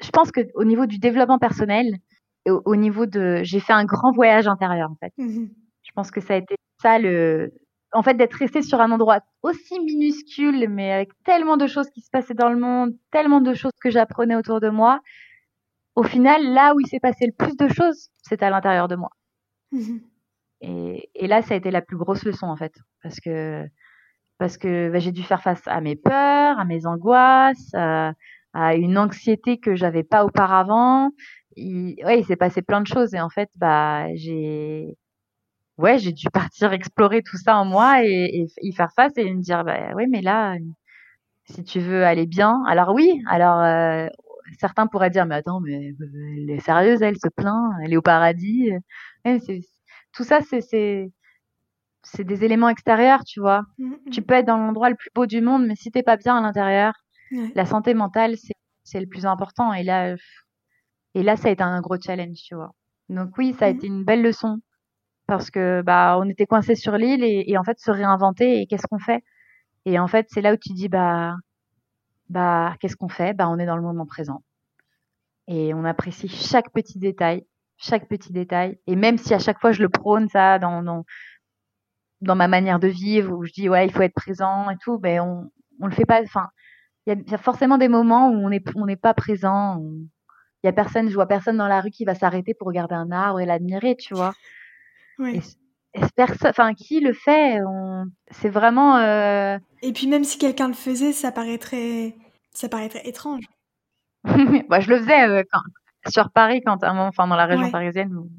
je 0.02 0.10
pense 0.12 0.32
que 0.32 0.42
au 0.56 0.64
niveau 0.64 0.86
du 0.86 1.00
développement 1.00 1.40
personnel, 1.40 1.98
et 2.46 2.52
au, 2.52 2.62
au 2.66 2.76
niveau 2.76 3.06
de, 3.06 3.42
j'ai 3.44 3.60
fait 3.60 3.74
un 3.74 3.86
grand 3.86 4.12
voyage 4.12 4.48
intérieur, 4.48 4.92
en 4.92 4.96
fait. 4.96 5.14
Mhm. 5.18 5.50
Je 5.84 5.92
pense 5.96 6.12
que 6.12 6.22
ça 6.22 6.34
a 6.36 6.38
été 6.38 6.56
ça 6.82 7.00
le, 7.00 7.52
en 7.94 8.04
fait, 8.04 8.14
d'être 8.16 8.34
resté 8.36 8.62
sur 8.62 8.82
un 8.82 8.92
endroit 8.92 9.20
aussi 9.44 9.80
minuscule, 9.80 10.68
mais 10.70 10.92
avec 10.92 11.10
tellement 11.24 11.58
de 11.58 11.68
choses 11.68 11.90
qui 11.90 12.02
se 12.02 12.10
passaient 12.12 12.34
dans 12.34 12.50
le 12.50 12.60
monde, 12.60 12.96
tellement 13.12 13.42
de 13.42 13.54
choses 13.54 13.72
que 13.82 13.90
j'apprenais 13.90 14.36
autour 14.36 14.60
de 14.60 14.70
moi. 14.70 15.00
Au 15.96 16.04
final, 16.04 16.44
là 16.54 16.74
où 16.76 16.80
il 16.80 16.88
s'est 16.88 17.00
passé 17.00 17.26
le 17.26 17.32
plus 17.34 17.56
de 17.58 17.68
choses, 17.68 18.10
c'est 18.22 18.44
à 18.44 18.50
l'intérieur 18.50 18.88
de 18.88 18.96
moi. 18.96 19.10
Mhm. 19.72 20.02
Et, 20.62 21.10
et 21.16 21.28
là, 21.28 21.42
ça 21.42 21.54
a 21.54 21.58
été 21.58 21.72
la 21.72 21.82
plus 21.82 21.98
grosse 21.98 22.24
leçon, 22.24 22.48
en 22.48 22.56
fait. 22.56 22.74
Parce 23.04 23.20
que, 23.20 23.66
parce 24.38 24.58
que 24.58 24.90
bah, 24.92 25.00
j'ai 25.00 25.12
dû 25.12 25.24
faire 25.24 25.42
face 25.42 25.62
à 25.68 25.82
mes 25.82 25.96
peurs, 25.96 26.60
à 26.60 26.66
mes 26.66 26.86
angoisses, 26.86 27.74
à, 27.74 28.14
à 28.54 28.76
une 28.76 28.98
anxiété 28.98 29.60
que 29.60 29.76
j'avais 29.76 30.04
pas 30.04 30.26
auparavant. 30.26 31.12
Il, 31.56 31.96
ouais, 32.06 32.20
il 32.20 32.26
s'est 32.26 32.36
passé 32.36 32.62
plein 32.62 32.82
de 32.82 32.88
choses. 32.88 33.14
Et 33.14 33.20
en 33.22 33.30
fait, 33.30 33.50
bah, 33.56 34.08
j'ai, 34.16 34.96
ouais, 35.78 36.00
j'ai 36.00 36.14
dû 36.14 36.28
partir 36.34 36.74
explorer 36.74 37.24
tout 37.24 37.38
ça 37.38 37.58
en 37.58 37.66
moi 37.66 38.04
et, 38.06 38.10
et 38.44 38.48
y 38.62 38.74
faire 38.74 38.92
face 38.96 39.14
et 39.18 39.34
me 39.34 39.42
dire, 39.42 39.64
bah, 39.66 39.94
oui, 39.96 40.06
mais 40.10 40.22
là, 40.22 40.58
si 41.46 41.64
tu 41.64 41.80
veux 41.80 42.04
aller 42.06 42.26
bien, 42.26 42.64
alors 42.68 42.94
oui, 42.94 43.22
alors 43.30 43.60
euh, 43.62 44.08
certains 44.60 44.88
pourraient 44.88 45.10
dire, 45.10 45.26
mais 45.26 45.36
attends, 45.36 45.60
mais 45.62 45.94
elle 46.38 46.50
est 46.50 46.60
sérieuse, 46.60 47.02
elle 47.02 47.18
se 47.18 47.30
plaint, 47.30 47.72
elle 47.84 47.94
est 47.94 47.98
au 47.98 48.02
paradis. 48.02 48.72
Ouais, 49.26 49.40
c'est- 49.40 49.62
tout 50.14 50.24
ça, 50.24 50.42
c'est, 50.42 50.62
c'est, 50.62 51.12
c'est 52.12 52.24
des 52.24 52.44
éléments 52.44 52.70
extérieurs, 52.70 53.24
tu 53.26 53.40
vois. 53.40 53.64
Mhm. 53.78 53.98
Tu 54.12 54.22
peux 54.22 54.36
être 54.36 54.48
dans 54.48 54.58
l'endroit 54.58 54.90
le 54.90 54.96
plus 54.96 55.10
beau 55.14 55.26
du 55.26 55.42
monde, 55.42 55.66
mais 55.68 55.76
si 55.76 55.92
t'es 55.92 56.04
pas 56.04 56.18
bien 56.18 56.38
à 56.38 56.42
l'intérieur, 56.42 56.94
Ouais. 57.32 57.52
la 57.56 57.66
santé 57.66 57.94
mentale, 57.94 58.36
c'est, 58.86 59.00
le 59.00 59.08
plus 59.08 59.26
important. 59.26 59.74
Et 59.74 59.84
là, 59.84 60.16
et 61.14 61.24
là, 61.24 61.36
ça 61.36 61.50
a 61.50 61.52
été 61.52 61.64
un 61.64 61.82
gros 61.82 61.98
challenge, 62.00 62.38
tu 62.38 62.56
vois. 62.56 62.72
Donc 63.10 63.38
oui, 63.38 63.54
ça 63.60 63.66
a 63.66 63.70
Mhm. 63.70 63.76
été 63.76 63.88
une 63.88 64.04
belle 64.06 64.22
leçon 64.22 64.60
parce 65.28 65.52
que 65.52 65.82
bah 65.84 66.18
on 66.20 66.30
était 66.30 66.46
coincé 66.46 66.76
sur 66.76 66.98
l'île 66.98 67.24
et, 67.24 67.46
et 67.48 67.58
en 67.58 67.64
fait 67.64 67.80
se 67.80 67.92
réinventer 67.92 68.62
et 68.62 68.68
qu'est-ce 68.68 68.88
qu'on 68.88 69.00
fait? 69.00 69.24
Et 69.86 70.00
en 70.00 70.08
fait, 70.08 70.28
c'est 70.30 70.42
là 70.42 70.54
où 70.54 70.58
tu 70.58 70.74
dis 70.74 70.90
bah 70.90 71.36
bah 72.30 72.76
qu'est-ce 72.80 72.96
qu'on 72.98 73.10
fait? 73.10 73.34
Bah 73.34 73.50
on 73.50 73.60
est 73.60 73.66
dans 73.66 73.78
le 73.78 73.84
moment 73.84 74.06
présent 74.06 74.44
et 75.48 75.74
on 75.74 75.86
apprécie 75.86 76.28
chaque 76.28 76.72
petit 76.72 77.00
détail, 77.00 77.46
chaque 77.78 78.08
petit 78.08 78.34
détail. 78.34 78.78
Et 78.88 78.96
même 78.96 79.18
si 79.18 79.34
à 79.34 79.40
chaque 79.40 79.60
fois 79.60 79.72
je 79.72 79.82
le 79.82 79.90
prône 79.90 80.28
ça 80.30 80.60
dans 80.60 80.84
dans, 80.84 81.06
dans 82.22 82.36
ma 82.36 82.48
manière 82.48 82.80
de 82.80 82.88
vivre 82.88 83.32
où 83.34 83.46
je 83.46 83.52
dis 83.54 83.70
ouais 83.70 83.86
il 83.86 83.92
faut 83.92 84.02
être 84.02 84.14
présent 84.16 84.70
et 84.70 84.78
tout, 84.84 84.98
ben 85.00 85.22
on 85.22 85.52
on 85.80 85.86
le 85.88 85.94
fait 85.94 86.06
pas. 86.06 86.22
Enfin, 86.24 86.48
il 87.06 87.14
y 87.14 87.18
a, 87.18 87.32
y 87.32 87.36
a 87.36 87.38
forcément 87.38 87.78
des 87.78 87.88
moments 87.90 88.30
où 88.30 88.36
on 88.36 88.52
est 88.52 88.64
on 88.76 88.86
n'est 88.88 88.96
pas 88.98 89.14
présent. 89.14 89.82
Il 90.64 90.68
y 90.68 90.70
a 90.70 90.74
personne, 90.74 91.08
je 91.10 91.14
vois 91.14 91.28
personne 91.28 91.58
dans 91.58 91.68
la 91.68 91.82
rue 91.82 91.92
qui 91.92 92.04
va 92.06 92.16
s'arrêter 92.16 92.54
pour 92.56 92.68
regarder 92.68 92.96
un 92.96 93.12
arbre 93.12 93.40
et 93.40 93.46
l'admirer, 93.46 93.96
tu 93.96 94.16
vois. 94.16 94.34
Ouais. 95.20 95.36
Et, 95.38 96.00
et 96.00 96.02
personne, 96.16 96.50
enfin 96.50 96.74
qui 96.74 97.00
le 97.00 97.14
fait 97.14 97.60
on... 97.68 98.06
C'est 98.32 98.50
vraiment. 98.50 98.98
euh, 98.98 99.58
Et 99.84 99.94
puis 99.94 100.08
même 100.08 100.24
si 100.24 100.38
quelqu'un 100.40 100.68
le 100.68 100.74
faisait, 100.74 101.14
ça 101.14 101.32
paraîtrait, 101.32 102.16
ça 102.52 102.70
paraîtrait 102.70 103.08
étrange. 103.08 103.44
Moi, 104.70 104.80
je 104.80 104.90
le 104.90 104.98
faisais 105.00 105.28
euh, 105.30 105.44
quand, 105.52 105.62
sur 106.12 106.32
Paris, 106.32 106.62
quand 106.66 106.84
enfin 106.84 107.28
dans 107.28 107.36
la 107.36 107.46
région 107.46 107.66
Ouais. 107.66 107.72
parisienne 107.72 108.14
où, 108.16 108.30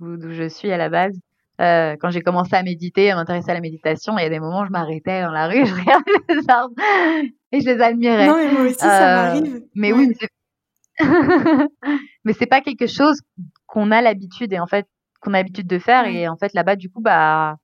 où, 0.00 0.16
d'où 0.16 0.32
je 0.32 0.48
suis 0.48 0.70
à 0.72 0.76
la 0.76 0.88
base. 0.88 1.18
Euh, 1.60 1.96
quand 2.00 2.10
j'ai 2.10 2.20
commencé 2.20 2.54
à 2.54 2.62
méditer, 2.62 3.10
à 3.10 3.16
m'intéresser 3.16 3.50
à 3.50 3.54
la 3.54 3.60
méditation, 3.60 4.18
il 4.18 4.22
y 4.22 4.26
a 4.26 4.28
des 4.28 4.40
moments 4.40 4.60
où 4.62 4.66
je 4.66 4.70
m'arrêtais 4.70 5.22
dans 5.22 5.30
la 5.30 5.48
rue, 5.48 5.64
je 5.66 5.74
regardais 5.74 6.12
les 6.28 6.50
arbres 6.50 6.74
et 7.52 7.60
je 7.60 7.66
les 7.66 7.80
admirais. 7.80 8.26
Non, 8.26 8.36
mais 8.36 8.52
moi 8.52 8.62
aussi, 8.62 8.74
ça 8.78 9.10
Euh, 9.10 9.14
m'arrive. 9.14 9.62
Mais 9.74 9.92
Ouais. 9.92 9.98
oui, 10.06 10.14
mais 12.24 12.32
c'est- 12.32 12.46
pas 12.46 12.60
quelque 12.60 12.86
chose 12.86 13.20
qu'on 13.66 13.90
a 13.90 14.00
l'habitude 14.02 14.52
et 14.52 14.58
en 14.58 14.66
fait 14.66 14.86
qu'on 15.20 15.32
a 15.34 15.38
l'habitude 15.38 15.66
de 15.66 15.78
faire 15.78 16.06
et 16.06 16.28
en 16.28 16.36
fait 16.36 16.52
là-bas 16.54 16.76
du 16.76 16.90
coup 16.90 17.00
bah 17.00 17.56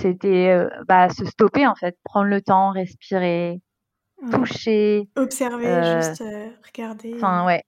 c'était 0.00 0.48
euh, 0.50 0.68
bah 0.86 1.08
se 1.08 1.24
stopper 1.24 1.66
en 1.66 1.74
fait, 1.74 1.96
prendre 2.04 2.28
le 2.28 2.40
temps, 2.40 2.70
respirer, 2.70 3.60
Ouais. 4.20 4.30
toucher, 4.32 5.08
Observer, 5.16 5.66
euh, 5.66 6.00
juste 6.00 6.22
regarder. 6.66 7.14
enfin 7.16 7.46
ouais, 7.46 7.62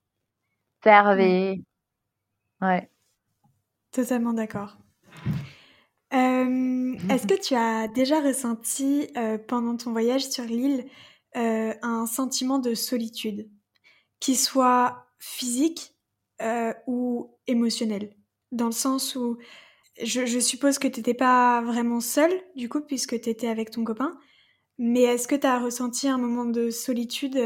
observer, 0.80 1.62
ouais. 2.60 2.90
Totalement 3.92 4.32
d'accord. 4.32 4.76
Est-ce 7.10 7.26
que 7.26 7.40
tu 7.40 7.54
as 7.54 7.88
déjà 7.88 8.20
ressenti 8.20 9.08
euh, 9.16 9.36
pendant 9.36 9.76
ton 9.76 9.90
voyage 9.90 10.28
sur 10.28 10.44
l'île 10.44 10.84
euh, 11.36 11.74
un 11.82 12.06
sentiment 12.06 12.58
de 12.60 12.74
solitude, 12.74 13.50
qui 14.20 14.36
soit 14.36 15.06
physique 15.18 15.94
euh, 16.40 16.72
ou 16.86 17.36
émotionnel? 17.48 18.14
Dans 18.52 18.66
le 18.66 18.72
sens 18.72 19.16
où 19.16 19.38
je, 20.00 20.38
suppose 20.38 20.78
que 20.78 20.86
tu 20.86 21.00
n'étais 21.00 21.14
pas 21.14 21.62
vraiment 21.62 22.00
seule, 22.00 22.32
du 22.54 22.68
coup, 22.68 22.80
puisque 22.80 23.20
tu 23.20 23.28
étais 23.28 23.48
avec 23.48 23.70
ton 23.70 23.82
copain, 23.82 24.16
mais 24.78 25.02
est-ce 25.02 25.26
que 25.26 25.34
tu 25.34 25.46
as 25.46 25.58
ressenti 25.58 26.08
un 26.08 26.18
moment 26.18 26.44
de 26.44 26.70
solitude 26.70 27.38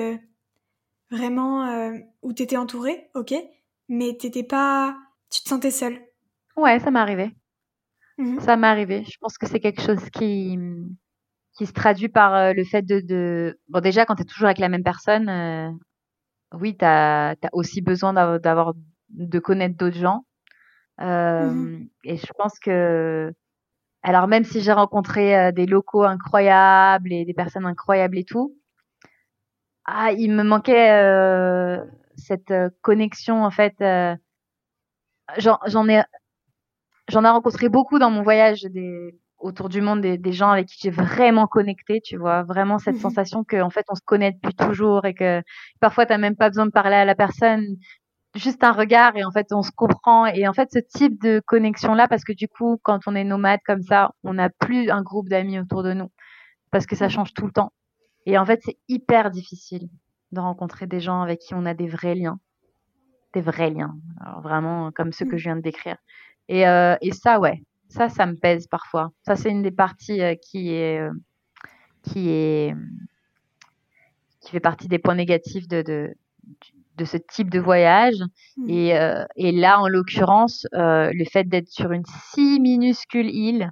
vraiment 1.11 1.91
où 2.23 2.33
tu 2.33 2.43
étais 2.43 2.57
entourée, 2.57 3.11
ok, 3.15 3.35
mais 3.89 4.17
t'étais 4.17 4.45
pas... 4.45 4.97
tu 5.31 5.43
te 5.43 5.49
sentais 5.49 5.71
seule? 5.71 6.01
Ouais, 6.57 6.79
ça 6.79 6.91
m'est 6.91 7.01
arrivé. 7.01 7.35
Mhm. 8.19 8.41
Ça 8.41 8.57
m'est 8.57 8.67
arrivé. 8.67 9.05
Je 9.05 9.17
pense 9.21 9.39
que 9.39 9.47
c'est 9.47 9.61
quelque 9.61 9.83
chose 9.83 10.09
qui, 10.11 10.59
qui 11.57 11.67
se 11.67 11.73
traduit 11.73 12.09
par 12.09 12.35
euh, 12.35 12.53
le 12.53 12.65
fait 12.65 12.83
de, 12.83 13.01
de... 13.01 13.59
Bon, 13.69 13.81
déjà, 13.81 14.05
quand 14.07 14.17
tu 14.17 14.23
es 14.23 14.27
toujours 14.27 14.47
avec 14.47 14.59
la 14.59 14.69
même 14.69 14.83
personne, 14.85 15.29
euh, 15.29 15.71
oui, 16.55 16.77
tu 16.77 16.85
as, 16.85 17.37
aussi 17.53 17.83
besoin 17.83 18.13
d'avoir, 18.39 18.75
de 19.11 19.39
connaître 19.39 19.77
d'autres 19.77 19.99
gens. 19.99 20.27
Euh, 21.01 21.51
Mhm. 21.51 21.89
Et 22.05 22.17
je 22.17 22.33
pense 22.39 22.59
que... 22.61 23.33
Alors, 24.03 24.29
même 24.29 24.45
si 24.45 24.61
j'ai 24.63 24.73
rencontré 24.73 25.37
euh, 25.39 25.53
des 25.53 25.67
locaux 25.67 26.05
incroyables 26.05 27.13
et 27.13 27.25
des 27.27 27.35
personnes 27.35 27.67
incroyables 27.67 28.19
et 28.19 28.25
tout, 28.25 28.57
ah, 29.85 30.13
il 30.13 30.33
me 30.33 30.43
manquait 30.45 30.91
euh, 30.93 31.85
cette 32.17 32.51
euh, 32.51 32.71
connexion, 32.83 33.45
en 33.45 33.51
fait. 33.51 33.75
euh, 33.81 34.15
J'en 35.39 35.59
j'en 35.67 35.89
ai 35.89 36.03
j'en 37.09 37.25
ai 37.25 37.29
rencontré 37.29 37.69
beaucoup 37.69 37.99
dans 37.99 38.11
mon 38.11 38.23
voyage 38.23 38.63
des, 38.63 39.19
autour 39.39 39.69
du 39.69 39.81
monde, 39.81 40.01
des, 40.01 40.19
des 40.19 40.33
gens 40.33 40.51
avec 40.51 40.67
qui 40.67 40.79
j'ai 40.83 40.91
vraiment 40.91 41.47
connecté, 41.47 42.01
tu 42.03 42.17
vois, 42.17 42.43
vraiment 42.45 42.79
cette 42.79 42.97
Mhm. 42.97 43.01
sensation 43.01 43.45
que 43.45 43.61
en 43.61 43.71
fait 43.71 43.85
on 43.91 43.95
se 43.95 44.01
connaît 44.05 44.33
depuis 44.33 44.55
toujours 44.55 45.05
et 45.07 45.15
que 45.15 45.43
parfois 45.81 46.07
t'as 46.07 46.19
même 46.19 46.37
pas 46.37 46.49
besoin 46.49 46.67
de 46.67 46.71
parler 46.71 46.97
à 46.97 47.05
la 47.05 47.15
personne, 47.15 47.65
juste 48.37 48.65
un 48.65 48.73
regard 48.73 49.17
et 49.17 49.25
en 49.25 49.33
fait 49.33 49.49
on 49.53 49.63
se 49.63 49.73
comprend 49.73 50.27
et 50.27 50.49
en 50.49 50.53
fait 50.55 50.71
ce 50.73 50.81
type 50.81 51.21
de 51.23 51.41
connexion 51.47 51.95
là 51.95 52.09
parce 52.09 52.25
que 52.25 52.33
du 52.35 52.49
coup 52.49 52.79
quand 52.83 53.01
on 53.07 53.15
est 53.17 53.25
nomade 53.25 53.61
comme 53.67 53.83
ça, 53.83 54.13
on 54.25 54.35
n'a 54.35 54.51
plus 54.51 54.91
un 54.91 55.03
groupe 55.03 55.29
d'amis 55.29 55.59
autour 55.61 55.83
de 55.85 55.95
nous 55.95 56.11
parce 56.73 56.87
que 56.87 56.97
ça 56.97 57.09
Mhm. 57.09 57.11
change 57.11 57.35
tout 57.35 57.47
le 57.47 57.53
temps 57.53 57.73
et 58.27 58.39
en 58.39 58.47
fait 58.47 58.61
c'est 58.65 58.79
hyper 58.89 59.31
difficile 59.31 59.89
de 60.33 60.41
rencontrer 60.41 60.87
des 60.87 61.01
gens 61.01 61.23
avec 61.23 61.41
qui 61.41 61.55
on 61.55 61.67
a 61.67 61.75
des 61.75 61.89
vrais 61.89 62.15
liens, 62.17 62.39
des 63.35 63.41
vrais 63.41 63.71
liens, 63.71 63.97
alors 64.21 64.41
vraiment 64.43 64.91
comme 64.93 65.13
ceux 65.13 65.27
que 65.27 65.37
Mhm. 65.37 65.39
je 65.39 65.45
viens 65.45 65.57
de 65.57 65.63
décrire. 65.63 65.97
Et, 66.49 66.67
euh, 66.67 66.97
et 67.01 67.13
ça, 67.13 67.39
ouais, 67.41 67.63
ça, 67.89 68.09
ça 68.09 68.27
me 68.27 68.35
pèse 68.35 68.67
parfois. 68.67 69.11
Ça, 69.27 69.37
c'est 69.37 69.51
une 69.51 69.63
des 69.63 69.71
parties 69.71 70.21
euh, 70.21 70.35
qui 70.35 70.73
est, 70.73 71.01
euh, 71.01 71.11
qui 72.03 72.31
est, 72.31 72.75
qui 74.41 74.51
fait 74.51 74.61
partie 74.61 74.89
des 74.89 74.99
points 74.99 75.15
négatifs 75.15 75.67
de, 75.69 75.83
de, 75.83 76.15
de 76.97 77.05
ce 77.05 77.17
type 77.17 77.51
de 77.51 77.59
voyage. 77.61 78.17
Mhm. 78.57 78.71
Et, 78.71 78.99
euh, 78.99 79.25
et 79.37 79.53
là, 79.53 79.81
en 79.81 79.89
l'occurrence, 79.89 80.67
euh, 80.75 81.11
le 81.13 81.25
fait 81.25 81.45
d'être 81.45 81.69
sur 81.69 81.93
une 81.93 82.05
si 82.33 82.61
minuscule 82.61 83.31
île, 83.31 83.71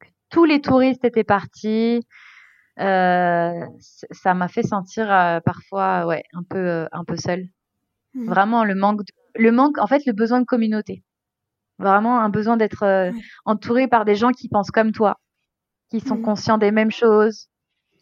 que 0.00 0.06
tous 0.30 0.44
les 0.44 0.60
touristes 0.60 1.04
étaient 1.04 1.24
partis, 1.24 2.02
euh, 2.78 3.66
ça 4.10 4.34
m'a 4.34 4.48
fait 4.48 4.62
sentir 4.62 5.10
euh, 5.12 5.40
parfois, 5.40 6.06
ouais, 6.06 6.22
un 6.32 6.42
peu, 6.42 6.86
un 6.92 7.04
peu 7.04 7.16
seule. 7.16 7.48
Mhm. 8.14 8.26
Vraiment 8.26 8.64
le 8.64 8.74
manque, 8.74 9.00
de- 9.00 9.12
le 9.42 9.52
manque, 9.52 9.78
en 9.78 9.86
fait, 9.86 10.04
le 10.06 10.12
besoin 10.12 10.40
de 10.40 10.46
communauté. 10.46 11.02
Vraiment 11.80 12.20
un 12.20 12.28
besoin 12.28 12.58
d'être 12.58 12.82
euh, 12.82 13.10
entouré 13.46 13.88
par 13.88 14.04
des 14.04 14.14
gens 14.14 14.32
qui 14.32 14.48
pensent 14.48 14.70
comme 14.70 14.92
toi, 14.92 15.18
qui 15.90 16.00
sont 16.00 16.16
mmh. 16.16 16.22
conscients 16.22 16.58
des 16.58 16.72
mêmes 16.72 16.90
choses, 16.90 17.48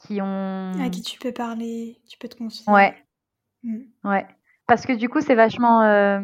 qui 0.03 0.20
ont. 0.20 0.72
À 0.81 0.91
qui 0.91 1.01
tu 1.01 1.18
peux 1.18 1.33
parler, 1.33 2.01
tu 2.09 2.18
peux 2.18 2.29
te 2.29 2.37
confier. 2.37 2.64
Ouais. 2.72 2.97
Mmh. 3.62 3.79
Ouais. 4.03 4.26
Parce 4.66 4.85
que 4.85 4.93
du 4.93 5.09
coup, 5.09 5.20
c'est 5.20 5.37
vachement. 5.37 5.83
Euh, 5.85 6.20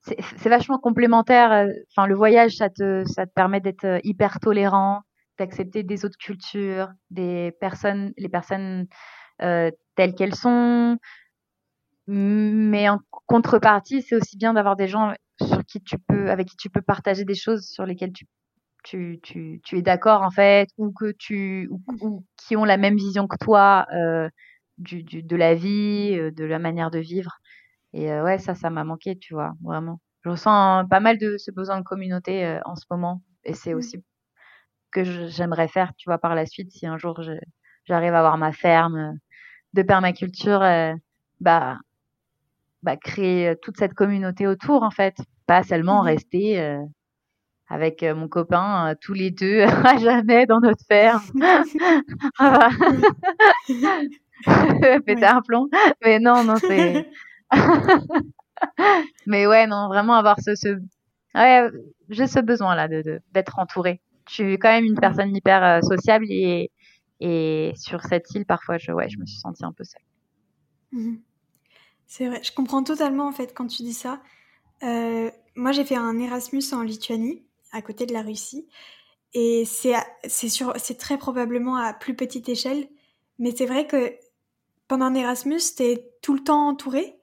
c'est 0.00 0.48
vachement 0.48 0.78
complémentaire. 0.78 1.52
Euh, 1.52 1.68
enfin, 1.90 2.06
le 2.06 2.14
voyage, 2.14 2.56
ça 2.56 2.70
te, 2.70 3.04
ça 3.04 3.26
te 3.26 3.32
permet 3.32 3.60
d'être 3.60 4.00
hyper 4.02 4.40
tolérant, 4.40 5.02
d'accepter 5.38 5.82
des 5.82 6.06
autres 6.06 6.18
cultures, 6.18 6.88
des 7.10 7.52
personnes, 7.60 8.12
les 8.16 8.28
personnes 8.28 8.86
telles 9.38 10.14
qu'elles 10.14 10.34
sont, 10.34 10.96
mais 12.06 12.88
en 12.88 13.00
contrepartie, 13.26 14.02
c'est 14.02 14.16
aussi 14.16 14.36
bien 14.36 14.54
d'avoir 14.54 14.76
des 14.76 14.88
gens 14.88 15.14
sur 15.64 15.66
qui 15.66 15.82
tu 15.82 15.98
peux, 15.98 16.30
avec 16.30 16.48
qui 16.48 16.56
tu 16.56 16.70
peux 16.70 16.82
partager 16.82 17.24
des 17.24 17.34
choses 17.34 17.66
sur 17.66 17.86
lesquelles 17.86 18.12
tu, 18.12 18.26
tu, 18.82 19.20
tu, 19.22 19.60
tu 19.64 19.78
es 19.78 19.82
d'accord 19.82 20.22
en 20.22 20.30
fait, 20.30 20.68
ou 20.78 20.92
que 20.92 21.12
tu, 21.12 21.68
ou, 22.00 22.24
qui 22.36 22.56
ont 22.56 22.64
la 22.64 22.76
même 22.76 22.96
vision 22.96 23.26
que 23.26 23.36
toi 23.36 23.86
euh, 23.94 24.28
du, 24.78 25.02
du, 25.02 25.22
de 25.22 25.36
la 25.36 25.54
vie, 25.54 26.16
euh, 26.18 26.30
de 26.30 26.44
la 26.44 26.58
manière 26.58 26.90
de 26.90 26.98
vivre. 26.98 27.38
Et 27.92 28.10
euh, 28.12 28.24
ouais, 28.24 28.38
ça, 28.38 28.54
ça 28.54 28.70
m'a 28.70 28.84
manqué, 28.84 29.16
tu 29.16 29.34
vois, 29.34 29.52
vraiment. 29.62 30.00
Je 30.24 30.30
ressens 30.30 30.86
pas 30.88 31.00
mal 31.00 31.18
de 31.18 31.36
ce 31.38 31.50
besoin 31.50 31.78
de 31.78 31.84
communauté 31.84 32.44
euh, 32.44 32.60
en 32.64 32.76
ce 32.76 32.84
moment, 32.90 33.22
et 33.44 33.54
c'est 33.54 33.74
mmh. 33.74 33.78
aussi 33.78 34.04
que 34.90 35.04
j'aimerais 35.04 35.68
faire, 35.68 35.92
tu 35.96 36.08
vois, 36.08 36.18
par 36.18 36.34
la 36.34 36.46
suite, 36.46 36.70
si 36.70 36.86
un 36.86 36.98
jour 36.98 37.20
j'arrive 37.84 38.14
à 38.14 38.18
avoir 38.18 38.38
ma 38.38 38.52
ferme 38.52 39.18
de 39.72 39.82
permaculture, 39.82 40.60
bah 41.40 41.78
bah, 42.84 42.98
créer 42.98 43.48
euh, 43.48 43.54
toute 43.60 43.78
cette 43.78 43.94
communauté 43.94 44.46
autour, 44.46 44.82
en 44.82 44.90
fait. 44.90 45.16
Pas 45.46 45.62
seulement 45.62 46.02
mmh 46.02 46.06
rester 46.06 46.60
euh, 46.60 46.82
avec 47.68 48.02
euh, 48.02 48.14
mon 48.14 48.28
copain 48.28 48.94
tous 49.00 49.12
les 49.12 49.30
deux 49.30 49.62
à 49.62 49.98
jamais 49.98 50.46
dans 50.46 50.60
notre 50.60 50.84
ferme. 50.86 51.22
Péter 55.06 55.26
un 55.26 55.42
plomb. 55.42 55.68
Mais 56.04 56.18
non, 56.18 56.44
non, 56.44 56.56
c'est. 56.56 57.06
Mais 59.26 59.46
ouais, 59.46 59.66
non, 59.66 59.88
vraiment 59.88 60.14
avoir 60.14 60.40
ce. 60.40 60.54
ce... 60.54 60.78
Ouais, 61.34 61.68
j'ai 62.08 62.26
ce 62.26 62.40
besoin-là 62.40 62.88
de, 62.88 63.20
d'être 63.32 63.58
entourée. 63.58 64.00
Je 64.28 64.34
suis 64.34 64.58
quand 64.58 64.70
même 64.70 64.84
une 64.84 64.98
personne 64.98 65.34
hyper 65.34 65.82
sociable 65.82 66.26
et, 66.28 66.70
et 67.20 67.72
sur 67.76 68.02
cette 68.02 68.30
île, 68.34 68.46
parfois, 68.46 68.78
je, 68.78 68.92
ouais, 68.92 69.08
je 69.08 69.18
me 69.18 69.26
suis 69.26 69.38
sentie 69.38 69.64
un 69.64 69.72
peu 69.72 69.84
seule. 69.84 70.02
Mmh 70.92 71.16
c'est 72.06 72.28
vrai, 72.28 72.42
je 72.42 72.52
comprends 72.52 72.82
totalement 72.82 73.26
en 73.26 73.32
fait 73.32 73.54
quand 73.54 73.66
tu 73.66 73.82
dis 73.82 73.94
ça. 73.94 74.20
Euh, 74.84 75.30
moi, 75.54 75.72
j'ai 75.72 75.84
fait 75.84 75.96
un 75.96 76.18
Erasmus 76.18 76.62
en 76.72 76.82
Lituanie, 76.82 77.42
à 77.72 77.82
côté 77.82 78.06
de 78.06 78.12
la 78.12 78.22
Russie, 78.22 78.68
et 79.32 79.64
c'est 79.64 80.98
très 80.98 81.18
probablement 81.18 81.76
à 81.76 81.92
plus 81.92 82.14
petite 82.14 82.48
échelle, 82.48 82.88
mais 83.38 83.52
c'est 83.56 83.66
vrai 83.66 83.86
que 83.86 84.14
pendant 84.86 85.06
un 85.06 85.14
Erasmus, 85.14 85.60
t'es 85.76 86.12
tout 86.22 86.34
le 86.34 86.44
temps 86.44 86.68
entouré, 86.68 87.18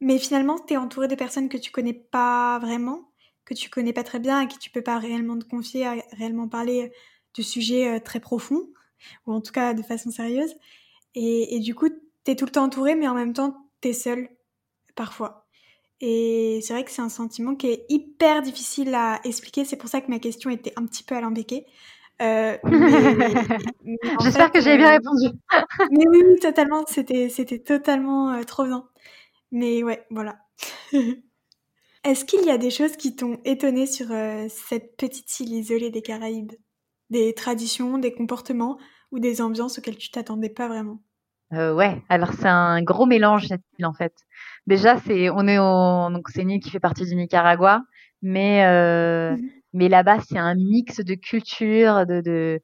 mais 0.00 0.18
finalement, 0.18 0.58
t'es 0.58 0.76
entouré 0.76 1.06
de 1.08 1.14
personnes 1.14 1.48
que 1.48 1.56
tu 1.56 1.70
connais 1.70 1.92
pas 1.92 2.58
vraiment, 2.58 3.12
que 3.44 3.54
tu 3.54 3.70
connais 3.70 3.92
pas 3.92 4.02
très 4.02 4.18
bien, 4.18 4.40
à 4.40 4.46
qui 4.46 4.58
tu 4.58 4.70
peux 4.70 4.82
pas 4.82 4.98
réellement 4.98 5.38
te 5.38 5.44
confier, 5.44 5.86
à 5.86 5.96
réellement 6.12 6.48
parler 6.48 6.92
de 7.36 7.42
sujets 7.42 7.96
euh, 7.96 8.00
très 8.00 8.20
profonds, 8.20 8.68
ou 9.26 9.32
en 9.32 9.40
tout 9.40 9.52
cas 9.52 9.74
de 9.74 9.82
façon 9.82 10.10
sérieuse. 10.10 10.54
Et, 11.14 11.60
du 11.60 11.74
coup, 11.76 11.88
t'es 12.24 12.34
tout 12.34 12.46
le 12.46 12.50
temps 12.50 12.64
entouré, 12.64 12.96
mais 12.96 13.06
en 13.06 13.14
même 13.14 13.32
temps, 13.32 13.68
seul 13.92 14.28
parfois. 14.96 15.43
Et 16.06 16.60
c'est 16.60 16.74
vrai 16.74 16.84
que 16.84 16.90
c'est 16.90 17.00
un 17.00 17.08
sentiment 17.08 17.54
qui 17.54 17.68
est 17.68 17.86
hyper 17.88 18.42
difficile 18.42 18.94
à 18.94 19.20
expliquer. 19.24 19.64
C'est 19.64 19.78
pour 19.78 19.88
ça 19.88 20.02
que 20.02 20.10
ma 20.10 20.18
question 20.18 20.50
était 20.50 20.74
un 20.76 20.84
petit 20.84 21.02
peu 21.02 21.16
alambiquée. 21.16 21.64
Euh, 22.20 22.58
J'espère 24.20 24.52
que 24.52 24.60
j'ai 24.60 24.76
bien 24.76 24.88
euh, 24.88 24.98
répondu. 24.98 25.28
mais 25.90 26.06
oui, 26.06 26.38
totalement. 26.42 26.84
C'était, 26.86 27.30
c'était 27.30 27.58
totalement 27.58 28.32
euh, 28.32 28.42
trop 28.42 28.64
bien. 28.64 28.86
Mais 29.50 29.82
ouais, 29.82 30.04
voilà. 30.10 30.36
Est-ce 32.04 32.26
qu'il 32.26 32.44
y 32.44 32.50
a 32.50 32.58
des 32.58 32.70
choses 32.70 32.98
qui 32.98 33.16
t'ont 33.16 33.40
étonné 33.46 33.86
sur 33.86 34.08
cette 34.50 34.98
petite 34.98 35.40
île 35.40 35.54
isolée 35.54 35.88
des 35.88 36.02
Caraïbes? 36.02 36.52
Des 37.08 37.32
traditions, 37.32 37.96
des 37.96 38.12
comportements 38.12 38.78
ou 39.10 39.20
des 39.20 39.40
ambiances 39.40 39.78
auxquelles 39.78 39.96
tu 39.96 40.10
t'attendais 40.10 40.50
pas 40.50 40.68
vraiment? 40.68 41.00
Euh, 41.56 41.74
ouais, 41.74 42.02
alors 42.08 42.32
c'est 42.32 42.48
un 42.48 42.82
gros 42.82 43.06
mélange 43.06 43.46
cette 43.48 43.62
île 43.78 43.86
en 43.86 43.92
fait. 43.94 44.14
Déjà, 44.66 44.98
c'est 44.98 45.30
on 45.30 45.46
est 45.48 45.58
au, 45.58 46.10
donc 46.10 46.28
c'est 46.30 46.42
une 46.42 46.50
île 46.52 46.60
qui 46.62 46.70
fait 46.70 46.80
partie 46.80 47.04
du 47.06 47.14
Nicaragua, 47.16 47.82
mais 48.22 48.64
euh, 48.66 49.36
mmh 49.36 49.40
mais 49.76 49.88
là-bas 49.88 50.20
c'est 50.20 50.38
un 50.38 50.54
mix 50.54 51.00
de 51.00 51.14
cultures, 51.14 52.06
de, 52.06 52.20
de 52.20 52.60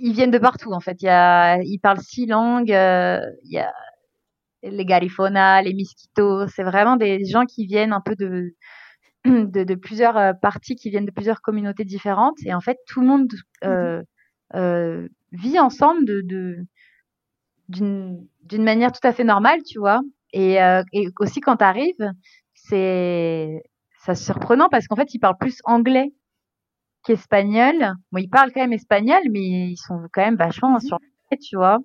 ils 0.00 0.12
viennent 0.14 0.30
de 0.30 0.38
partout 0.38 0.72
en 0.72 0.80
fait. 0.80 1.00
Il 1.02 1.06
y 1.06 1.08
a 1.08 1.58
ils 1.62 1.78
parlent 1.78 2.00
six 2.00 2.26
langues, 2.26 2.72
euh, 2.72 3.20
il 3.44 3.52
y 3.52 3.58
a 3.58 3.72
les 4.62 4.84
Garifona, 4.84 5.62
les 5.62 5.74
Miskitos, 5.74 6.48
c'est 6.48 6.62
vraiment 6.62 6.96
des 6.96 7.24
gens 7.26 7.44
qui 7.46 7.66
viennent 7.66 7.92
un 7.92 8.00
peu 8.00 8.16
de 8.16 8.54
de, 9.26 9.64
de 9.64 9.74
plusieurs 9.76 10.16
euh, 10.18 10.32
parties, 10.34 10.76
qui 10.76 10.90
viennent 10.90 11.06
de 11.06 11.10
plusieurs 11.12 11.42
communautés 11.42 11.84
différentes 11.84 12.38
et 12.46 12.54
en 12.54 12.60
fait 12.60 12.78
tout 12.88 13.00
le 13.02 13.06
monde 13.08 13.32
mmh 13.64 14.02
euh, 14.56 15.08
vit 15.32 15.58
ensemble 15.58 16.04
de, 16.04 16.20
de 16.22 16.58
d'une 17.68 18.28
manière 18.50 18.92
tout 18.92 19.06
à 19.06 19.12
fait 19.12 19.24
normale, 19.24 19.62
tu 19.62 19.78
vois. 19.78 20.00
Et, 20.32 20.62
euh, 20.62 20.82
et 20.92 21.08
aussi 21.20 21.40
quand 21.40 21.58
tu 21.58 21.64
arrives, 21.64 22.10
c'est 22.54 23.62
ça 24.04 24.14
surprenant 24.14 24.68
parce 24.68 24.86
qu'en 24.86 24.96
fait, 24.96 25.14
ils 25.14 25.18
parlent 25.18 25.38
plus 25.38 25.58
anglais 25.64 26.12
qu'espagnol. 27.04 27.94
Bon, 28.10 28.18
ils 28.18 28.28
parlent 28.28 28.52
quand 28.52 28.60
même 28.60 28.72
espagnol, 28.72 29.20
mais 29.30 29.40
ils 29.40 29.76
sont 29.76 30.06
quand 30.12 30.22
même 30.22 30.36
vachement 30.36 30.78
sur 30.80 30.98
tu 31.40 31.56
vois. 31.56 31.78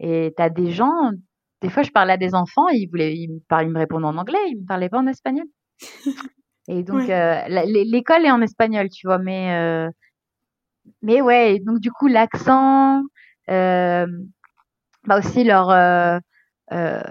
Et 0.00 0.32
tu 0.36 0.42
as 0.42 0.50
des 0.50 0.70
gens, 0.70 1.10
des 1.62 1.70
fois, 1.70 1.82
je 1.82 1.90
parlais 1.90 2.12
à 2.12 2.16
des 2.16 2.34
enfants, 2.34 2.68
ils 2.68 2.86
voulaient, 2.88 3.16
ils 3.16 3.32
me, 3.32 3.40
parlaient, 3.48 3.66
ils 3.66 3.72
me 3.72 3.78
répondaient 3.78 4.06
en 4.06 4.16
anglais, 4.16 4.38
ils 4.48 4.60
me 4.60 4.66
parlaient 4.66 4.88
pas 4.88 4.98
en 4.98 5.06
espagnol. 5.06 5.46
Et 6.68 6.82
donc, 6.82 7.08
euh, 7.08 7.42
l'école 7.48 8.24
est 8.24 8.30
en 8.30 8.42
espagnol, 8.42 8.88
tu 8.90 9.06
vois, 9.06 9.18
mais 9.18 9.54
euh, 9.54 9.90
mais 11.02 11.20
ouais, 11.20 11.60
donc 11.60 11.80
du 11.80 11.90
coup, 11.90 12.08
l'accent, 12.08 13.02
euh, 13.50 14.06
bah 15.06 15.18
aussi 15.18 15.44
leur 15.44 15.70
euh, 15.70 16.18
euh, 16.72 17.02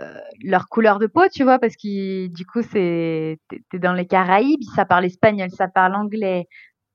leur 0.44 0.68
couleur 0.70 1.00
de 1.00 1.08
peau, 1.08 1.24
tu 1.32 1.44
vois, 1.44 1.60
parce 1.60 1.76
que 1.76 2.28
du 2.28 2.46
coup 2.46 2.62
c'est 2.64 3.40
t'es 3.70 3.80
dans 3.80 3.94
les 3.94 4.08
Caraïbes, 4.08 4.62
ça 4.76 4.86
parle 4.86 5.06
espagnol, 5.06 5.50
ça 5.52 5.68
parle 5.68 5.96
anglais. 5.96 6.48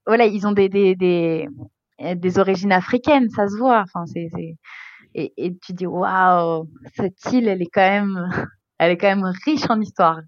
Voilà, 0.07 0.27
ils 0.27 0.47
ont 0.47 0.53
des 0.53 0.69
des 0.69 0.97
des, 0.97 1.49
des 2.17 2.39
origines 2.39 2.73
africaines, 2.73 3.31
ça 3.31 3.49
se 3.49 3.57
voit. 3.59 3.81
Enfin 3.81 4.07
c'est 4.07 4.29
c'est 4.35 4.57
et, 5.15 5.33
et 5.37 5.57
tu 5.59 5.73
dis 5.73 5.87
waouh, 5.87 6.69
cette 6.95 7.33
île 7.33 7.49
elle 7.49 7.63
est 7.63 7.71
quand 7.73 7.81
même 7.89 8.29
elle 8.79 8.93
est 8.93 8.99
quand 8.99 9.15
même 9.15 9.33
riche 9.47 9.69
en 9.71 9.81
histoire. 9.81 10.21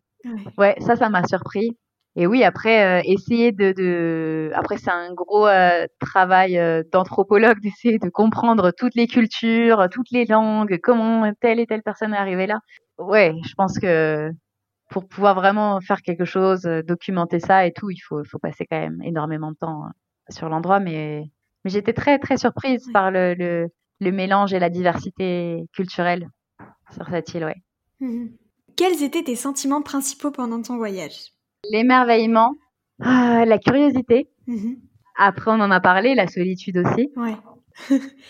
Ouais, 0.59 0.77
ça 0.81 0.97
ça 0.97 1.09
m'a 1.11 1.25
surpris. 1.27 1.77
Et 2.17 2.27
oui, 2.27 2.43
après, 2.43 3.01
euh, 3.01 3.03
essayer 3.05 3.53
de, 3.53 3.73
de... 3.73 4.51
Après, 4.55 4.79
c'est 4.79 4.91
un 4.91 5.15
gros 5.15 5.47
euh, 5.47 5.87
travail 6.01 6.59
euh, 6.59 6.83
d'anthropologue 6.91 7.59
d'essayer 7.63 7.99
de 7.99 8.09
comprendre 8.09 8.73
toutes 8.77 8.95
les 8.97 9.07
cultures, 9.07 9.89
toutes 9.91 10.11
les 10.11 10.25
langues, 10.25 10.79
comment 10.83 11.31
telle 11.41 11.61
et 11.61 11.67
telle 11.67 11.83
personne 11.83 12.13
est 12.13 12.19
arrivée 12.19 12.47
là. 12.47 12.59
Ouais, 12.99 13.35
je 13.47 13.55
pense 13.55 13.79
que 13.79 14.31
pour 14.91 15.07
pouvoir 15.07 15.37
vraiment 15.37 15.81
faire 15.81 16.03
quelque 16.03 16.25
chose, 16.25 16.63
documenter 16.63 17.39
ça 17.39 17.65
et 17.65 17.73
tout, 17.73 17.91
il 17.91 18.01
faut, 18.01 18.25
faut 18.25 18.41
passer 18.41 18.67
quand 18.69 18.81
même 18.81 19.01
énormément 19.05 19.53
de 19.53 19.57
temps 19.57 19.85
sur 20.29 20.49
l'endroit. 20.49 20.81
Mais, 20.81 21.23
mais 21.65 21.71
j'étais 21.71 21.93
très, 21.93 22.19
très 22.19 22.37
surprise 22.37 22.91
par 22.93 23.13
le, 23.13 23.35
le, 23.35 23.69
le, 24.01 24.13
mélange 24.13 24.53
et 24.53 24.59
la 24.59 24.69
diversité 24.69 25.65
culturelle 25.73 26.29
sur 26.93 27.09
cette 27.09 27.33
île, 27.35 27.45
ouais. 27.45 27.63
Mmh 28.01 28.27
Quels 28.77 29.05
étaient 29.05 29.23
tes 29.23 29.37
sentiments 29.37 29.83
principaux 29.83 30.33
pendant 30.33 30.61
ton 30.61 30.77
voyage? 30.77 31.31
L'émerveillement, 31.69 32.55
ah, 33.03 33.45
la 33.47 33.59
curiosité. 33.59 34.29
Mhm. 34.47 34.77
Après, 35.19 35.51
on 35.51 35.61
en 35.61 35.71
a 35.71 35.81
parlé, 35.81 36.15
la 36.15 36.27
solitude 36.27 36.79
aussi. 36.79 37.11
Ouais. 37.17 37.37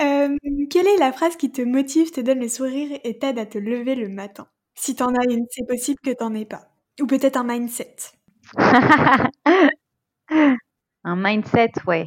Euh, 0.00 0.28
quelle 0.70 0.86
est 0.86 0.96
la 0.98 1.12
phrase 1.12 1.34
qui 1.36 1.50
te 1.50 1.60
motive, 1.60 2.12
te 2.12 2.20
donne 2.20 2.38
le 2.38 2.46
sourire 2.46 3.00
et 3.02 3.18
t'aide 3.18 3.36
à 3.36 3.46
te 3.46 3.58
lever 3.58 3.96
le 3.96 4.08
matin? 4.08 4.46
Si 4.76 4.94
t'en 4.94 5.08
as 5.08 5.24
une, 5.28 5.44
c'est 5.50 5.66
possible 5.66 5.98
que 6.04 6.12
t'en 6.14 6.34
aies 6.34 6.44
pas. 6.44 6.68
Ou 7.00 7.06
peut-être 7.06 7.36
un 7.36 7.42
mindset. 7.42 7.96
un 11.02 11.16
mindset, 11.16 11.72
ouais. 11.88 12.06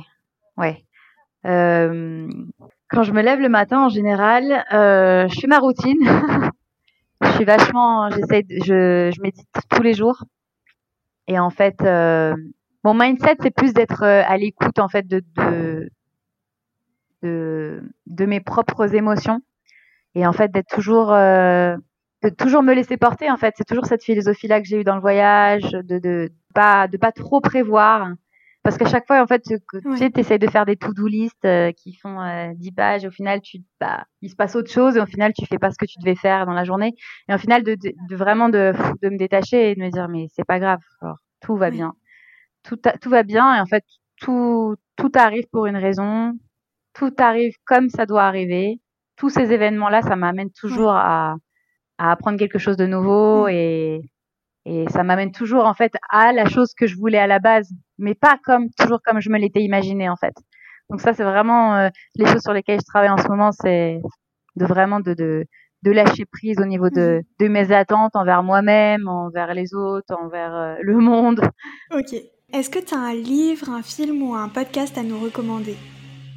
Ouais. 0.55 0.85
Euh, 1.45 2.29
quand 2.89 3.03
je 3.03 3.11
me 3.11 3.21
lève 3.21 3.39
le 3.39 3.49
matin, 3.49 3.85
en 3.85 3.89
général, 3.89 4.65
euh, 4.73 5.27
je 5.27 5.39
fais 5.39 5.47
ma 5.47 5.59
routine. 5.59 5.99
je 7.21 7.31
suis 7.31 7.45
vachement, 7.45 8.09
j'essaie, 8.09 8.45
je, 8.49 9.11
je 9.13 9.21
médite 9.21 9.47
tous 9.69 9.81
les 9.81 9.93
jours. 9.93 10.23
Et 11.27 11.39
en 11.39 11.49
fait, 11.49 11.81
euh, 11.81 12.35
mon 12.83 12.93
mindset, 12.93 13.35
c'est 13.41 13.51
plus 13.51 13.73
d'être 13.73 14.03
euh, 14.03 14.23
à 14.25 14.37
l'écoute 14.37 14.79
en 14.79 14.89
fait 14.89 15.07
de, 15.07 15.23
de, 15.35 15.89
de, 17.21 17.83
de, 18.07 18.25
mes 18.25 18.39
propres 18.39 18.95
émotions 18.95 19.41
et 20.15 20.25
en 20.25 20.33
fait 20.33 20.51
d'être 20.51 20.73
toujours 20.73 21.13
euh, 21.13 21.77
de 22.23 22.29
toujours 22.29 22.63
me 22.63 22.73
laisser 22.73 22.97
porter 22.97 23.29
en 23.29 23.37
fait. 23.37 23.53
C'est 23.57 23.67
toujours 23.67 23.85
cette 23.85 24.03
philosophie-là 24.03 24.61
que 24.61 24.67
j'ai 24.67 24.81
eue 24.81 24.83
dans 24.83 24.95
le 24.95 25.01
voyage, 25.01 25.71
de 25.71 25.99
de 25.99 26.31
pas 26.53 26.87
de 26.87 26.97
pas 26.97 27.11
trop 27.11 27.39
prévoir. 27.41 28.09
Parce 28.63 28.77
qu'à 28.77 28.85
chaque 28.85 29.07
fois, 29.07 29.21
en 29.21 29.27
fait, 29.27 29.41
tu 29.41 29.57
sais, 29.97 30.11
essayes 30.15 30.37
de 30.37 30.49
faire 30.49 30.65
des 30.65 30.75
to-do 30.75 31.07
list 31.07 31.45
euh, 31.45 31.71
qui 31.71 31.95
font 31.95 32.21
euh, 32.21 32.51
10 32.55 32.71
pages. 32.73 33.05
Au 33.05 33.11
final, 33.11 33.41
tu, 33.41 33.57
bah, 33.79 34.05
il 34.21 34.29
se 34.29 34.35
passe 34.35 34.55
autre 34.55 34.71
chose. 34.71 34.97
Et 34.97 34.99
au 35.01 35.07
final, 35.07 35.33
tu 35.33 35.45
fais 35.47 35.57
pas 35.57 35.71
ce 35.71 35.77
que 35.79 35.85
tu 35.85 35.97
devais 35.99 36.15
faire 36.15 36.45
dans 36.45 36.53
la 36.53 36.63
journée. 36.63 36.93
Et 37.27 37.33
au 37.33 37.39
final, 37.39 37.63
de, 37.63 37.75
de, 37.75 38.15
vraiment 38.15 38.49
de, 38.49 38.71
de 39.01 39.09
me 39.09 39.17
détacher 39.17 39.71
et 39.71 39.75
de 39.75 39.81
me 39.81 39.89
dire, 39.89 40.07
mais 40.09 40.27
c'est 40.35 40.45
pas 40.45 40.59
grave. 40.59 40.79
Alors, 41.01 41.17
tout 41.39 41.55
va 41.55 41.71
bien. 41.71 41.93
Tout, 42.63 42.79
tout 43.01 43.09
va 43.09 43.23
bien. 43.23 43.55
Et 43.55 43.59
en 43.59 43.65
fait, 43.65 43.83
tout, 44.17 44.75
tout 44.95 45.11
arrive 45.15 45.47
pour 45.51 45.65
une 45.65 45.77
raison. 45.77 46.33
Tout 46.93 47.13
arrive 47.17 47.55
comme 47.65 47.89
ça 47.89 48.05
doit 48.05 48.23
arriver. 48.23 48.79
Tous 49.15 49.29
ces 49.29 49.51
événements-là, 49.53 50.03
ça 50.03 50.15
m'amène 50.15 50.51
toujours 50.51 50.91
à, 50.91 51.35
à 51.97 52.11
apprendre 52.11 52.37
quelque 52.37 52.59
chose 52.59 52.77
de 52.77 52.85
nouveau 52.85 53.47
et, 53.47 54.01
et 54.65 54.85
ça 54.89 55.03
m'amène 55.03 55.31
toujours 55.31 55.65
en 55.65 55.73
fait 55.73 55.93
à 56.09 56.33
la 56.33 56.45
chose 56.45 56.73
que 56.77 56.87
je 56.87 56.95
voulais 56.95 57.17
à 57.17 57.27
la 57.27 57.39
base, 57.39 57.69
mais 57.97 58.13
pas 58.15 58.37
comme 58.43 58.69
toujours 58.77 58.99
comme 59.03 59.19
je 59.19 59.29
me 59.29 59.37
l'étais 59.37 59.61
imaginé 59.61 60.09
en 60.09 60.15
fait. 60.15 60.33
Donc 60.89 61.01
ça 61.01 61.13
c'est 61.13 61.23
vraiment 61.23 61.75
euh, 61.75 61.89
les 62.15 62.25
choses 62.25 62.41
sur 62.41 62.53
lesquelles 62.53 62.79
je 62.79 62.85
travaille 62.85 63.09
en 63.09 63.17
ce 63.17 63.27
moment, 63.27 63.51
c'est 63.51 63.99
de 64.55 64.65
vraiment 64.65 64.99
de, 64.99 65.13
de, 65.13 65.45
de 65.83 65.91
lâcher 65.91 66.25
prise 66.25 66.57
au 66.59 66.65
niveau 66.65 66.89
de, 66.89 67.21
mhm. 67.21 67.23
de 67.39 67.47
mes 67.47 67.71
attentes 67.71 68.15
envers 68.15 68.43
moi-même, 68.43 69.07
envers 69.07 69.53
les 69.53 69.73
autres, 69.73 70.13
envers 70.15 70.55
euh, 70.55 70.75
le 70.81 70.97
monde. 70.97 71.41
Ok. 71.91 72.13
Est-ce 72.53 72.69
que 72.69 72.79
tu 72.79 72.93
as 72.93 72.99
un 72.99 73.13
livre, 73.13 73.69
un 73.69 73.81
film 73.81 74.21
ou 74.23 74.35
un 74.35 74.49
podcast 74.49 74.97
à 74.97 75.03
nous 75.03 75.17
recommander? 75.17 75.77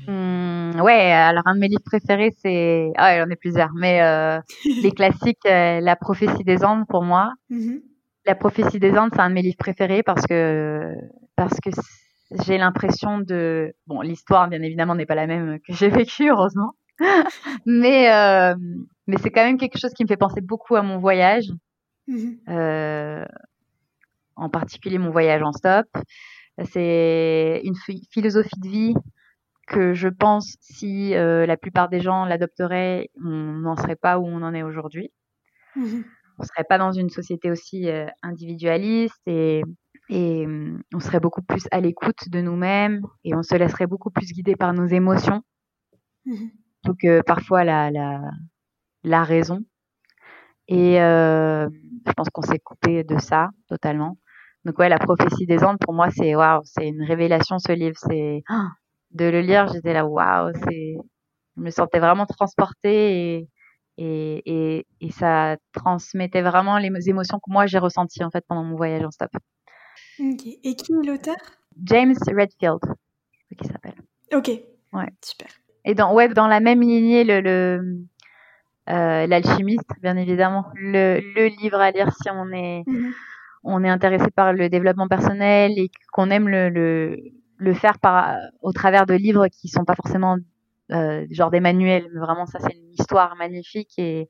Mmh, 0.07 0.81
ouais, 0.81 1.13
alors 1.13 1.43
un 1.47 1.55
de 1.55 1.61
mes 1.61 1.69
livres 1.69 1.83
préférés, 1.85 2.31
c'est. 2.41 2.93
Ah, 2.97 3.17
il 3.17 3.19
y 3.19 3.23
en 3.23 3.31
a 3.31 3.37
plusieurs, 3.37 3.71
mais 3.75 4.01
euh, 4.03 4.39
les 4.83 4.93
classiques, 4.93 5.45
euh, 5.47 5.81
La 5.81 5.97
prophétie 5.97 6.45
des 6.45 6.65
Andes 6.65 6.85
pour 6.89 7.03
moi. 7.03 7.33
Mmh 7.51 7.79
La 8.27 8.35
prophétie 8.35 8.79
des 8.79 8.97
Andes, 8.97 9.11
c'est 9.13 9.21
un 9.21 9.29
de 9.29 9.35
mes 9.35 9.43
livres 9.43 9.57
préférés 9.59 10.03
parce 10.03 10.27
que 10.27 10.95
parce 11.37 11.59
que 11.61 11.71
j'ai 12.47 12.59
l'impression 12.59 13.19
de. 13.19 13.75
Bon, 13.87 14.01
l'histoire, 14.01 14.49
bien 14.49 14.63
évidemment, 14.63 14.95
n'est 14.95 15.07
pas 15.07 15.15
la 15.15 15.27
même 15.27 15.59
que 15.61 15.73
j'ai 15.73 15.89
vécue, 15.89 16.31
heureusement. 16.31 16.73
mais 17.67 18.13
euh, 18.13 18.55
mais 19.07 19.17
c'est 19.19 19.31
quand 19.31 19.45
même 19.45 19.59
quelque 19.59 19.79
chose 19.79 19.93
qui 19.93 20.05
me 20.05 20.09
fait 20.09 20.17
penser 20.17 20.41
beaucoup 20.41 20.77
à 20.77 20.83
mon 20.83 20.99
voyage. 20.99 21.47
Mmh 22.07 22.33
euh, 22.49 23.25
en 24.37 24.49
particulier 24.49 24.99
mon 24.99 25.11
voyage 25.11 25.43
en 25.43 25.53
stop. 25.53 25.87
C'est 26.65 27.61
une 27.65 27.75
philosophie 28.11 28.61
de 28.61 28.69
vie 28.69 28.95
que 29.67 29.95
je 29.95 30.09
pense 30.09 30.57
si 30.61 31.15
euh, 31.15 31.47
la 31.47 31.57
plupart 31.57 31.89
des 31.89 32.01
gens 32.01 32.25
l'adopteraient, 32.25 33.11
on 33.23 33.31
n'en 33.31 33.77
serait 33.77 33.97
pas 33.97 34.19
où 34.19 34.27
on 34.27 34.43
en 34.43 34.55
est 34.55 34.63
aujourd'hui. 34.63 35.11
Mmh 35.77 36.03
on 36.39 36.45
serait 36.45 36.65
pas 36.65 36.79
dans 36.79 36.93
une 36.93 37.11
société 37.11 37.51
aussi 37.51 37.89
euh, 37.89 38.07
individualiste 38.23 39.21
et, 39.27 39.63
et 40.09 40.47
on 40.93 41.01
serait 41.01 41.21
beaucoup 41.21 41.43
plus 41.43 41.67
à 41.71 41.81
l'écoute 41.81 42.29
de 42.29 42.41
nous-mêmes 42.41 43.03
et 43.25 43.35
on 43.35 43.43
se 43.43 43.55
laisserait 43.55 43.87
beaucoup 43.87 44.11
plus 44.11 44.33
guider 44.33 44.57
par 44.57 44.73
nos 44.75 44.87
émotions 44.87 45.43
mmh 46.27 46.47
plutôt 46.85 46.97
que 47.01 47.23
parfois 47.23 47.65
la, 47.65 47.91
la, 47.91 48.21
la 49.05 49.25
raison. 49.25 49.61
Et 50.69 51.01
euh, 51.01 51.69
je 52.07 52.13
pense 52.13 52.29
qu'on 52.31 52.43
s'est 52.43 52.59
coupé 52.59 53.05
de 53.05 53.19
ça 53.19 53.51
totalement. 53.69 54.19
Donc 54.65 54.79
ouais, 54.79 54.89
la 54.89 54.99
prophétie 54.99 55.47
des 55.47 55.63
Andes 55.63 55.79
pour 55.79 55.93
moi 55.93 56.09
c'est 56.11 56.35
waouh, 56.35 56.63
c'est 56.65 56.89
une 56.89 57.03
révélation 57.03 57.59
ce 57.59 57.73
livre. 57.73 57.97
C'est 57.99 58.43
de 59.13 59.25
le 59.27 59.41
lire, 59.41 59.69
j'étais 59.69 59.93
là, 59.93 60.07
waouh, 60.07 60.53
c'est, 60.69 60.97
je 61.57 61.63
me 61.63 61.71
sentais 61.71 62.01
vraiment 62.01 62.27
transportée 62.27 63.37
et, 63.37 63.49
et, 63.97 64.87
et, 65.01 65.11
ça 65.11 65.57
transmettait 65.73 66.43
vraiment 66.43 66.79
les 66.79 67.09
émotions 67.09 67.39
que 67.39 67.51
moi 67.51 67.67
j'ai 67.67 67.79
ressenties 67.79 68.25
en 68.25 68.31
fait 68.31 68.45
pendant 68.49 68.65
mon 68.65 68.77
voyage 68.77 69.05
en 69.05 69.11
stop. 69.11 69.31
Ok. 70.19 70.47
Et 70.47 70.75
qui 70.75 70.93
est 70.93 71.07
l'auteur? 71.07 71.37
James 71.83 72.15
Redfield, 72.27 72.81
qui 73.57 73.69
s'appelle. 73.69 73.95
Ok. 74.33 74.49
Ouais. 74.93 75.09
Super. 75.25 75.49
Et 75.85 75.95
dans 75.95 76.13
ouais, 76.15 76.29
dans 76.29 76.49
la 76.49 76.61
même 76.61 76.81
lignée, 76.81 77.25
le, 77.25 77.41
le 77.41 78.05
euh, 78.91 79.27
l'alchimiste, 79.27 79.91
bien 80.03 80.17
évidemment, 80.17 80.67
le, 80.75 81.21
le 81.35 81.47
livre 81.63 81.81
à 81.81 81.91
lire 81.91 82.13
si 82.15 82.29
on 82.31 82.51
est 82.53 82.83
mhm. 82.87 83.13
on 83.65 83.85
est 83.85 83.89
intéressé 83.89 84.31
par 84.31 84.53
le 84.53 84.69
développement 84.69 85.09
personnel 85.09 85.73
et 85.79 85.91
qu'on 86.13 86.31
aime 86.31 86.49
le, 86.49 86.69
le 86.69 87.17
le 87.57 87.73
faire 87.73 87.99
par, 87.99 88.37
au 88.61 88.73
travers 88.73 89.07
de 89.07 89.15
livres 89.15 89.47
qui 89.49 89.69
sont 89.69 89.85
pas 89.85 89.95
forcément 89.95 90.37
euh, 90.93 91.27
genre 91.31 91.51
des 91.51 91.61
manuels, 91.61 92.07
mais 92.13 92.21
vraiment 92.21 92.47
ça 92.47 92.59
c'est 92.61 92.77
une 92.77 92.93
histoire 92.93 93.37
magnifique 93.37 93.93
et, 93.99 94.29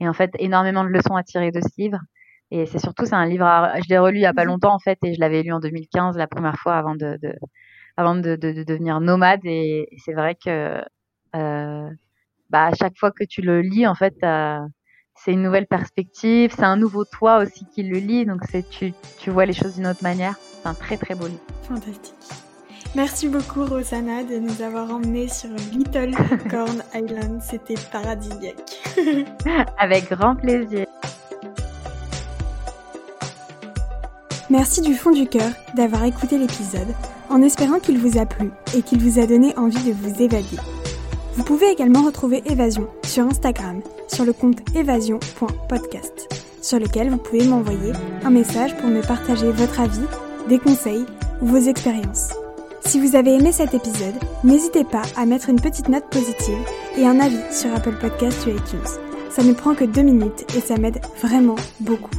et 0.00 0.08
en 0.08 0.12
fait 0.12 0.30
énormément 0.38 0.84
de 0.84 0.88
leçons 0.88 1.16
à 1.16 1.22
tirer 1.22 1.50
de 1.50 1.60
ce 1.60 1.68
livre. 1.78 1.98
Et 2.52 2.66
c'est 2.66 2.78
surtout 2.78 3.06
c'est 3.06 3.14
un 3.14 3.26
livre, 3.26 3.44
je 3.76 3.88
l'ai 3.88 3.98
relu 3.98 4.18
il 4.18 4.22
y 4.22 4.26
a 4.26 4.34
pas 4.34 4.44
mhm. 4.44 4.50
longtemps 4.50 4.74
en 4.74 4.78
fait 4.78 4.98
et 5.02 5.14
je 5.14 5.20
l'avais 5.20 5.42
lu 5.42 5.52
en 5.52 5.58
2015 5.58 6.16
la 6.16 6.28
première 6.28 6.56
fois 6.56 6.74
avant 6.76 6.94
de, 6.94 7.18
de 7.20 7.34
avant 7.96 8.14
de, 8.14 8.36
de, 8.36 8.52
de, 8.52 8.62
devenir 8.62 9.00
nomade 9.00 9.40
et, 9.44 9.88
c'est 10.04 10.12
vrai 10.12 10.36
que 10.36 10.80
euh, 11.34 11.90
bah 12.50 12.66
à 12.66 12.74
chaque 12.74 12.96
fois 12.98 13.10
que 13.10 13.24
tu 13.24 13.42
le 13.42 13.62
lis 13.62 13.86
en 13.86 13.94
fait 13.94 14.14
c'est 15.16 15.32
une 15.32 15.42
nouvelle 15.42 15.66
perspective, 15.66 16.52
c'est 16.54 16.64
un 16.64 16.76
nouveau 16.76 17.04
toi 17.04 17.38
aussi 17.38 17.64
qui 17.74 17.82
le 17.82 17.98
lit 17.98 18.26
donc 18.26 18.42
c'est 18.48 18.68
tu 18.68 18.92
tu 19.18 19.30
vois 19.30 19.46
les 19.46 19.54
choses 19.54 19.74
d'une 19.74 19.86
autre 19.86 20.02
manière. 20.02 20.36
C'est 20.38 20.68
un 20.68 20.74
très 20.74 20.96
très 20.96 21.14
beau 21.14 21.26
livre. 21.26 21.42
Fantastique. 21.62 22.45
Merci 22.96 23.28
beaucoup 23.28 23.66
Rosanna 23.66 24.24
de 24.24 24.38
nous 24.38 24.62
avoir 24.62 24.90
emmenés 24.90 25.28
sur 25.28 25.50
Little 25.70 26.12
Corn 26.50 26.82
Island. 26.94 27.42
C'était 27.42 27.74
paradisiaque. 27.92 28.56
Avec 29.78 30.08
grand 30.08 30.34
plaisir. 30.34 30.86
Merci 34.48 34.80
du 34.80 34.94
fond 34.94 35.10
du 35.10 35.26
cœur 35.26 35.50
d'avoir 35.74 36.04
écouté 36.04 36.38
l'épisode 36.38 36.88
en 37.28 37.42
espérant 37.42 37.80
qu'il 37.80 37.98
vous 37.98 38.16
a 38.16 38.24
plu 38.24 38.50
et 38.74 38.80
qu'il 38.80 39.02
vous 39.02 39.20
a 39.20 39.26
donné 39.26 39.54
envie 39.58 39.84
de 39.84 39.92
vous 39.92 40.22
évader. 40.22 40.56
Vous 41.34 41.44
pouvez 41.44 41.66
également 41.70 42.02
retrouver 42.02 42.42
Évasion 42.46 42.88
sur 43.04 43.24
Instagram 43.24 43.82
sur 44.08 44.24
le 44.24 44.32
compte 44.32 44.74
évasion.podcast 44.74 46.34
sur 46.62 46.78
lequel 46.78 47.10
vous 47.10 47.18
pouvez 47.18 47.46
m'envoyer 47.46 47.92
un 48.24 48.30
message 48.30 48.74
pour 48.78 48.88
me 48.88 49.06
partager 49.06 49.52
votre 49.52 49.80
avis, 49.80 50.06
des 50.48 50.58
conseils 50.58 51.04
ou 51.42 51.46
vos 51.46 51.58
expériences. 51.58 52.30
Si 52.84 53.00
vous 53.00 53.16
avez 53.16 53.34
aimé 53.34 53.52
cet 53.52 53.74
épisode, 53.74 54.14
n'hésitez 54.44 54.84
pas 54.84 55.02
à 55.16 55.26
mettre 55.26 55.48
une 55.48 55.60
petite 55.60 55.88
note 55.88 56.08
positive 56.10 56.58
et 56.96 57.06
un 57.06 57.18
avis 57.20 57.40
sur 57.50 57.72
Apple 57.74 57.96
Podcast 58.00 58.46
ou 58.46 58.50
iTunes. 58.50 58.78
Ça 59.30 59.42
ne 59.42 59.52
prend 59.52 59.74
que 59.74 59.84
deux 59.84 60.02
minutes 60.02 60.44
et 60.56 60.60
ça 60.60 60.76
m'aide 60.76 61.00
vraiment 61.22 61.56
beaucoup. 61.80 62.10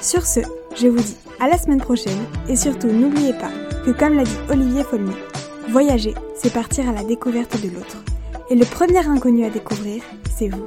Sur 0.00 0.26
ce, 0.26 0.40
je 0.76 0.88
vous 0.88 1.00
dis 1.02 1.16
à 1.40 1.48
la 1.48 1.58
semaine 1.58 1.80
prochaine 1.80 2.18
et 2.48 2.56
surtout 2.56 2.88
n'oubliez 2.88 3.32
pas 3.34 3.50
que 3.84 3.90
comme 3.90 4.14
l'a 4.14 4.24
dit 4.24 4.38
Olivier 4.50 4.84
Folmy, 4.84 5.14
voyager, 5.70 6.14
c'est 6.34 6.52
partir 6.52 6.88
à 6.88 6.92
la 6.92 7.04
découverte 7.04 7.60
de 7.62 7.68
l'autre. 7.68 8.02
Et 8.50 8.54
le 8.54 8.64
premier 8.64 9.06
inconnu 9.06 9.44
à 9.44 9.50
découvrir, 9.50 10.02
c'est 10.36 10.48
vous. 10.48 10.66